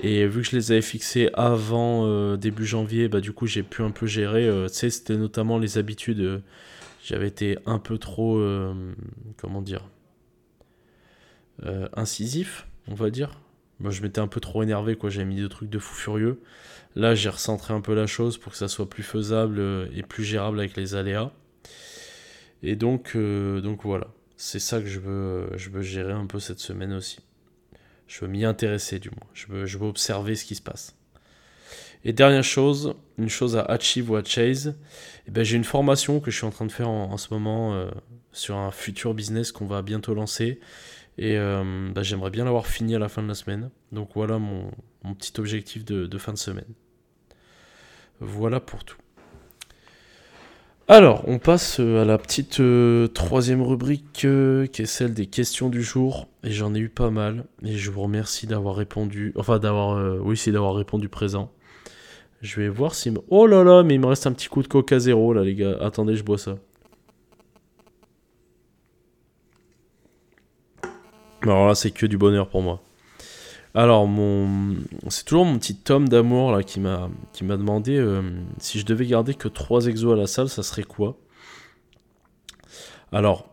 et 0.01 0.25
vu 0.25 0.41
que 0.41 0.49
je 0.49 0.55
les 0.55 0.71
avais 0.71 0.81
fixés 0.81 1.29
avant 1.33 2.05
euh, 2.07 2.35
début 2.35 2.65
janvier, 2.65 3.07
bah, 3.07 3.21
du 3.21 3.31
coup 3.31 3.45
j'ai 3.45 3.63
pu 3.63 3.83
un 3.83 3.91
peu 3.91 4.07
gérer. 4.07 4.47
Euh, 4.47 4.67
tu 4.67 4.75
sais, 4.75 4.89
c'était 4.89 5.17
notamment 5.17 5.59
les 5.59 5.77
habitudes. 5.77 6.19
Euh, 6.19 6.39
j'avais 7.03 7.27
été 7.27 7.57
un 7.65 7.79
peu 7.79 7.97
trop, 7.97 8.41
comment 9.35 9.61
dire, 9.61 9.81
incisif, 11.95 12.67
on 12.87 12.95
va 12.95 13.09
dire. 13.09 13.39
Moi 13.79 13.91
je 13.91 14.01
m'étais 14.01 14.19
un 14.19 14.27
peu 14.27 14.39
trop 14.39 14.63
énervé, 14.63 14.95
quoi. 14.95 15.09
J'avais 15.09 15.25
mis 15.25 15.41
des 15.41 15.49
trucs 15.49 15.69
de 15.69 15.79
fou 15.79 15.95
furieux. 15.95 16.41
Là 16.95 17.15
j'ai 17.15 17.29
recentré 17.29 17.73
un 17.73 17.81
peu 17.81 17.93
la 17.93 18.07
chose 18.07 18.37
pour 18.37 18.51
que 18.51 18.57
ça 18.57 18.67
soit 18.67 18.89
plus 18.89 19.03
faisable 19.03 19.61
et 19.95 20.03
plus 20.03 20.23
gérable 20.23 20.59
avec 20.59 20.75
les 20.77 20.95
aléas. 20.95 21.31
Et 22.63 22.75
donc, 22.75 23.15
donc 23.17 23.83
voilà, 23.83 24.07
c'est 24.45 24.59
ça 24.59 24.81
que 24.81 24.87
je 24.87 24.99
veux, 24.99 25.81
gérer 25.81 26.11
un 26.11 26.25
peu 26.25 26.37
cette 26.37 26.59
semaine 26.59 26.91
aussi. 26.91 27.19
Je 28.07 28.19
veux 28.19 28.27
m'y 28.27 28.43
intéresser 28.43 28.99
du 28.99 29.09
moins. 29.09 29.27
Je 29.33 29.47
veux, 29.47 29.87
observer 29.87 30.35
ce 30.35 30.43
qui 30.43 30.55
se 30.55 30.61
passe. 30.61 30.97
Et 32.03 32.11
dernière 32.11 32.43
chose, 32.43 32.93
une 33.17 33.29
chose 33.29 33.55
à 33.55 33.61
achieve 33.61 34.11
ou 34.11 34.17
à 34.17 34.23
chase, 34.23 34.75
eh 35.27 35.31
ben, 35.31 35.45
j'ai 35.45 35.55
une 35.55 35.63
formation 35.63 36.19
que 36.19 36.29
je 36.29 36.35
suis 36.35 36.45
en 36.45 36.49
train 36.49 36.65
de 36.65 36.71
faire 36.73 36.89
en, 36.89 37.15
ce 37.15 37.33
moment 37.33 37.73
euh, 37.73 37.89
sur 38.33 38.57
un 38.57 38.71
futur 38.71 39.13
business 39.13 39.53
qu'on 39.53 39.65
va 39.65 39.81
bientôt 39.81 40.13
lancer. 40.13 40.59
Et 41.17 41.37
euh, 41.37 41.91
bah, 41.93 42.03
j'aimerais 42.03 42.31
bien 42.31 42.45
l'avoir 42.45 42.65
fini 42.65 42.95
à 42.95 42.99
la 42.99 43.09
fin 43.09 43.21
de 43.21 43.27
la 43.27 43.35
semaine. 43.35 43.69
Donc 43.91 44.09
voilà 44.15 44.39
mon, 44.39 44.71
petit 45.13 45.33
objectif 45.39 45.85
de, 45.85 46.17
fin 46.17 46.33
de 46.33 46.37
semaine. 46.37 46.65
Voilà 48.19 48.59
pour 48.59 48.83
tout. 48.83 48.97
Alors, 50.87 51.23
on 51.27 51.39
passe 51.39 51.79
euh, 51.79 52.01
à 52.01 52.05
la 52.05 52.17
petite 52.17 52.59
euh, 52.59 53.07
troisième 53.07 53.61
rubrique 53.61 54.11
qui 54.13 54.27
est 54.81 54.85
celle 54.85 55.13
des 55.13 55.27
questions 55.27 55.69
du 55.69 55.81
jour. 55.81 56.27
Et 56.43 56.51
j'en 56.51 56.73
ai 56.75 56.79
eu 56.79 56.89
pas 56.89 57.09
mal. 57.09 57.45
Et 57.63 57.77
je 57.77 57.89
vous 57.89 58.01
remercie 58.01 58.47
d'avoir 58.47 58.75
répondu. 58.75 59.33
Enfin, 59.37 59.59
d'avoir. 59.59 60.21
oui, 60.23 60.35
c'est 60.35 60.51
d'avoir 60.51 60.75
répondu 60.75 61.09
présent. 61.09 61.51
Je 62.41 62.59
vais 62.59 62.67
voir 62.67 62.95
si. 62.95 63.13
Oh 63.29 63.47
là 63.47 63.63
là, 63.63 63.83
mais 63.83 63.95
il 63.95 64.01
me 64.01 64.07
reste 64.07 64.27
un 64.27 64.33
petit 64.33 64.49
coup 64.49 64.61
de 64.61 64.67
coca 64.67 64.99
zéro 64.99 65.33
là, 65.33 65.43
les 65.43 65.55
gars. 65.55 65.77
Attendez, 65.79 66.17
je 66.17 66.23
bois 66.23 66.37
ça. 66.37 66.57
Alors 71.43 71.67
là, 71.67 71.75
c'est 71.75 71.91
que 71.91 72.05
du 72.05 72.17
bonheur 72.17 72.49
pour 72.49 72.61
moi. 72.61 72.81
Alors, 73.75 74.07
mon... 74.07 74.75
c'est 75.09 75.25
toujours 75.25 75.45
mon 75.45 75.57
petit 75.57 75.75
tome 75.75 76.07
d'amour 76.07 76.51
là 76.51 76.63
qui 76.63 76.79
m'a 76.79 77.09
qui 77.33 77.43
m'a 77.43 77.57
demandé 77.57 77.97
euh, 77.97 78.21
si 78.59 78.79
je 78.79 78.85
devais 78.85 79.05
garder 79.07 79.33
que 79.33 79.47
3 79.47 79.87
exos 79.87 80.13
à 80.13 80.15
la 80.15 80.27
salle, 80.27 80.47
ça 80.47 80.63
serait 80.63 80.83
quoi? 80.83 81.17
Alors, 83.11 83.49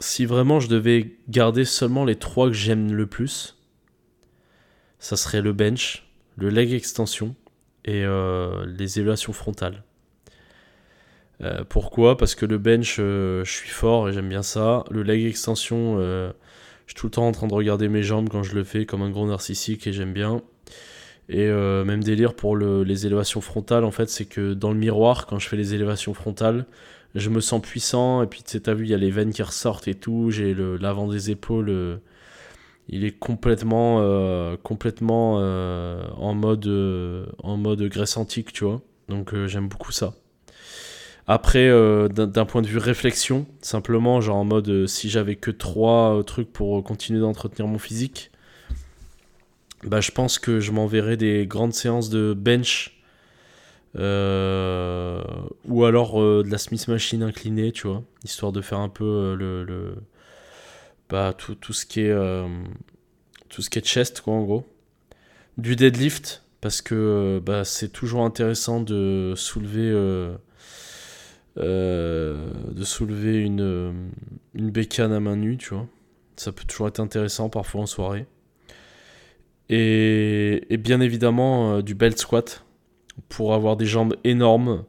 si 0.00 0.24
vraiment 0.26 0.60
je 0.60 0.68
devais 0.68 1.16
garder 1.28 1.64
seulement 1.64 2.04
les 2.04 2.16
3 2.16 2.48
que 2.48 2.52
j'aime 2.52 2.92
le 2.92 3.06
plus, 3.06 3.56
ça 4.98 5.16
serait 5.16 5.40
le 5.40 5.52
bench, 5.52 6.06
le 6.36 6.50
leg 6.50 6.72
extension 6.72 7.34
et 7.84 8.04
euh, 8.04 8.66
les 8.66 8.98
évaluations 8.98 9.32
frontales. 9.32 9.84
Euh, 11.42 11.64
pourquoi? 11.68 12.16
Parce 12.16 12.34
que 12.34 12.46
le 12.46 12.58
bench, 12.58 12.96
je 12.96 13.42
suis 13.44 13.70
fort 13.70 14.08
et 14.08 14.12
j'aime 14.12 14.28
bien 14.28 14.42
ça. 14.42 14.84
Le 14.90 15.02
leg 15.02 15.24
extension 15.24 15.98
je 16.90 16.94
suis 16.96 17.00
tout 17.02 17.06
le 17.06 17.12
temps 17.12 17.28
en 17.28 17.30
train 17.30 17.46
de 17.46 17.54
regarder 17.54 17.88
mes 17.88 18.02
jambes 18.02 18.28
quand 18.28 18.42
je 18.42 18.52
le 18.52 18.64
fais 18.64 18.84
comme 18.84 19.02
un 19.02 19.10
gros 19.10 19.24
narcissique 19.24 19.86
et 19.86 19.92
j'aime 19.92 20.12
bien. 20.12 20.42
Et 21.28 21.46
euh, 21.46 21.84
même 21.84 22.02
délire 22.02 22.34
pour 22.34 22.56
les 22.56 23.06
élévations 23.06 23.40
frontales, 23.40 23.84
en 23.84 23.92
fait, 23.92 24.10
c'est 24.10 24.24
que 24.24 24.54
dans 24.54 24.72
le 24.72 24.76
miroir, 24.76 25.26
quand 25.26 25.38
je 25.38 25.48
fais 25.48 25.56
les 25.56 25.72
élévations 25.72 26.14
frontales, 26.14 26.66
je 27.14 27.30
me 27.30 27.40
sens 27.40 27.62
puissant. 27.62 28.24
Et 28.24 28.26
puis, 28.26 28.42
tu 28.42 28.50
sais, 28.50 28.60
t'as 28.60 28.74
vu, 28.74 28.86
il 28.86 28.90
y 28.90 28.94
a 28.94 28.96
les 28.96 29.12
veines 29.12 29.32
qui 29.32 29.44
ressortent 29.44 29.86
et 29.86 29.94
tout. 29.94 30.32
J'ai 30.32 30.52
l'avant 30.52 31.06
des 31.06 31.30
épaules, 31.30 31.68
euh, 31.68 31.98
il 32.88 33.04
est 33.04 33.16
complètement, 33.16 33.98
euh, 34.00 34.56
complètement 34.60 35.36
en, 35.36 36.34
mode, 36.34 36.66
en 37.44 37.56
mode 37.56 37.82
graisse 37.84 38.16
antique, 38.16 38.52
tu 38.52 38.64
vois. 38.64 38.80
Donc, 39.08 39.32
j'aime 39.46 39.68
beaucoup 39.68 39.92
ça. 39.92 40.14
Après, 41.32 41.68
euh, 41.68 42.08
d'un 42.08 42.44
point 42.44 42.60
de 42.60 42.66
vue 42.66 42.78
réflexion, 42.78 43.46
simplement, 43.60 44.20
genre 44.20 44.38
en 44.38 44.44
mode 44.44 44.68
euh, 44.68 44.86
si 44.88 45.08
j'avais 45.08 45.36
que 45.36 45.52
trois 45.52 46.18
euh, 46.18 46.22
trucs 46.24 46.52
pour 46.52 46.82
continuer 46.82 47.20
d'entretenir 47.20 47.68
mon 47.68 47.78
physique, 47.78 48.32
bah, 49.84 50.00
je 50.00 50.10
pense 50.10 50.40
que 50.40 50.58
je 50.58 50.72
m'enverrais 50.72 51.16
des 51.16 51.46
grandes 51.46 51.72
séances 51.72 52.10
de 52.10 52.34
bench 52.34 53.00
ou 53.94 55.84
alors 55.84 56.18
de 56.18 56.50
la 56.50 56.58
Smith 56.58 56.88
Machine 56.88 57.22
inclinée, 57.22 57.70
tu 57.70 57.86
vois, 57.86 58.02
histoire 58.24 58.50
de 58.50 58.60
faire 58.60 58.80
un 58.80 58.88
peu 58.88 59.36
le, 59.38 59.94
bah, 61.08 61.32
tout, 61.38 61.54
tout, 61.54 61.72
ce 61.72 61.86
qui 61.86 62.00
est 62.00 62.44
tout 63.48 63.62
ce 63.62 63.70
qui 63.70 63.78
est 63.78 63.86
chest, 63.86 64.20
quoi, 64.20 64.34
en 64.34 64.42
gros. 64.42 64.66
Du 65.58 65.76
deadlift, 65.76 66.42
parce 66.60 66.82
que 66.82 67.40
bah, 67.46 67.64
c'est 67.64 67.90
toujours 67.90 68.24
intéressant 68.24 68.80
de 68.80 69.34
soulever 69.36 69.92
de 71.56 72.84
soulever 72.84 73.38
une, 73.40 74.10
une 74.54 74.70
bécane 74.70 75.12
à 75.12 75.20
main 75.20 75.36
nue, 75.36 75.56
tu 75.56 75.74
vois. 75.74 75.86
Ça 76.36 76.52
peut 76.52 76.64
toujours 76.64 76.88
être 76.88 77.00
intéressant 77.00 77.50
parfois 77.50 77.82
en 77.82 77.86
soirée. 77.86 78.26
Et, 79.68 80.66
et 80.72 80.78
bien 80.78 81.00
évidemment 81.00 81.74
euh, 81.74 81.82
du 81.82 81.94
belt 81.94 82.18
squat 82.18 82.64
pour 83.28 83.54
avoir 83.54 83.76
des 83.76 83.86
jambes 83.86 84.16
énormes 84.24 84.84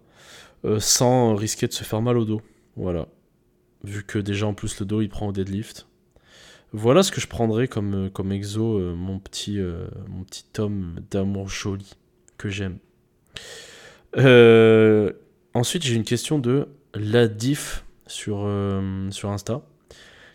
euh, 0.66 0.80
sans 0.80 1.36
risquer 1.36 1.68
de 1.68 1.74
se 1.74 1.84
faire 1.84 2.02
mal 2.02 2.18
au 2.18 2.26
dos. 2.26 2.42
Voilà. 2.76 3.08
Vu 3.84 4.04
que 4.04 4.18
déjà 4.18 4.48
en 4.48 4.54
plus 4.54 4.80
le 4.80 4.86
dos 4.86 5.02
il 5.02 5.10
prend 5.10 5.28
au 5.28 5.32
deadlift. 5.32 5.88
Voilà 6.74 7.04
ce 7.04 7.12
que 7.12 7.20
je 7.22 7.28
prendrais 7.28 7.68
comme, 7.68 8.10
comme 8.12 8.32
exo, 8.32 8.80
mon 8.96 9.20
petit, 9.20 9.60
mon 10.08 10.24
petit 10.24 10.46
tome 10.54 11.02
d'amour 11.12 11.50
joli 11.50 11.98
que 12.38 12.48
j'aime. 12.48 12.78
Euh, 14.16 15.12
Ensuite, 15.54 15.84
j'ai 15.84 15.96
une 15.96 16.06
question 16.06 16.40
de 16.40 16.68
Ladif 16.94 17.84
sur, 18.08 18.44
euh, 18.46 19.10
sur 19.12 19.30
Insta 19.30 19.62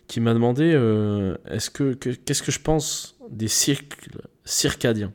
qui 0.09 0.21
m'a 0.21 0.35
demandé 0.35 0.73
euh, 0.75 1.37
que, 1.73 1.95
qu'est-ce 1.95 2.43
que 2.43 2.53
je 2.53 2.61
pense 2.61 3.17
des 3.31 3.49
cycles 3.49 4.21
circadiens? 4.45 5.13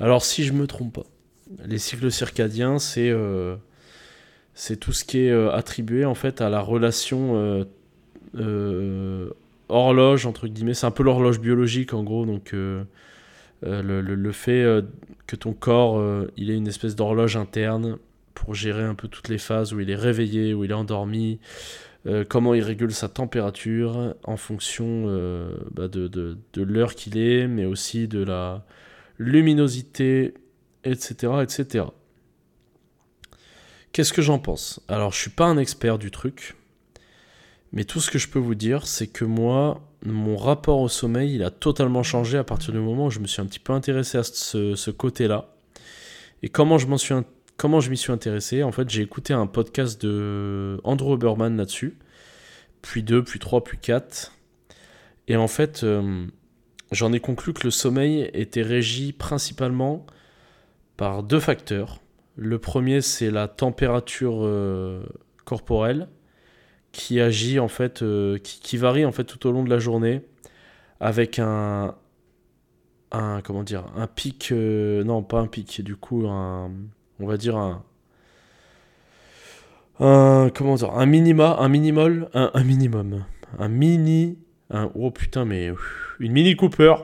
Alors, 0.00 0.24
si 0.24 0.44
je 0.44 0.52
me 0.52 0.66
trompe 0.66 0.94
pas, 0.94 1.06
les 1.64 1.78
cycles 1.78 2.10
circadiens, 2.10 2.78
c'est 2.78 3.10
euh, 3.10 3.56
tout 4.80 4.92
ce 4.92 5.04
qui 5.04 5.18
est 5.18 5.32
attribué 5.52 6.04
en 6.04 6.14
fait 6.14 6.40
à 6.40 6.48
la 6.48 6.60
relation 6.60 7.66
horloge 9.68 10.26
entre 10.26 10.48
guillemets. 10.48 10.74
C'est 10.74 10.86
un 10.86 10.90
peu 10.90 11.02
l'horloge 11.02 11.38
biologique 11.38 11.92
en 11.94 12.02
gros, 12.02 12.26
donc 12.26 12.52
le, 12.52 12.86
le, 13.62 14.00
le, 14.00 14.32
fait 14.32 14.82
que 15.26 15.36
ton 15.36 15.52
corps 15.52 16.02
il 16.36 16.50
ait 16.50 16.56
une 16.56 16.68
espèce 16.68 16.96
d'horloge 16.96 17.36
interne 17.36 17.98
pour 18.38 18.54
gérer 18.54 18.84
un 18.84 18.94
peu 18.94 19.08
toutes 19.08 19.28
les 19.28 19.38
phases 19.38 19.72
où 19.72 19.80
il 19.80 19.90
est 19.90 19.96
réveillé, 19.96 20.54
où 20.54 20.64
il 20.64 20.70
est 20.70 20.74
endormi, 20.74 21.40
euh, 22.06 22.24
comment 22.26 22.54
il 22.54 22.62
régule 22.62 22.92
sa 22.92 23.08
température 23.08 24.14
en 24.24 24.36
fonction 24.36 25.04
euh, 25.06 25.56
bah, 25.72 25.88
de, 25.88 26.06
de, 26.08 26.38
de 26.52 26.62
l'heure 26.62 26.94
qu'il 26.94 27.18
est, 27.18 27.48
mais 27.48 27.64
aussi 27.64 28.06
de 28.06 28.22
la 28.22 28.64
luminosité, 29.18 30.34
etc. 30.84 31.32
etc. 31.42 31.86
Qu'est-ce 33.92 34.12
que 34.12 34.22
j'en 34.22 34.38
pense? 34.38 34.80
Alors, 34.86 35.12
je 35.12 35.18
suis 35.18 35.30
pas 35.30 35.46
un 35.46 35.58
expert 35.58 35.98
du 35.98 36.10
truc, 36.10 36.54
mais 37.72 37.84
tout 37.84 38.00
ce 38.00 38.10
que 38.10 38.18
je 38.18 38.28
peux 38.28 38.38
vous 38.38 38.54
dire, 38.54 38.86
c'est 38.86 39.08
que 39.08 39.24
moi, 39.24 39.82
mon 40.06 40.36
rapport 40.36 40.80
au 40.80 40.88
sommeil, 40.88 41.34
il 41.34 41.42
a 41.42 41.50
totalement 41.50 42.04
changé 42.04 42.38
à 42.38 42.44
partir 42.44 42.72
du 42.72 42.78
moment 42.78 43.06
où 43.06 43.10
je 43.10 43.18
me 43.18 43.26
suis 43.26 43.42
un 43.42 43.46
petit 43.46 43.58
peu 43.58 43.72
intéressé 43.72 44.18
à 44.18 44.22
ce, 44.22 44.90
côté-là. 44.90 45.52
Et 46.42 46.48
comment 46.48 46.78
je 46.78 46.86
m'en 46.86 46.98
suis 46.98 47.14
comment 47.58 47.80
je 47.80 47.90
m'y 47.90 47.98
suis 47.98 48.12
intéressé 48.12 48.62
En 48.62 48.72
fait, 48.72 48.88
j'ai 48.88 49.02
écouté 49.02 49.34
un 49.34 49.46
podcast 49.46 50.00
de 50.00 50.80
Andrew 50.84 51.14
Huberman 51.14 51.54
là-dessus, 51.58 51.98
puis 52.80 53.02
deux, 53.02 53.22
puis 53.22 53.38
trois, 53.38 53.62
puis 53.62 53.76
quatre. 53.76 54.32
Et 55.26 55.36
en 55.36 55.48
fait, 55.48 55.84
euh, 55.84 56.26
j'en 56.92 57.12
ai 57.12 57.20
conclu 57.20 57.52
que 57.52 57.64
le 57.64 57.70
sommeil 57.70 58.30
était 58.32 58.62
régi 58.62 59.12
principalement 59.12 60.06
par 60.96 61.22
deux 61.22 61.40
facteurs. 61.40 62.00
Le 62.36 62.58
premier, 62.58 63.02
c'est 63.02 63.30
la 63.30 63.48
température 63.48 64.38
euh, 64.44 65.04
corporelle 65.44 66.08
qui 66.92 67.20
agit 67.20 67.58
en 67.58 67.68
fait, 67.68 68.02
euh, 68.02 68.38
qui, 68.38 68.76
varie 68.76 69.04
en 69.04 69.12
fait 69.12 69.24
tout 69.24 69.46
au 69.46 69.52
long 69.52 69.64
de 69.64 69.70
la 69.70 69.78
journée 69.78 70.22
avec 71.00 71.38
un, 71.38 71.96
un 73.10 73.42
comment 73.42 73.64
dire, 73.64 73.84
un 73.96 74.06
pic, 74.06 74.52
non 74.52 75.22
pas 75.22 75.40
un 75.40 75.46
pic, 75.48 75.82
du 75.82 75.96
coup 75.96 76.26
un, 76.28 76.70
on 77.20 77.26
va 77.26 77.36
dire 77.36 77.56
un, 77.56 77.84
un 80.00 80.50
comment 80.54 80.76
dire, 80.76 80.92
un 80.92 81.06
minima, 81.06 81.56
un 81.58 81.68
minimal, 81.68 82.28
un, 82.34 82.64
minimum, 82.64 83.24
un 83.58 83.68
mini, 83.68 84.38
oh 84.72 85.10
putain 85.10 85.44
mais 85.44 85.72
une 86.20 86.32
mini 86.32 86.56
Cooper, 86.56 86.94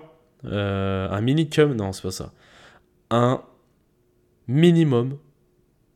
euh, 0.45 1.09
un 1.11 1.21
mini 1.21 1.49
cum, 1.49 1.75
non 1.75 1.93
c'est 1.93 2.03
pas 2.03 2.11
ça, 2.11 2.33
un 3.11 3.43
minimum 4.49 5.19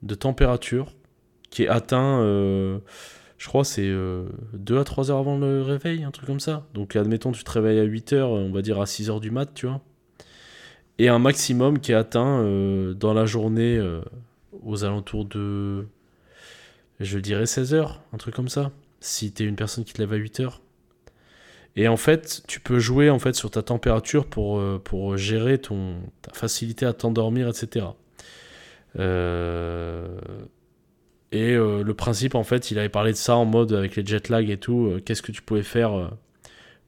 de 0.03 0.15
température 0.15 0.95
qui 1.51 1.65
est 1.65 1.69
atteint 1.69 2.23
je 3.39 3.47
crois 3.47 3.65
c'est 3.65 3.87
2 3.87 3.89
euh, 3.89 4.81
à 4.81 4.85
3 4.85 5.11
heures 5.11 5.19
avant 5.19 5.39
le 5.39 5.63
réveil, 5.63 6.03
un 6.03 6.11
truc 6.11 6.27
comme 6.27 6.41
ça. 6.41 6.67
Donc 6.75 6.97
admettons 6.97 7.33
tu 7.33 7.45
te 7.45 7.51
réveilles 7.51 7.79
à 7.79 7.85
8 7.85 8.13
heures, 8.13 8.31
on 8.31 8.51
va 8.51 8.63
dire 8.63 8.81
à 8.81 8.87
6 8.87 9.11
heures 9.11 9.21
du 9.21 9.31
mat, 9.31 9.47
tu 9.55 9.67
vois. 9.67 9.81
Et 10.99 11.09
un 11.09 11.19
maximum 11.19 11.79
qui 11.79 11.93
est 11.93 11.95
atteint 11.95 12.41
euh, 12.41 12.95
dans 12.95 13.15
la 13.15 13.25
journée 13.25 13.77
euh, 13.77 14.01
aux 14.65 14.85
alentours 14.85 15.25
de, 15.25 15.87
je 17.01 17.19
dirais 17.19 17.47
16 17.47 17.75
heures, 17.75 18.03
un 18.13 18.17
truc 18.17 18.35
comme 18.35 18.49
ça. 18.49 18.73
Si 19.01 19.33
tu 19.33 19.45
es 19.45 19.47
une 19.47 19.57
personne 19.57 19.85
qui 19.85 19.93
te 19.93 20.01
lève 20.01 20.13
à 20.13 20.17
8 20.17 20.41
heures. 20.41 20.61
Et 21.77 21.87
en 21.87 21.97
fait, 21.97 22.43
tu 22.49 22.59
peux 22.59 22.81
jouer 22.81 23.11
en 23.11 23.21
fait 23.21 23.35
sur 23.35 23.51
ta 23.51 23.63
température 23.63 24.27
pour, 24.27 24.61
pour 24.83 25.17
gérer 25.17 25.59
ton, 25.59 26.01
ta 26.23 26.33
facilité 26.33 26.85
à 26.85 26.93
t'endormir, 26.93 27.49
etc. 27.49 27.87
Euh, 28.99 30.09
et 31.31 31.53
euh, 31.55 31.83
le 31.83 31.95
principe, 31.95 32.35
en 32.35 32.45
fait, 32.45 32.71
il 32.71 32.79
avait 32.79 32.89
parlé 32.89 33.13
de 33.13 33.17
ça 33.17 33.37
en 33.37 33.45
mode 33.45 33.73
avec 33.73 33.97
les 33.97 34.07
jet 34.07 34.29
lag 34.29 34.49
et 34.49 34.57
tout. 34.57 34.87
Euh, 34.87 35.01
qu'est-ce 35.05 35.23
que 35.23 35.33
tu 35.33 35.43
pouvais 35.43 35.63
faire 35.63 35.93
euh, 35.99 36.09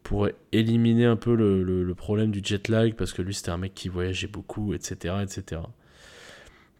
pour 0.02 0.28
éliminer 0.52 1.04
un 1.04 1.16
peu 1.16 1.34
le, 1.34 1.94
problème 1.94 2.30
du 2.30 2.40
jet 2.42 2.68
lag 2.68 2.94
Parce 2.94 3.12
que 3.12 3.22
lui, 3.22 3.34
c'était 3.34 3.50
un 3.50 3.58
mec 3.58 3.74
qui 3.74 3.88
voyageait 3.88 4.26
beaucoup, 4.26 4.74
etc. 4.74 5.14
etc. 5.22 5.62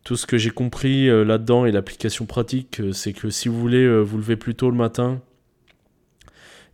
Tout 0.05 0.17
ce 0.17 0.27
que 0.27 0.39
j'ai 0.39 0.51
compris 0.51 1.07
là-dedans 1.07 1.67
et 1.67 1.73
l'application 1.73 2.27
pratique, 2.27 2.81
c'est 2.93 3.13
que 3.13 3.31
si 3.31 3.49
vous 3.49 3.61
voulez 3.61 4.03
vous 4.03 4.17
lever 4.17 4.37
plus 4.37 4.55
tôt 4.55 4.71
le 4.71 4.77
matin, 4.77 5.21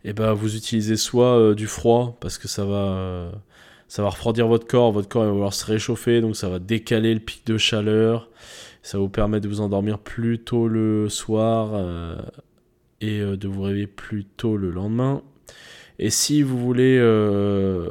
et 0.05 0.11
eh 0.11 0.13
ben, 0.13 0.31
vous 0.31 0.55
utilisez 0.55 0.95
soit 0.95 1.53
du 1.53 1.67
froid, 1.67 2.17
parce 2.21 2.37
que 2.37 2.47
ça 2.47 2.63
va, 2.63 3.31
ça 3.87 4.01
va 4.03 4.09
refroidir 4.09 4.47
votre 4.47 4.67
corps, 4.67 4.91
votre 4.91 5.07
corps 5.07 5.23
va 5.23 5.31
vouloir 5.31 5.53
se 5.53 5.65
réchauffer, 5.65 6.21
donc 6.21 6.35
ça 6.35 6.49
va 6.49 6.59
décaler 6.59 7.13
le 7.13 7.19
pic 7.19 7.45
de 7.45 7.57
chaleur. 7.57 8.29
Ça 8.83 8.97
vous 8.97 9.09
permet 9.09 9.39
de 9.39 9.47
vous 9.47 9.61
endormir 9.61 9.99
plus 9.99 10.39
tôt 10.39 10.67
le 10.67 11.09
soir 11.09 11.71
euh, 11.73 12.17
et 13.01 13.19
euh, 13.19 13.37
de 13.37 13.47
vous 13.47 13.63
réveiller 13.63 13.87
plus 13.87 14.25
tôt 14.25 14.57
le 14.57 14.71
lendemain. 14.71 15.21
Et 15.99 16.09
si 16.09 16.43
vous 16.43 16.57
voulez 16.57 16.97
euh, 16.99 17.89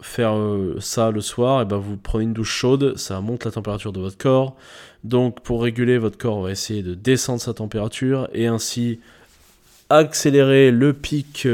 faire 0.00 0.36
ça 0.80 1.10
le 1.10 1.20
soir, 1.20 1.60
et 1.60 1.62
eh 1.62 1.66
ben 1.66 1.76
vous 1.76 1.96
prenez 1.96 2.24
une 2.24 2.32
douche 2.32 2.52
chaude, 2.52 2.96
ça 2.96 3.20
monte 3.20 3.44
la 3.44 3.50
température 3.50 3.92
de 3.92 4.00
votre 4.00 4.18
corps. 4.18 4.56
Donc 5.04 5.40
pour 5.40 5.62
réguler 5.62 5.98
votre 5.98 6.18
corps, 6.18 6.36
on 6.36 6.42
va 6.42 6.50
essayer 6.50 6.82
de 6.82 6.94
descendre 6.94 7.40
sa 7.40 7.54
température 7.54 8.28
et 8.32 8.46
ainsi 8.46 9.00
accélérer 9.90 10.70
le 10.70 10.92
pic, 10.92 11.48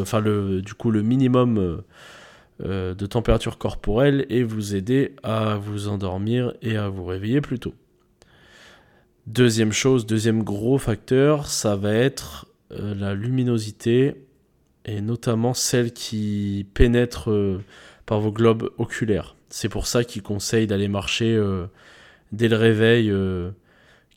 enfin 0.00 0.20
le, 0.20 0.62
du 0.62 0.74
coup 0.74 0.90
le 0.90 1.02
minimum 1.02 1.82
de 2.60 3.06
température 3.06 3.58
corporelle 3.58 4.26
et 4.30 4.44
vous 4.44 4.76
aider 4.76 5.16
à 5.22 5.56
vous 5.56 5.88
endormir 5.88 6.54
et 6.62 6.76
à 6.76 6.88
vous 6.88 7.04
réveiller 7.04 7.40
plus 7.40 7.58
tôt. 7.58 7.74
Deuxième 9.26 9.72
chose, 9.72 10.04
deuxième 10.04 10.42
gros 10.42 10.76
facteur, 10.76 11.46
ça 11.46 11.76
va 11.76 11.94
être 11.94 12.46
euh, 12.72 12.94
la 12.94 13.14
luminosité 13.14 14.16
et 14.84 15.00
notamment 15.00 15.54
celle 15.54 15.92
qui 15.92 16.66
pénètre 16.74 17.30
euh, 17.30 17.60
par 18.06 18.20
vos 18.20 18.32
globes 18.32 18.70
oculaires. 18.78 19.36
C'est 19.48 19.68
pour 19.68 19.86
ça 19.86 20.04
qu'il 20.04 20.22
conseille 20.22 20.66
d'aller 20.66 20.88
marcher 20.88 21.34
euh, 21.34 21.66
dès 22.32 22.48
le 22.48 22.56
réveil 22.56 23.12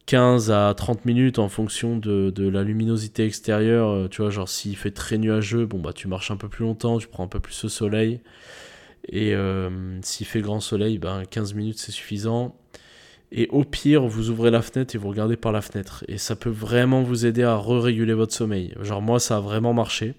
15 0.07 0.51
à 0.51 0.73
30 0.75 1.05
minutes 1.05 1.39
en 1.39 1.49
fonction 1.49 1.97
de, 1.97 2.49
la 2.49 2.63
luminosité 2.63 3.25
extérieure. 3.25 4.09
tu 4.09 4.21
vois, 4.21 4.31
genre 4.31 4.49
s'il 4.49 4.75
fait 4.75 4.91
très 4.91 5.17
nuageux, 5.17 5.65
bon 5.65 5.79
bah 5.79 5.93
tu 5.93 6.07
marches 6.07 6.31
un 6.31 6.37
peu 6.37 6.49
plus 6.49 6.65
longtemps, 6.65 6.97
tu 6.97 7.07
prends 7.07 7.23
un 7.23 7.27
peu 7.27 7.39
plus 7.39 7.61
de 7.63 7.67
soleil. 7.67 8.21
Et 9.09 9.35
s'il 10.01 10.25
fait 10.25 10.41
grand 10.41 10.59
soleil, 10.59 10.97
ben 10.97 11.23
15 11.29 11.53
minutes 11.53 11.77
c'est 11.77 11.91
suffisant. 11.91 12.55
Et 13.31 13.47
au 13.49 13.63
pire, 13.63 14.07
vous 14.07 14.29
ouvrez 14.29 14.51
la 14.51 14.61
fenêtre 14.61 14.95
et 14.95 14.97
vous 14.97 15.09
regardez 15.09 15.35
par 15.35 15.51
la 15.51 15.61
fenêtre. 15.61 16.03
Et 16.07 16.17
ça 16.17 16.35
peut 16.35 16.49
vraiment 16.49 17.03
vous 17.03 17.25
aider 17.25 17.43
à 17.43 17.55
re-réguler 17.55 18.13
votre 18.13 18.33
sommeil. 18.33 18.73
Genre 18.81 19.01
moi, 19.01 19.19
ça 19.19 19.37
a 19.37 19.39
vraiment 19.39 19.73
marché. 19.73 20.13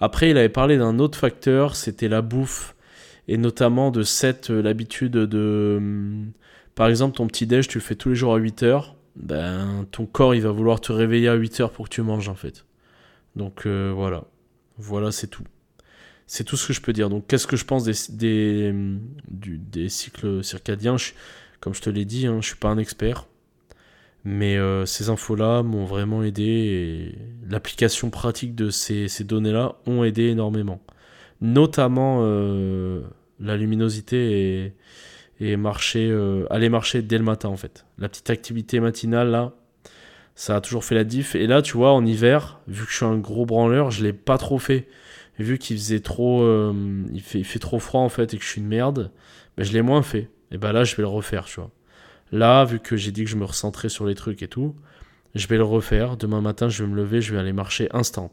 Après, 0.00 0.30
il 0.30 0.38
avait 0.38 0.48
parlé 0.48 0.78
d'un 0.78 0.98
autre 0.98 1.18
facteur, 1.18 1.76
c'était 1.76 2.08
la 2.08 2.22
bouffe. 2.22 2.74
Et 3.28 3.36
notamment 3.36 3.90
de 3.90 4.02
cette, 4.02 4.50
euh, 4.50 4.62
l'habitude 4.62 5.12
de... 5.12 5.76
Hum, 5.78 6.32
par 6.74 6.88
exemple, 6.88 7.16
ton 7.16 7.26
petit 7.26 7.46
déj, 7.46 7.68
tu 7.68 7.78
le 7.78 7.82
fais 7.82 7.94
tous 7.94 8.08
les 8.10 8.14
jours 8.14 8.34
à 8.34 8.38
8 8.38 8.62
heures. 8.62 8.96
Ben, 9.14 9.86
ton 9.90 10.06
corps, 10.06 10.34
il 10.34 10.40
va 10.42 10.50
vouloir 10.50 10.80
te 10.80 10.92
réveiller 10.92 11.28
à 11.28 11.34
8 11.34 11.60
heures 11.60 11.70
pour 11.70 11.88
que 11.88 11.94
tu 11.94 12.02
manges, 12.02 12.28
en 12.28 12.34
fait. 12.34 12.64
Donc 13.36 13.66
euh, 13.66 13.92
voilà. 13.94 14.24
Voilà, 14.78 15.12
c'est 15.12 15.26
tout. 15.26 15.44
C'est 16.26 16.44
tout 16.44 16.56
ce 16.56 16.68
que 16.68 16.72
je 16.72 16.80
peux 16.80 16.92
dire. 16.92 17.10
Donc 17.10 17.26
qu'est-ce 17.26 17.46
que 17.46 17.56
je 17.56 17.64
pense 17.64 17.84
des, 17.84 17.92
des, 18.10 18.70
hum, 18.70 19.88
cycles 19.88 20.42
circadiens? 20.42 20.96
Comme 21.60 21.74
je 21.74 21.82
te 21.82 21.90
l'ai 21.90 22.04
dit, 22.04 22.26
hein, 22.26 22.32
je 22.32 22.36
ne 22.36 22.42
suis 22.42 22.56
pas 22.56 22.68
un 22.68 22.78
expert. 22.78 23.26
Mais 24.24 24.58
euh, 24.58 24.84
ces 24.84 25.08
infos-là 25.08 25.62
m'ont 25.62 25.84
vraiment 25.84 26.22
aidé 26.22 26.42
et 26.42 27.18
l'application 27.48 28.10
pratique 28.10 28.54
de 28.54 28.70
ces, 28.70 29.08
données-là 29.24 29.76
ont 29.86 30.04
aidé 30.04 30.24
énormément. 30.24 30.80
Notamment 31.40 32.20
euh, 32.22 33.02
la 33.38 33.56
luminosité 33.56 34.74
et, 35.40 35.52
et 35.52 35.56
marcher, 35.56 36.10
euh, 36.10 36.44
aller 36.50 36.68
marcher 36.68 37.00
dès 37.00 37.16
le 37.16 37.24
matin 37.24 37.48
en 37.48 37.56
fait. 37.56 37.86
La 37.98 38.08
petite 38.10 38.28
activité 38.28 38.78
matinale 38.78 39.30
là, 39.30 39.52
ça 40.34 40.56
a 40.56 40.60
toujours 40.60 40.84
fait 40.84 40.94
la 40.94 41.04
diff. 41.04 41.34
Et 41.34 41.46
là, 41.46 41.62
tu 41.62 41.76
vois, 41.76 41.92
en 41.92 42.04
hiver, 42.04 42.60
vu 42.68 42.84
que 42.84 42.90
je 42.90 42.96
suis 42.96 43.06
un 43.06 43.18
gros 43.18 43.46
branleur, 43.46 43.90
je 43.90 44.04
l'ai 44.04 44.12
pas 44.12 44.38
trop 44.38 44.58
fait. 44.58 44.88
vu 45.38 45.58
qu'il 45.58 45.76
faisait 45.78 46.00
trop, 46.00 46.44
il 47.12 47.22
fait 47.22 47.58
trop 47.58 47.78
froid 47.78 48.02
en 48.02 48.10
fait 48.10 48.34
et 48.34 48.38
que 48.38 48.44
je 48.44 48.48
suis 48.48 48.60
une 48.60 48.68
merde, 48.68 49.10
ben, 49.56 49.64
je 49.64 49.72
l'ai 49.72 49.82
moins 49.82 50.02
fait 50.02 50.28
et 50.50 50.58
ben 50.58 50.72
là 50.72 50.84
je 50.84 50.96
vais 50.96 51.02
le 51.02 51.08
refaire, 51.08 51.46
tu 51.46 51.56
vois. 51.56 51.70
Là, 52.32 52.64
vu 52.64 52.78
que 52.78 52.96
j'ai 52.96 53.12
dit 53.12 53.24
que 53.24 53.30
je 53.30 53.36
me 53.36 53.44
recentrais 53.44 53.88
sur 53.88 54.06
les 54.06 54.14
trucs 54.14 54.42
et 54.42 54.48
tout, 54.48 54.76
je 55.34 55.46
vais 55.46 55.56
le 55.56 55.64
refaire. 55.64 56.16
Demain 56.16 56.40
matin, 56.40 56.68
je 56.68 56.84
vais 56.84 56.90
me 56.90 56.96
lever, 56.96 57.20
je 57.20 57.32
vais 57.32 57.40
aller 57.40 57.52
marcher 57.52 57.88
instant. 57.92 58.30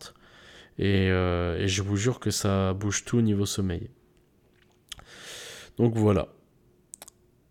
Et, 0.77 1.09
euh, 1.09 1.67
je 1.67 1.81
vous 1.81 1.97
jure 1.97 2.19
que 2.19 2.31
ça 2.31 2.73
bouge 2.73 3.05
tout 3.05 3.17
au 3.17 3.21
niveau 3.21 3.45
sommeil. 3.45 3.89
Donc 5.77 5.95
voilà. 5.95 6.27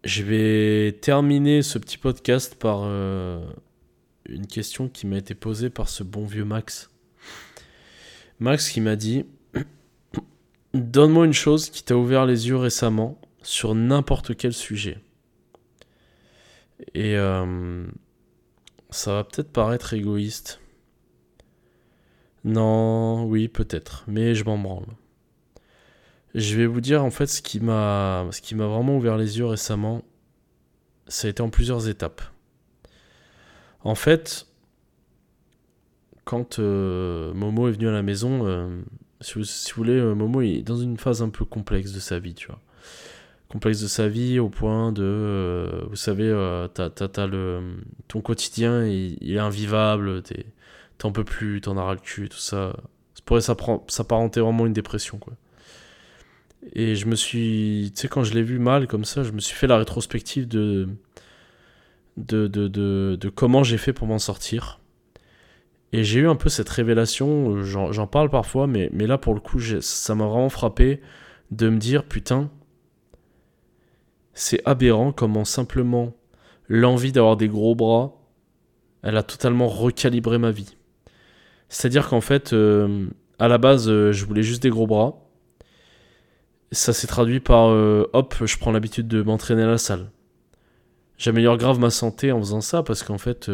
Je 0.05 0.23
vais 0.23 0.93
terminer 1.01 1.63
ce 1.63 1.79
petit 1.79 1.99
podcast 1.99 2.55
par 2.55 2.83
euh, 2.85 3.45
une 4.29 4.47
question 4.47 4.89
qui 4.89 5.07
m'a 5.07 5.19
été 5.19 5.35
posée 5.35 5.71
par 5.71 5.89
ce 5.89 6.05
bon 6.05 6.25
vieux 6.25 6.45
Max. 6.45 6.91
Max 8.39 8.69
qui 8.69 8.81
m'a 8.81 8.95
dit 8.95 9.25
Donne-moi 10.75 11.27
une 11.27 11.33
chose 11.33 11.71
qui 11.71 11.83
t'a 11.83 11.97
ouvert 11.97 12.27
les 12.27 12.49
yeux 12.49 12.57
récemment 12.57 13.21
sur 13.43 13.75
n'importe 13.75 14.37
quel 14.37 14.53
sujet. 14.53 14.99
Et 16.95 17.17
euh, 17.17 17.87
ça 18.91 19.13
va 19.15 19.25
peut-être 19.25 19.51
paraître 19.51 19.95
égoïste. 19.95 20.61
Non, 22.45 23.25
oui, 23.25 23.49
peut-être, 23.49 24.05
mais 24.07 24.35
je 24.35 24.45
m'en 24.45 24.59
branle. 24.59 24.87
Je 26.35 26.57
vais 26.57 26.67
vous 26.67 26.81
dire 26.81 27.03
en 27.03 27.11
fait 27.11 27.27
ce 27.27 27.41
qui 27.41 27.61
m'a 27.61 28.27
ce 28.31 28.41
qui 28.43 28.55
m'a 28.55 28.67
vraiment 28.67 28.97
ouvert 28.97 29.17
les 29.17 29.39
yeux 29.39 29.47
récemment. 29.47 30.03
Ça 31.09 31.29
a 31.29 31.31
été 31.31 31.43
en 31.43 31.51
plusieurs 31.51 31.89
étapes. 31.89 32.23
En 33.83 33.95
fait, 33.95 34.47
quand 36.25 36.59
euh, 36.59 37.33
Momo 37.35 37.69
est 37.69 37.73
venu 37.73 37.89
à 37.89 37.93
la 37.93 38.03
maison, 38.03 38.47
euh, 38.47 38.83
si, 39.21 39.35
vous, 39.35 39.45
si, 39.45 39.73
vous, 39.73 39.77
voulez, 39.79 40.01
Momo 40.01 40.43
est 40.43 40.63
dans 40.63 40.77
une 40.77 40.99
phase 40.99 41.23
un 41.23 41.31
peu 41.31 41.45
complexe 41.45 41.93
de 41.93 42.01
sa 42.01 42.19
vie, 42.19 42.35
tu 42.35 42.49
vois 42.49 42.61
complexe 43.49 43.81
de 43.81 43.87
sa 43.87 44.09
vie 44.09 44.39
au 44.39 44.49
point 44.49 44.93
de, 44.93 45.03
euh, 45.03 45.85
vous 45.89 45.97
savez, 45.97 46.29
euh, 46.29 46.69
t'as, 46.69 46.91
t'as, 46.91 47.27
le, 47.27 47.77
ton 48.09 48.21
quotidien, 48.21 48.85
il, 48.87 49.33
est 49.35 49.39
invivable, 49.39 50.23
t'es, 50.23 50.47
t'en 50.99 51.13
peux 51.13 51.25
plus, 51.25 51.61
t'en 51.61 51.77
as 51.77 51.83
ras 51.83 51.95
le 51.95 52.01
cul, 52.01 52.29
tout 52.29 52.39
ça. 52.39 52.75
Ça 53.15 53.23
pourrait 53.25 53.41
s'apparenter 53.41 54.41
vraiment 54.41 54.67
une 54.67 54.73
dépression, 54.73 55.19
quoi. 55.19 55.35
Et 56.75 56.97
je 56.97 57.07
me 57.07 57.15
suis, 57.15 57.93
tu 57.95 58.03
sais, 58.03 58.09
quand 58.09 58.25
je 58.25 58.35
l'ai 58.35 58.43
vu 58.43 58.59
mal 58.59 58.89
comme 58.89 59.05
ça, 59.05 59.23
je 59.23 59.31
me 59.31 59.41
suis 59.41 59.55
fait 59.55 59.69
la 59.69 59.79
rétrospective 59.79 60.49
de, 60.49 60.89
de, 62.17 62.49
de, 62.49 62.67
de, 62.67 63.17
de 63.21 63.29
comment 63.29 63.63
j'ai 63.63 63.79
fait 63.79 63.93
pour 63.93 64.09
m'en 64.09 64.19
sortir. 64.19 64.81
Et 65.93 66.03
j'ai 66.03 66.21
eu 66.21 66.29
un 66.29 66.35
peu 66.35 66.49
cette 66.49 66.69
révélation, 66.69 67.63
j'en 67.63 68.07
parle 68.07 68.31
parfois, 68.31 68.67
mais, 68.67 68.91
mais 68.93 69.07
là 69.07 69.19
pour 69.19 69.35
le 69.35 69.41
coup, 69.41 69.61
ça 69.61 70.15
m'a 70.17 70.27
vraiment 70.27 70.49
frappé 70.49 71.01
de 71.53 71.69
me 71.69 71.79
dire, 71.79 72.05
putain, 72.05 72.51
c'est 74.37 74.61
aberrant 74.67 75.13
comment 75.13 75.47
simplement 75.47 76.15
l'envie 76.69 77.11
d'avoir 77.11 77.39
des 77.39 77.49
gros 77.49 77.75
bras, 77.75 78.13
elle 79.03 79.17
a 79.17 79.23
totalement 79.23 79.67
recalibré 79.67 80.37
ma 80.37 80.51
vie. 80.51 80.77
C'est-à-dire 81.71 82.07
qu'en 82.09 82.21
fait, 82.21 82.53
euh, 82.53 83.07
à 83.39 83.49
la 83.49 83.57
base, 83.57 83.89
euh, 83.89 84.13
je 84.13 84.27
voulais 84.27 84.43
juste 84.43 84.63
des 84.63 84.69
gros 84.69 84.87
bras. 84.87 85.15
Ça 86.71 86.93
s'est 86.93 87.07
traduit 87.07 87.41
par 87.41 87.71
euh, 87.71 88.11
hop, 88.13 88.35
je 88.45 88.59
prends 88.59 88.73
l'habitude 88.73 89.09
de 89.09 89.23
m'entraîner 89.23 89.63
à 89.63 89.69
la 89.69 89.79
salle. 89.79 90.11
J'améliore 91.17 91.57
grave 91.57 91.79
ma 91.79 91.91
santé 91.91 92.31
en 92.31 92.39
faisant 92.39 92.61
ça 92.61 92.83
parce 92.83 93.03
qu'en 93.03 93.17
fait, 93.17 93.51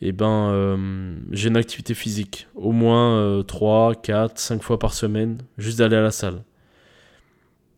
eh 0.00 0.10
ben, 0.10 1.16
j'ai 1.30 1.48
une 1.48 1.56
activité 1.56 1.94
physique. 1.94 2.48
Au 2.56 2.72
moins 2.72 3.40
3, 3.44 3.94
4, 3.94 4.36
5 4.36 4.60
fois 4.60 4.80
par 4.80 4.94
semaine, 4.94 5.38
juste 5.58 5.78
d'aller 5.78 5.94
à 5.94 6.02
la 6.02 6.10
salle. 6.10 6.42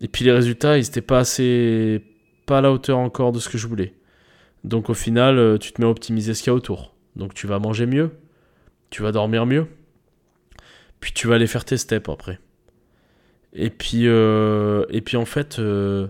Et 0.00 0.08
puis 0.08 0.24
les 0.24 0.32
résultats, 0.32 0.78
ils 0.78 0.84
n'étaient 0.84 1.00
pas 1.00 1.18
assez. 1.18 2.02
pas 2.46 2.58
à 2.58 2.60
la 2.60 2.72
hauteur 2.72 2.98
encore 2.98 3.32
de 3.32 3.38
ce 3.38 3.48
que 3.48 3.58
je 3.58 3.66
voulais. 3.66 3.94
Donc 4.64 4.90
au 4.90 4.94
final, 4.94 5.38
euh, 5.38 5.58
tu 5.58 5.72
te 5.72 5.80
mets 5.80 5.86
à 5.86 5.90
optimiser 5.90 6.34
ce 6.34 6.42
qu'il 6.42 6.50
y 6.50 6.54
a 6.54 6.54
autour. 6.54 6.94
Donc 7.14 7.34
tu 7.34 7.46
vas 7.46 7.58
manger 7.58 7.86
mieux, 7.86 8.10
tu 8.90 9.02
vas 9.02 9.12
dormir 9.12 9.46
mieux, 9.46 9.66
puis 11.00 11.12
tu 11.12 11.28
vas 11.28 11.36
aller 11.36 11.46
faire 11.46 11.64
tes 11.64 11.76
steps 11.76 12.08
après. 12.08 12.40
Et 13.54 13.70
puis, 13.70 14.06
euh, 14.06 14.84
et 14.90 15.00
puis 15.00 15.16
en 15.16 15.24
fait, 15.24 15.58
euh, 15.58 16.08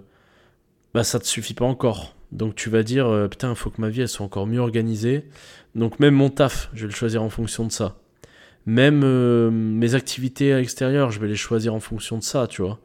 bah, 0.95 1.05
ça 1.05 1.21
te 1.21 1.27
suffit 1.27 1.55
pas 1.55 1.67
encore. 1.67 2.17
Donc 2.33 2.57
tu 2.57 2.71
vas 2.71 2.83
dire, 2.83 3.29
putain, 3.31 3.51
il 3.51 3.57
faut 3.57 3.71
que 3.71 3.81
ma 3.81 3.89
vie 3.89 4.09
soit 4.09 4.27
encore 4.27 4.47
mieux 4.47 4.61
organisée. 4.61 5.29
Donc 5.75 6.01
même 6.01 6.15
mon 6.15 6.31
taf, 6.31 6.71
je 6.75 6.83
vais 6.83 6.89
le 6.89 6.97
choisir 6.97 7.23
en 7.23 7.31
fonction 7.31 7.67
de 7.67 7.73
ça. 7.73 7.99
Même 8.67 9.51
mes 9.51 9.95
activités 9.95 10.53
à 10.53 10.59
l'extérieur, 10.59 11.13
je 11.13 11.21
vais 11.21 11.29
les 11.29 11.37
choisir 11.37 11.73
en 11.73 11.79
fonction 11.79 12.19
de 12.19 12.25
ça, 12.25 12.49
tu 12.49 12.63
vois 12.63 12.81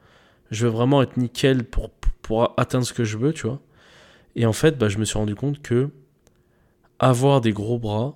je 0.52 0.68
veux 0.68 0.72
vraiment 0.72 1.02
être 1.02 1.18
nickel 1.18 1.64
pour, 1.64 1.90
pour 2.22 2.54
atteindre 2.58 2.86
ce 2.86 2.94
que 2.94 3.04
je 3.04 3.18
veux, 3.18 3.34
tu 3.34 3.48
vois. 3.48 3.62
Et 4.36 4.46
en 4.46 4.54
fait, 4.54 4.78
bah, 4.78 4.90
je 4.90 4.98
me 4.98 5.06
suis 5.06 5.18
rendu 5.18 5.36
compte 5.36 5.62
que 5.62 5.90
avoir 7.00 7.42
des 7.42 7.54
gros 7.54 7.80
bras, 7.80 8.16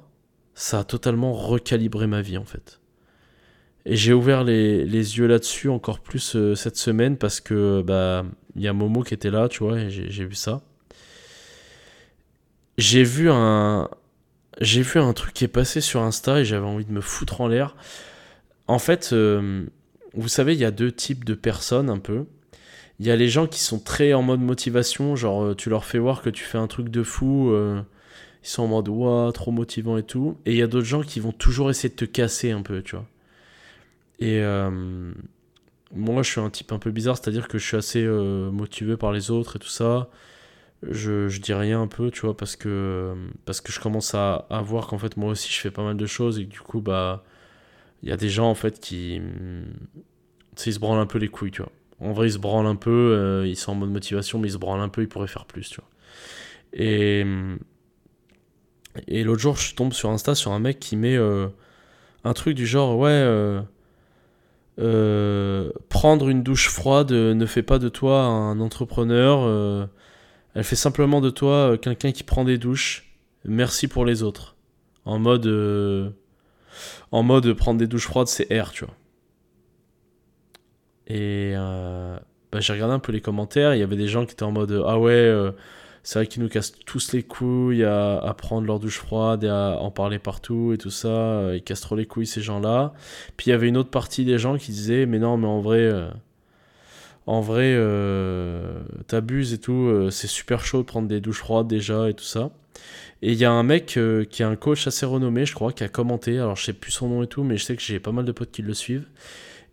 ça 0.54 0.80
a 0.80 0.84
totalement 0.84 1.34
recalibré 1.34 2.08
ma 2.08 2.22
vie, 2.22 2.38
en 2.38 2.46
fait. 2.46 2.80
Et 3.86 3.96
j'ai 3.96 4.14
ouvert 4.14 4.44
les, 4.44 4.86
les 4.86 5.18
yeux 5.18 5.28
là-dessus 5.28 5.70
encore 5.70 6.00
plus 6.00 6.36
euh, 6.36 6.56
cette 6.56 6.76
semaine 6.76 7.18
parce 7.18 7.40
que 7.40 7.84
bah 7.84 8.26
il 8.56 8.64
y 8.64 8.68
a 8.68 8.74
Momo 8.74 9.04
qui 9.04 9.14
était 9.14 9.30
là, 9.30 9.48
tu 9.48 9.64
vois, 9.64 9.80
et 9.80 9.90
j'ai 9.90 10.26
vu 10.26 10.34
ça. 10.34 10.62
J'ai 12.78 13.04
vu 13.04 13.30
un 13.30 13.90
j'ai 14.62 14.82
vu 14.82 15.00
un 15.00 15.14
truc 15.14 15.34
qui 15.34 15.44
est 15.44 15.50
passé 15.50 15.82
sur 15.82 16.02
Insta 16.02 16.40
et 16.40 16.46
j'avais 16.46 16.66
envie 16.66 16.86
de 16.86 16.92
me 16.92 17.02
foutre 17.02 17.42
en 17.42 17.48
l'air. 17.48 17.76
En 18.68 18.80
fait, 18.80 19.12
euh, 19.14 19.66
vous 20.16 20.28
savez, 20.28 20.54
il 20.54 20.60
y 20.60 20.66
a 20.66 20.72
deux 20.72 20.92
types 20.92 21.26
de 21.26 21.34
personnes 21.34 21.90
un 21.90 22.00
peu. 22.00 22.26
Il 23.00 23.06
y 23.06 23.12
a 23.12 23.16
les 23.16 23.28
gens 23.30 23.48
qui 23.48 23.60
sont 23.60 23.80
très 23.80 24.14
en 24.14 24.22
mode 24.22 24.40
motivation, 24.42 25.16
genre 25.16 25.44
euh, 25.44 25.56
tu 25.56 25.70
leur 25.70 25.86
fais 25.86 26.00
voir 26.00 26.22
que 26.22 26.30
tu 26.30 26.44
fais 26.44 26.58
un 26.58 26.68
truc 26.68 26.90
de 26.90 27.04
fou, 27.04 27.52
euh, 27.52 27.82
ils 28.44 28.48
sont 28.48 28.64
en 28.64 28.68
mode 28.68 28.88
waouh, 28.88 29.32
trop 29.32 29.52
motivant 29.52 29.98
et 29.98 30.04
tout. 30.04 30.38
Et 30.46 30.54
il 30.54 30.58
y 30.58 30.62
a 30.62 30.68
d'autres 30.68 30.86
gens 30.86 31.02
qui 31.02 31.20
vont 31.20 31.34
toujours 31.34 31.70
essayer 31.70 31.90
de 31.90 31.96
te 31.96 32.06
casser 32.06 32.52
un 32.52 32.62
peu, 32.62 32.82
tu 32.82 32.96
vois. 32.96 33.06
Et 34.20 34.40
euh, 34.42 35.12
moi, 35.94 36.24
je 36.24 36.32
suis 36.32 36.42
un 36.42 36.50
type 36.50 36.72
un 36.72 36.80
peu 36.80 36.92
bizarre, 36.92 37.18
c'est-à-dire 37.18 37.48
que 37.48 37.58
je 37.58 37.66
suis 37.68 37.78
assez 37.78 38.06
motivé 38.08 38.98
par 38.98 39.12
les 39.12 39.32
autres 39.32 39.58
et 39.58 39.60
tout 39.60 39.68
ça. 39.68 40.10
Je, 40.84 41.28
je 41.30 41.42
dis 41.42 41.54
rien 41.54 41.82
un 41.82 41.88
peu, 41.88 42.12
tu 42.12 42.22
vois, 42.22 42.38
parce 42.38 42.56
que, 42.56 43.16
parce 43.46 43.62
que 43.62 43.72
je 43.72 43.80
commence 43.80 44.14
à, 44.16 44.46
à 44.50 44.62
voir 44.62 44.88
qu'en 44.88 44.98
fait, 44.98 45.18
moi 45.18 45.32
aussi, 45.32 45.52
je 45.52 45.60
fais 45.60 45.72
pas 45.72 45.84
mal 45.84 45.98
de 45.98 46.06
choses 46.06 46.40
et 46.40 46.46
que 46.46 46.52
du 46.52 46.60
coup, 46.62 46.82
bah 46.82 47.24
il 48.06 48.10
y 48.10 48.12
a 48.14 48.18
des 48.18 48.30
gens 48.30 48.50
en 48.50 48.56
fait 48.56 48.80
qui. 48.80 49.20
ils 50.66 50.74
se 50.74 50.80
branlent 50.80 51.00
un 51.00 51.08
peu 51.08 51.18
les 51.18 51.28
couilles, 51.28 51.52
tu 51.52 51.64
vois. 51.64 51.72
En 52.00 52.14
vrai, 52.14 52.28
ils 52.28 52.34
se 52.34 52.38
branlent 52.38 52.68
un 52.68 52.76
peu, 52.76 52.92
euh, 52.92 53.48
ils 53.48 53.56
sont 53.56 53.72
en 53.72 53.76
mode 53.76 53.90
motivation, 53.90 54.38
mais 54.38 54.48
ils 54.50 54.52
se 54.52 54.58
branlent 54.58 54.82
un 54.82 54.90
peu, 54.90 55.02
ils 55.02 55.08
pourraient 55.08 55.28
faire 55.28 55.46
plus, 55.46 55.70
tu 55.70 55.82
vois. 55.82 55.90
Et. 56.74 57.26
Et 59.08 59.26
l'autre 59.26 59.42
jour, 59.42 59.58
je 59.58 59.76
tombe 59.76 59.92
sur 59.92 60.10
Insta 60.10 60.36
sur 60.36 60.54
un 60.54 60.60
mec 60.60 60.80
qui 60.80 60.96
met 60.96 61.18
euh, 61.18 61.48
un 62.24 62.34
truc 62.34 62.56
du 62.56 62.66
genre 62.66 62.98
Ouais, 62.98 63.10
euh, 64.80 65.72
prendre 65.90 66.30
une 66.30 66.44
douche 66.44 66.70
froide 66.70 67.12
ne 67.12 67.46
fait 67.46 67.64
pas 67.64 67.78
de 67.78 67.90
toi 67.90 68.22
un 68.22 68.62
entrepreneur, 68.62 69.90
elle 70.54 70.64
fait 70.64 70.78
simplement 70.78 71.20
de 71.20 71.30
toi 71.30 71.78
quelqu'un 71.78 72.14
qui 72.14 72.24
prend 72.24 72.46
des 72.46 72.58
douches. 72.58 73.18
Merci 73.44 73.90
pour 73.90 74.06
les 74.06 74.24
autres. 74.24 74.56
En 75.04 75.20
mode 75.20 75.46
en 77.12 77.24
mode 77.24 77.54
prendre 77.54 77.80
des 77.80 77.88
douches 77.88 78.08
froides, 78.08 78.28
c'est 78.28 78.46
R, 78.54 78.72
tu 78.72 78.86
vois. 78.86 78.94
Et 81.08 81.54
euh, 81.56 82.18
bah, 82.52 82.60
j'ai 82.60 82.74
regardé 82.74 82.94
un 82.94 83.00
peu 83.00 83.12
les 83.12 83.22
commentaires, 83.22 83.76
il 83.76 83.80
y 83.80 83.84
avait 83.84 83.96
des 83.96 84.08
gens 84.08 84.26
qui 84.26 84.34
étaient 84.34 84.44
en 84.44 84.52
mode 84.52 84.84
Ah 84.88 85.00
ouais, 85.00 85.12
euh, 85.12 85.52
c'est 86.04 86.20
vrai 86.20 86.28
qu'ils 86.28 86.42
nous 86.42 86.50
cassent 86.50 86.74
tous 86.86 87.14
les 87.14 87.24
couilles 87.24 87.84
à, 87.84 88.36
prendre 88.38 88.66
leur 88.68 88.80
douche 88.80 89.00
froide 89.00 89.44
et 89.44 89.50
à 89.50 89.78
en 89.80 89.92
parler 89.92 90.20
partout 90.20 90.74
et 90.74 90.78
tout 90.78 90.90
ça, 90.90 91.08
euh, 91.08 91.54
ils 91.56 91.64
cassent 91.64 91.82
trop 91.82 91.96
les 91.96 92.06
couilles 92.06 92.28
ces 92.28 92.42
gens-là. 92.42 92.94
Puis 93.38 93.48
il 93.48 93.50
y 93.52 93.54
avait 93.54 93.68
une 93.68 93.78
autre 93.78 93.92
partie 93.92 94.26
des 94.26 94.38
gens 94.40 94.58
qui 94.58 94.72
disaient 94.72 95.06
Mais 95.06 95.20
non, 95.20 95.38
mais 95.38 95.48
en 95.48 95.62
vrai. 95.62 95.92
en 97.28 97.42
vrai, 97.42 97.76
t'abuses 99.08 99.54
et 99.54 99.60
tout, 99.60 100.10
c'est 100.12 100.28
super 100.28 100.66
chaud 100.66 100.80
de 100.80 100.84
prendre 100.84 101.08
des 101.08 101.22
douches 101.22 101.40
froides 101.40 101.68
déjà 101.68 102.10
et 102.10 102.14
tout 102.14 102.24
ça. 102.24 102.52
Et 103.22 103.32
il 103.32 103.38
y 103.38 103.46
a 103.46 103.52
un 103.52 103.64
mec 103.64 103.98
euh, 103.98 104.26
qui 104.26 104.42
est 104.42 104.46
un 104.46 104.56
coach 104.56 104.88
assez 104.88 105.06
renommé, 105.06 105.46
je 105.46 105.54
crois, 105.54 105.72
qui 105.72 105.84
a 105.84 105.88
commenté. 105.88 106.38
Alors, 106.38 106.56
je 106.56 106.66
sais 106.66 106.74
plus 106.74 106.92
son 106.92 107.10
nom 107.10 107.24
et 107.24 107.28
tout, 107.28 107.44
mais 107.44 107.58
je 107.58 107.64
sais 107.64 107.76
que 107.76 107.82
j'ai 107.82 108.00
pas 108.00 108.12
mal 108.12 108.26
de 108.26 108.32
potes 108.32 108.52
qui 108.52 108.62
le 108.62 108.74
suivent. 108.74 109.08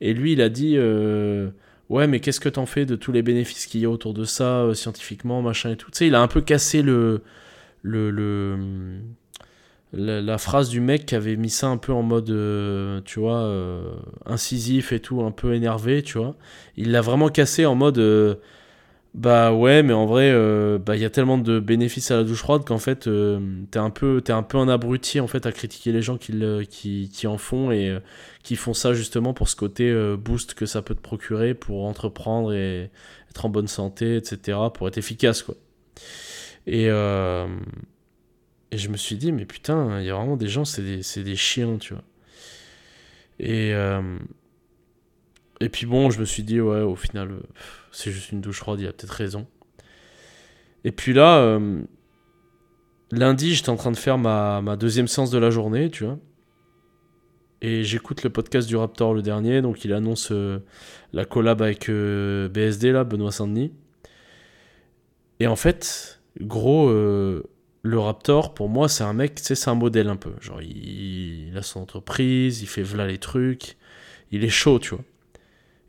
Et 0.01 0.15
lui, 0.15 0.33
il 0.33 0.41
a 0.41 0.49
dit 0.49 0.75
euh, 0.77 1.51
Ouais, 1.89 2.07
mais 2.07 2.21
qu'est-ce 2.21 2.41
que 2.41 2.49
t'en 2.49 2.67
fais 2.67 2.87
de 2.87 2.97
tous 2.97 3.13
les 3.13 3.23
bénéfices 3.23 3.67
qu'il 3.67 3.81
y 3.81 3.85
a 3.85 3.91
autour 3.91 4.15
de 4.15 4.25
ça, 4.25 4.63
euh, 4.63 4.75
scientifiquement, 4.75 5.43
machin 5.43 5.71
et 5.73 5.77
tout. 5.77 5.91
Tu 5.91 5.99
sais, 5.99 6.07
il 6.07 6.15
a 6.15 6.23
un 6.23 6.29
peu 6.29 6.41
cassé 6.41 6.83
le. 6.83 7.23
le, 7.83 8.11
le 8.11 8.59
la, 9.95 10.39
phrase 10.39 10.71
du 10.71 10.81
mec 10.81 11.05
qui 11.05 11.15
avait 11.15 11.37
mis 11.37 11.51
ça 11.51 11.67
un 11.69 11.77
peu 11.77 11.93
en 11.93 12.03
mode, 12.03 12.35
tu 13.05 13.21
vois, 13.21 13.47
incisif 14.25 14.93
et 14.93 15.01
tout, 15.01 15.23
un 15.23 15.31
peu 15.33 15.53
énervé, 15.53 16.03
tu 16.03 16.17
vois. 16.17 16.35
Il 16.79 16.93
l'a 16.93 17.03
vraiment 17.03 17.29
cassé 17.29 17.67
en 17.67 17.75
mode 17.75 17.99
bah 19.15 19.53
ouais, 19.53 19.83
mais 19.83 19.93
en 19.93 20.07
vrai, 20.07 20.31
euh, 20.33 20.79
bah 20.79 20.97
il 20.97 21.03
y 21.03 21.05
a 21.05 21.11
tellement 21.11 21.37
de 21.37 21.61
bénéfices 21.61 22.11
à 22.11 22.17
la 22.17 22.25
douche 22.25 22.39
froide 22.39 22.65
qu'en 22.65 22.79
fait, 22.79 23.07
euh, 23.07 23.39
t'es 23.71 23.79
un 23.79 23.91
peu, 23.91 24.23
t'es 24.23 24.33
un 24.33 24.43
peu 24.43 24.57
un 24.57 24.69
abruti 24.69 25.21
en 25.21 25.27
fait 25.27 25.45
à 25.45 25.53
critiquer 25.53 25.93
les 25.93 26.01
gens 26.01 26.17
qui, 26.17 26.33
qui, 26.71 27.11
qui 27.13 27.27
en 27.27 27.37
font 27.37 27.71
et 27.71 27.91
euh, 27.91 28.01
qui 28.43 28.57
font 28.57 28.73
ça 28.73 28.95
justement 28.95 29.35
pour 29.35 29.51
ce 29.51 29.57
côté 29.57 29.95
boost 30.17 30.55
que 30.55 30.65
ça 30.65 30.81
peut 30.81 30.95
te 30.95 31.03
procurer 31.03 31.53
pour 31.53 31.85
entreprendre 31.85 32.55
et 32.55 32.91
être 33.31 33.45
en 33.45 33.51
bonne 33.51 33.69
santé, 33.69 34.17
etc. 34.17 34.59
Pour 34.73 34.89
être 34.89 34.97
efficace 34.99 35.43
quoi. 35.43 35.57
Et 36.67 36.87
et 36.87 38.79
je 38.79 38.89
me 38.89 38.97
suis 38.97 39.17
dit 39.17 39.33
mais 39.33 39.45
putain, 39.45 40.01
il 40.01 40.07
y 40.07 40.11
a 40.11 40.15
vraiment 40.15 40.37
des 40.37 40.49
gens, 40.49 40.65
c'est 40.65 40.83
des, 40.83 41.03
des 41.23 41.37
chiens, 41.37 41.77
tu 41.79 41.93
vois. 41.95 42.05
Et 43.39 43.73
et 45.61 45.69
puis 45.69 45.87
bon, 45.87 46.11
je 46.11 46.19
me 46.19 46.25
suis 46.25 46.43
dit, 46.43 46.61
ouais, 46.61 46.81
au 46.81 46.97
final, 46.97 47.39
c'est 47.93 48.11
juste 48.11 48.33
une 48.33 48.41
douche 48.41 48.59
froide, 48.59 48.81
il 48.81 48.87
a 48.87 48.93
peut-être 48.93 49.11
raison. 49.11 49.47
Et 50.85 50.93
puis 50.93 51.13
là, 51.13 51.39
euh, 51.39 51.83
lundi, 53.11 53.55
j'étais 53.55 53.71
en 53.71 53.77
train 53.77 53.93
de 53.93 53.97
faire 53.97 54.19
ma, 54.19 54.77
deuxième 54.77 55.07
séance 55.07 55.31
de 55.31 55.39
la 55.39 55.51
journée, 55.51 55.91
tu 55.91 56.05
vois. 56.05 56.19
Et 57.61 57.85
j'écoute 57.85 58.25
le 58.25 58.31
podcast 58.31 58.67
du 58.67 58.77
Raptor, 58.77 59.15
le 59.15 59.23
dernier, 59.23 59.63
donc 59.63 59.85
il 59.85 59.93
annonce 59.93 60.33
euh, 60.33 60.59
la 61.13 61.25
collab 61.25 61.63
avec 61.63 61.89
BSD, 61.89 62.91
là, 62.91 63.05
Benoît 63.05 63.31
Saint-Denis. 63.31 63.73
Et 65.39 65.47
en 65.47 65.55
fait, 65.55 66.21
gros, 66.41 66.91
le 66.91 67.99
Raptor, 67.99 68.55
pour 68.55 68.69
moi, 68.69 68.89
c'est 68.89 69.05
un 69.05 69.13
mec, 69.13 69.39
c'est 69.39 69.69
un 69.69 69.75
modèle 69.75 70.09
un 70.09 70.17
peu. 70.17 70.33
Genre, 70.41 70.63
il, 70.63 71.49
il, 71.49 71.59
a 71.59 71.63
son 71.63 71.81
entreprise, 71.81 72.63
il 72.63 72.67
fait 72.67 72.83
voilà 72.83 73.07
les 73.07 73.19
trucs, 73.19 73.77
il 74.31 74.45
est 74.45 74.49
chaud, 74.49 74.79
tu 74.79 74.95
vois. 74.95 75.05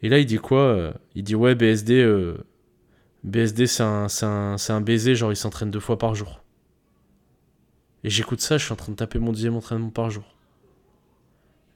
Et 0.03 0.09
là, 0.09 0.19
il 0.19 0.25
dit 0.25 0.37
quoi 0.37 0.59
euh, 0.59 0.93
Il 1.15 1.23
dit 1.23 1.33
ouais, 1.33 1.55
BSD, 1.55 2.01
euh, 2.01 2.37
BSD 3.23 3.67
c'est 3.67 3.83
un, 3.83 4.07
un, 4.21 4.55
un, 4.67 4.81
baiser, 4.81 5.15
genre 5.15 5.31
il 5.31 5.37
s'entraîne 5.37 5.71
deux 5.71 5.79
fois 5.79 5.97
par 5.97 6.13
jour. 6.13 6.43
Et 8.03 8.09
j'écoute 8.09 8.41
ça, 8.41 8.57
je 8.57 8.65
suis 8.65 8.73
en 8.73 8.75
train 8.75 8.91
de 8.91 8.97
taper 8.97 9.17
mon 9.17 9.31
deuxième 9.31 9.55
entraînement 9.55 9.89
par 9.89 10.09
jour. 10.09 10.35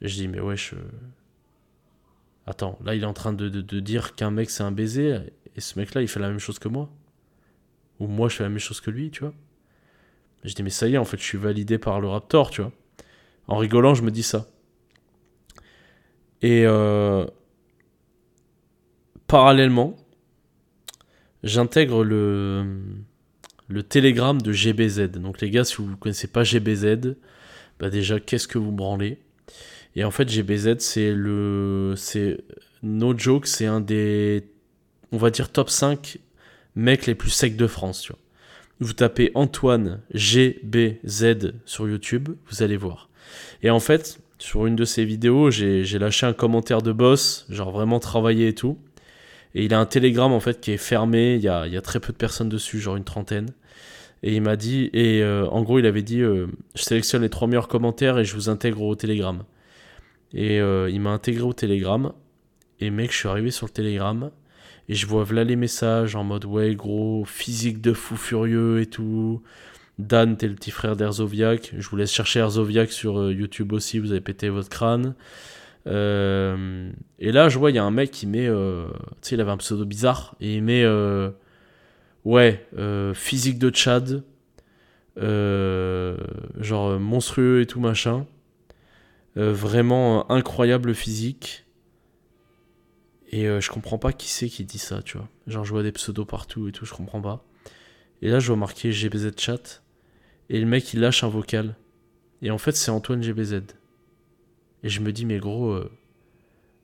Et 0.01 0.09
je 0.09 0.15
dis, 0.15 0.27
mais 0.27 0.41
wesh. 0.41 0.73
Euh, 0.73 0.77
attends, 2.45 2.77
là 2.83 2.95
il 2.95 3.03
est 3.03 3.07
en 3.07 3.13
train 3.13 3.31
de, 3.31 3.47
de, 3.47 3.79
dire 3.79 4.13
qu'un 4.13 4.29
mec 4.29 4.49
c'est 4.49 4.63
un 4.63 4.73
baiser. 4.73 5.19
Et 5.55 5.61
ce 5.61 5.79
mec-là, 5.79 6.01
il 6.01 6.09
fait 6.09 6.19
la 6.19 6.27
même 6.27 6.37
chose 6.37 6.59
que 6.59 6.67
moi. 6.67 6.89
Ou 7.99 8.07
moi, 8.07 8.29
je 8.29 8.35
fais 8.35 8.43
la 8.43 8.49
même 8.49 8.59
chose 8.59 8.81
que 8.81 8.91
lui, 8.91 9.09
tu 9.09 9.21
vois. 9.21 9.33
Je 10.43 10.53
dis, 10.53 10.61
mais 10.61 10.69
ça 10.69 10.87
y 10.87 10.93
est, 10.93 10.97
en 10.99 11.05
fait, 11.05 11.17
je 11.17 11.23
suis 11.23 11.37
validé 11.37 11.79
par 11.79 11.99
le 11.99 12.09
Raptor, 12.09 12.51
tu 12.51 12.61
vois. 12.61 12.71
En 13.47 13.57
rigolant, 13.57 13.95
je 13.95 14.03
me 14.03 14.11
dis 14.11 14.21
ça. 14.21 14.45
Et 16.43 16.67
parallèlement, 19.27 19.95
j'intègre 21.43 22.03
le, 22.03 22.65
le 23.67 23.83
Telegram 23.83 24.41
de 24.41 24.51
GBZ. 24.51 25.11
Donc 25.11 25.41
les 25.41 25.49
gars, 25.49 25.63
si 25.63 25.75
vous 25.77 25.89
ne 25.89 25.95
connaissez 25.95 26.27
pas 26.27 26.43
GBZ, 26.43 27.15
bah 27.79 27.89
déjà, 27.89 28.19
qu'est-ce 28.19 28.47
que 28.47 28.57
vous 28.57 28.71
branlez? 28.71 29.19
Et 29.95 30.03
en 30.03 30.11
fait, 30.11 30.29
GBZ, 30.29 30.79
c'est 30.79 31.13
le... 31.13 31.93
C'est... 31.95 32.39
No 32.83 33.17
joke, 33.17 33.47
c'est 33.47 33.65
un 33.65 33.81
des... 33.81 34.47
On 35.11 35.17
va 35.17 35.31
dire 35.31 35.51
top 35.51 35.69
5 35.69 36.19
mecs 36.75 37.07
les 37.07 37.15
plus 37.15 37.31
secs 37.31 37.55
de 37.55 37.67
France. 37.67 38.11
Vous 38.79 38.93
tapez 38.93 39.31
Antoine 39.33 40.01
GBZ 40.13 41.53
sur 41.65 41.89
YouTube, 41.89 42.29
vous 42.49 42.61
allez 42.61 42.77
voir. 42.77 43.09
Et 43.63 43.71
en 43.71 43.79
fait, 43.79 44.19
sur 44.37 44.67
une 44.67 44.75
de 44.75 44.85
ses 44.85 45.03
vidéos, 45.03 45.49
j'ai 45.49 45.83
lâché 45.97 46.27
un 46.27 46.33
commentaire 46.33 46.83
de 46.83 46.91
boss, 46.91 47.47
genre 47.49 47.71
vraiment 47.71 47.99
travaillé 47.99 48.49
et 48.49 48.55
tout. 48.55 48.77
Et 49.55 49.65
il 49.65 49.73
a 49.73 49.79
un 49.79 49.85
télégramme 49.85 50.33
en 50.33 50.39
fait 50.39 50.59
qui 50.59 50.71
est 50.71 50.77
fermé, 50.77 51.35
il 51.35 51.41
y 51.41 51.47
a, 51.47 51.81
très 51.81 51.99
peu 51.99 52.13
de 52.13 52.17
personnes 52.17 52.49
dessus, 52.49 52.79
genre 52.79 52.95
une 52.95 53.03
trentaine. 53.03 53.49
Et 54.23 54.35
il 54.35 54.41
m'a 54.41 54.55
dit, 54.55 54.89
et 54.93 55.21
euh, 55.21 55.47
en 55.47 55.61
gros, 55.61 55.79
il 55.79 55.85
avait 55.85 56.01
dit 56.01 56.21
euh, 56.21 56.47
Je 56.75 56.81
sélectionne 56.83 57.21
les 57.21 57.29
trois 57.29 57.47
meilleurs 57.47 57.67
commentaires 57.67 58.17
et 58.17 58.25
je 58.25 58.33
vous 58.35 58.49
intègre 58.49 58.81
au 58.81 58.95
télégramme. 58.95 59.43
Et 60.33 60.59
euh, 60.59 60.89
il 60.89 61.01
m'a 61.01 61.11
intégré 61.11 61.43
au 61.43 61.53
télégramme. 61.53 62.13
Et 62.79 62.89
mec, 62.89 63.11
je 63.11 63.17
suis 63.17 63.29
arrivé 63.29 63.51
sur 63.51 63.67
le 63.67 63.71
télégramme. 63.71 64.31
Et 64.89 64.95
je 64.95 65.05
vois 65.05 65.25
là 65.31 65.43
les 65.43 65.55
messages 65.55 66.15
en 66.15 66.23
mode 66.23 66.45
Ouais, 66.45 66.73
gros, 66.75 67.25
physique 67.25 67.81
de 67.81 67.93
fou 67.93 68.15
furieux 68.15 68.81
et 68.81 68.85
tout. 68.87 69.41
Dan, 69.99 70.37
t'es 70.37 70.47
le 70.47 70.55
petit 70.55 70.71
frère 70.71 70.95
d'Erzoviac. 70.95 71.73
Je 71.77 71.89
vous 71.89 71.95
laisse 71.95 72.11
chercher 72.11 72.39
Erzoviac 72.39 72.91
sur 72.91 73.31
YouTube 73.31 73.73
aussi, 73.73 73.99
vous 73.99 74.11
avez 74.11 74.21
pété 74.21 74.49
votre 74.49 74.69
crâne. 74.69 75.15
Et 75.87 77.31
là, 77.31 77.49
je 77.49 77.57
vois, 77.57 77.71
il 77.71 77.75
y 77.75 77.79
a 77.79 77.83
un 77.83 77.91
mec 77.91 78.11
qui 78.11 78.27
met. 78.27 78.47
tu 78.47 79.29
sais, 79.29 79.35
il 79.35 79.41
avait 79.41 79.51
un 79.51 79.57
pseudo 79.57 79.85
bizarre. 79.85 80.35
Et 80.39 80.55
il 80.55 80.63
met 80.63 80.83
Ouais, 82.27 82.67
euh, 82.77 83.13
physique 83.13 83.57
de 83.57 83.69
Tchad, 83.69 84.21
euh, 85.17 86.17
genre 86.57 86.99
monstrueux 86.99 87.61
et 87.61 87.65
tout 87.65 87.79
machin. 87.79 88.27
Euh, 89.37 89.53
vraiment 89.53 90.29
incroyable 90.29 90.93
physique. 90.93 91.65
Et 93.31 93.45
je 93.45 93.69
comprends 93.71 93.97
pas 93.97 94.11
qui 94.11 94.27
c'est 94.27 94.49
qui 94.49 94.65
dit 94.65 94.77
ça, 94.77 95.01
tu 95.01 95.17
vois. 95.17 95.29
Genre 95.47 95.63
je 95.63 95.71
vois 95.71 95.83
des 95.83 95.93
pseudos 95.93 96.25
partout 96.25 96.67
et 96.67 96.73
tout, 96.73 96.85
je 96.85 96.93
comprends 96.93 97.21
pas. 97.21 97.45
Et 98.21 98.27
là 98.27 98.39
je 98.39 98.47
vois 98.47 98.57
marqué 98.57 98.91
GBZ 98.91 99.31
chat. 99.37 99.81
Et 100.49 100.59
le 100.59 100.65
mec 100.65 100.93
il 100.93 100.99
lâche 100.99 101.23
un 101.23 101.29
vocal. 101.29 101.77
Et 102.41 102.51
en 102.51 102.57
fait 102.57 102.75
c'est 102.75 102.91
Antoine 102.91 103.23
GBZ. 103.23 103.61
Et 104.83 104.89
je 104.89 105.01
me 105.01 105.11
dis 105.11 105.25
mais 105.25 105.39
gros, 105.39 105.79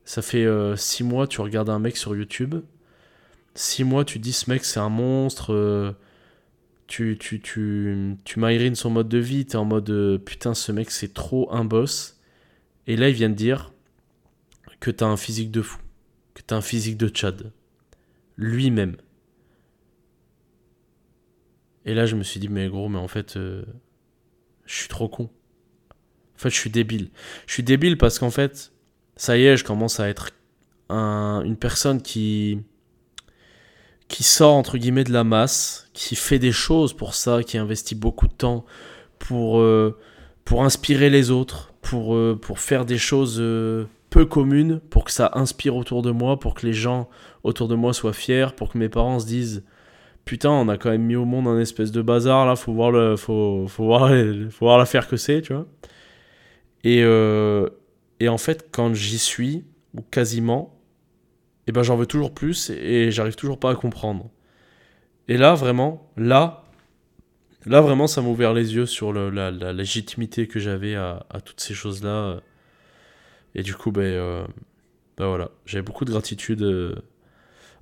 ça 0.06 0.22
fait 0.22 0.48
6 0.76 1.04
mois 1.04 1.28
tu 1.28 1.42
regardes 1.42 1.70
un 1.70 1.80
mec 1.80 1.98
sur 1.98 2.16
YouTube 2.16 2.56
six 3.56 3.84
mois, 3.84 4.06
tu 4.06 4.20
dis 4.20 4.34
ce 4.34 4.50
mec 4.50 4.66
c'est 4.66 4.80
un 4.80 4.90
monstre, 4.90 5.54
euh, 5.54 5.94
tu, 6.88 7.18
tu, 7.20 7.40
tu, 7.42 8.18
tu 8.24 8.76
son 8.76 8.90
mode 8.90 9.10
de 9.10 9.18
vie, 9.18 9.46
t'es 9.46 9.56
en 9.56 9.66
mode 9.66 9.90
euh, 9.90 10.18
putain 10.18 10.54
ce 10.54 10.72
mec 10.72 10.92
c'est 10.92 11.14
trop 11.14 11.52
un 11.54 11.66
boss. 11.66 12.20
Et 12.88 12.98
là 12.98 13.10
il 13.10 13.16
vient 13.16 13.30
de 13.30 13.36
dire 13.36 13.74
que 14.80 14.92
t'as 14.92 15.06
un 15.06 15.18
physique 15.18 15.52
de 15.52 15.62
fou, 15.62 15.80
que 16.34 16.42
t'as 16.42 16.58
un 16.58 16.62
physique 16.62 16.98
de 16.98 17.08
Tchad. 17.08 17.52
Lui-même. 18.38 18.98
Et 21.86 21.94
là 21.94 22.06
je 22.06 22.16
me 22.16 22.24
suis 22.24 22.40
dit 22.40 22.50
mais 22.50 22.68
gros 22.68 22.90
mais 22.90 23.00
en 23.00 23.08
fait 23.08 23.38
euh, 23.38 23.64
je 24.66 24.74
suis 24.76 24.90
trop 24.90 25.10
con. 25.10 25.30
Fait 26.44 26.50
je 26.50 26.60
suis 26.60 26.70
débile. 26.70 27.10
Je 27.48 27.54
suis 27.54 27.64
débile 27.64 27.98
parce 27.98 28.20
qu'en 28.20 28.32
fait 28.32 28.72
ça 29.16 29.38
y 29.38 29.46
est 29.46 29.58
je 29.58 29.64
commence 29.64 30.00
à 30.00 30.10
être 30.10 30.30
une 30.90 31.58
personne 31.58 32.02
qui 32.02 32.60
qui 34.08 34.22
sort 34.22 34.54
entre 34.54 34.78
guillemets 34.78 35.04
de 35.04 35.12
la 35.12 35.24
masse, 35.24 35.90
qui 35.94 36.16
fait 36.16 36.38
des 36.38 36.52
choses 36.52 36.94
pour 36.94 37.16
ça, 37.16 37.42
qui 37.42 37.58
investit 37.58 37.96
beaucoup 37.96 38.28
de 38.28 38.34
temps 38.34 38.64
pour, 39.18 39.60
euh, 39.60 39.98
pour 40.46 40.64
inspirer 40.64 41.10
les 41.10 41.32
autres, 41.32 41.74
pour, 41.82 42.14
euh, 42.14 42.38
pour 42.40 42.60
faire 42.60 42.86
des 42.86 43.00
choses 43.00 43.38
euh, 43.40 43.86
peu 44.12 44.26
communes, 44.26 44.82
pour 44.92 45.06
que 45.06 45.12
ça 45.12 45.32
inspire 45.34 45.76
autour 45.76 46.04
de 46.04 46.12
moi, 46.12 46.40
pour 46.40 46.54
que 46.54 46.68
les 46.68 46.74
gens 46.74 47.10
autour 47.44 47.68
de 47.68 47.74
moi 47.74 47.92
soient 47.92 48.14
fiers, 48.14 48.50
pour 48.56 48.72
que 48.72 48.78
mes 48.78 48.90
parents 48.90 49.20
se 49.20 49.26
disent 49.26 49.64
putain, 50.26 50.52
on 50.52 50.70
a 50.70 50.78
quand 50.78 50.92
même 50.92 51.04
mis 51.04 51.16
au 51.16 51.26
monde 51.26 51.48
un 51.48 51.60
espèce 51.60 51.92
de 51.92 52.02
bazar 52.02 52.46
là, 52.46 52.56
faut 52.56 52.72
voir 52.72 52.92
le, 52.92 53.16
faut, 53.18 53.66
faut 53.68 53.86
voir, 53.86 54.10
faut 54.52 54.66
voir 54.66 54.78
l'affaire 54.78 55.08
que 55.08 55.18
c'est, 55.18 55.42
tu 55.42 55.54
vois. 55.54 55.66
Et, 56.84 57.00
et 58.20 58.30
en 58.30 58.38
fait, 58.38 58.70
quand 58.72 58.94
j'y 58.94 59.18
suis, 59.18 59.64
ou 59.94 60.02
quasiment, 60.02 60.80
et 61.68 61.72
ben 61.72 61.84
j'en 61.84 61.96
veux 61.96 62.06
toujours 62.06 62.34
plus 62.34 62.70
et 62.72 63.12
j'arrive 63.12 63.36
toujours 63.36 63.60
pas 63.60 63.72
à 63.72 63.76
comprendre. 63.76 64.30
Et 65.28 65.38
là, 65.38 65.54
vraiment, 65.54 66.12
là, 66.18 66.66
là 67.66 67.80
vraiment, 67.82 68.08
ça 68.08 68.22
m'a 68.22 68.28
ouvert 68.28 68.54
les 68.54 68.76
yeux 68.76 68.86
sur 68.86 69.14
la, 69.14 69.52
légitimité 69.74 70.48
que 70.48 70.60
j'avais 70.60 70.96
à, 70.96 71.26
toutes 71.46 71.62
ces 71.62 71.74
choses-là. 71.74 72.42
Et 73.56 73.64
du 73.64 73.76
coup, 73.76 73.92
ben, 73.92 74.02
euh, 74.02 74.46
ben 75.18 75.28
voilà, 75.28 75.52
j'avais 75.66 75.84
beaucoup 75.84 76.06
de 76.06 76.12
gratitude 76.12 76.64
euh, 76.64 76.96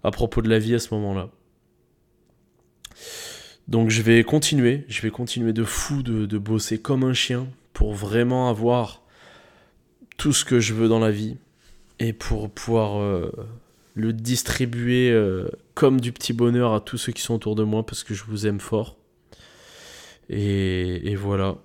à 0.03 0.11
propos 0.11 0.41
de 0.41 0.49
la 0.49 0.59
vie 0.59 0.75
à 0.75 0.79
ce 0.79 0.93
moment-là. 0.93 1.29
Donc 3.67 3.89
je 3.89 4.01
vais 4.01 4.23
continuer, 4.23 4.85
je 4.89 5.01
vais 5.01 5.11
continuer 5.11 5.53
de 5.53 5.63
fou, 5.63 6.03
de 6.03 6.37
bosser 6.37 6.79
comme 6.79 7.03
un 7.03 7.13
chien 7.13 7.47
pour 7.81 7.95
vraiment 7.95 8.47
avoir 8.47 9.01
tout 10.15 10.33
ce 10.33 10.45
que 10.45 10.59
je 10.59 10.75
veux 10.75 10.87
dans 10.87 10.99
la 10.99 11.09
vie 11.09 11.37
et 11.97 12.13
pour 12.13 12.51
pouvoir 12.51 13.01
euh, 13.01 13.31
le 13.95 14.13
distribuer 14.13 15.09
euh, 15.09 15.49
comme 15.73 15.99
du 15.99 16.11
petit 16.11 16.31
bonheur 16.31 16.75
à 16.75 16.79
tous 16.79 16.99
ceux 16.99 17.11
qui 17.11 17.23
sont 17.23 17.33
autour 17.33 17.55
de 17.55 17.63
moi 17.63 17.83
parce 17.83 18.03
que 18.03 18.13
je 18.13 18.23
vous 18.23 18.45
aime 18.45 18.59
fort. 18.59 18.97
Et, 20.29 21.15
voilà. 21.15 21.57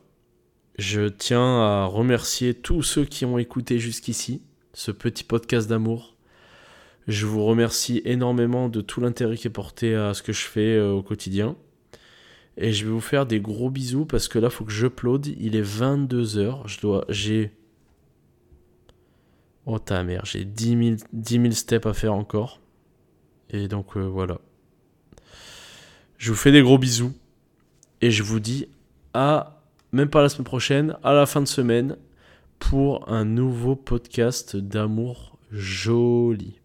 Je 0.79 1.07
tiens 1.07 1.61
à 1.61 1.85
remercier 1.85 2.55
tous 2.55 2.83
ceux 2.83 3.05
qui 3.05 3.27
ont 3.27 3.37
écouté 3.37 3.79
jusqu'ici 3.79 4.41
ce 4.73 4.93
petit 4.93 5.23
podcast 5.23 5.69
d'amour. 5.69 6.17
Je 7.09 7.27
vous 7.27 7.45
remercie 7.45 8.01
énormément 8.07 8.71
de 8.71 8.81
tout 8.81 9.03
l'intérêt 9.03 9.37
qui 9.37 9.49
est 9.49 9.51
porté 9.51 9.95
à 9.95 10.15
ce 10.15 10.23
que 10.23 10.33
je 10.33 10.47
fais 10.47 10.77
euh, 10.77 10.93
au 10.93 11.03
quotidien. 11.03 11.57
Et 12.57 12.73
je 12.73 12.85
vais 12.87 12.91
vous 12.91 13.01
faire 13.01 13.27
des 13.27 13.41
gros 13.41 13.71
bisous 13.71 14.07
parce 14.07 14.29
que 14.29 14.39
là, 14.39 14.51
faut 14.51 14.65
que 14.65 14.73
j'upload. 14.73 15.27
Il 15.27 15.57
est 15.57 15.63
22h. 15.63 16.67
Je 16.67 16.81
dois, 16.81 17.05
j'ai 17.09 17.53
Oh 19.69 19.81
ta 19.81 20.05
mère, 20.05 20.25
j'ai 20.25 20.45
10 20.45 20.97
000, 21.13 21.51
steps 21.51 21.87
à 21.87 21.93
faire 21.93 22.15
encore. 22.15 22.61
Et 23.51 23.67
donc 23.67 23.97
euh, 23.97 24.07
voilà. 24.07 24.39
Je 26.19 26.31
vous 26.31 26.37
fais 26.37 26.53
des 26.53 26.63
gros 26.63 26.79
bisous. 26.79 27.13
Et 28.01 28.13
je 28.13 28.23
vous 28.23 28.39
dis 28.39 28.69
à, 29.13 29.61
même 29.91 30.09
pas 30.09 30.23
la 30.23 30.29
semaine 30.29 30.45
prochaine, 30.45 30.97
à 31.03 31.13
la 31.13 31.27
fin 31.27 31.41
de 31.41 31.49
semaine, 31.49 31.97
pour 32.61 33.09
un 33.11 33.25
nouveau 33.25 33.75
podcast 33.75 34.57
d'amour 34.57 35.37
joli. 35.51 36.61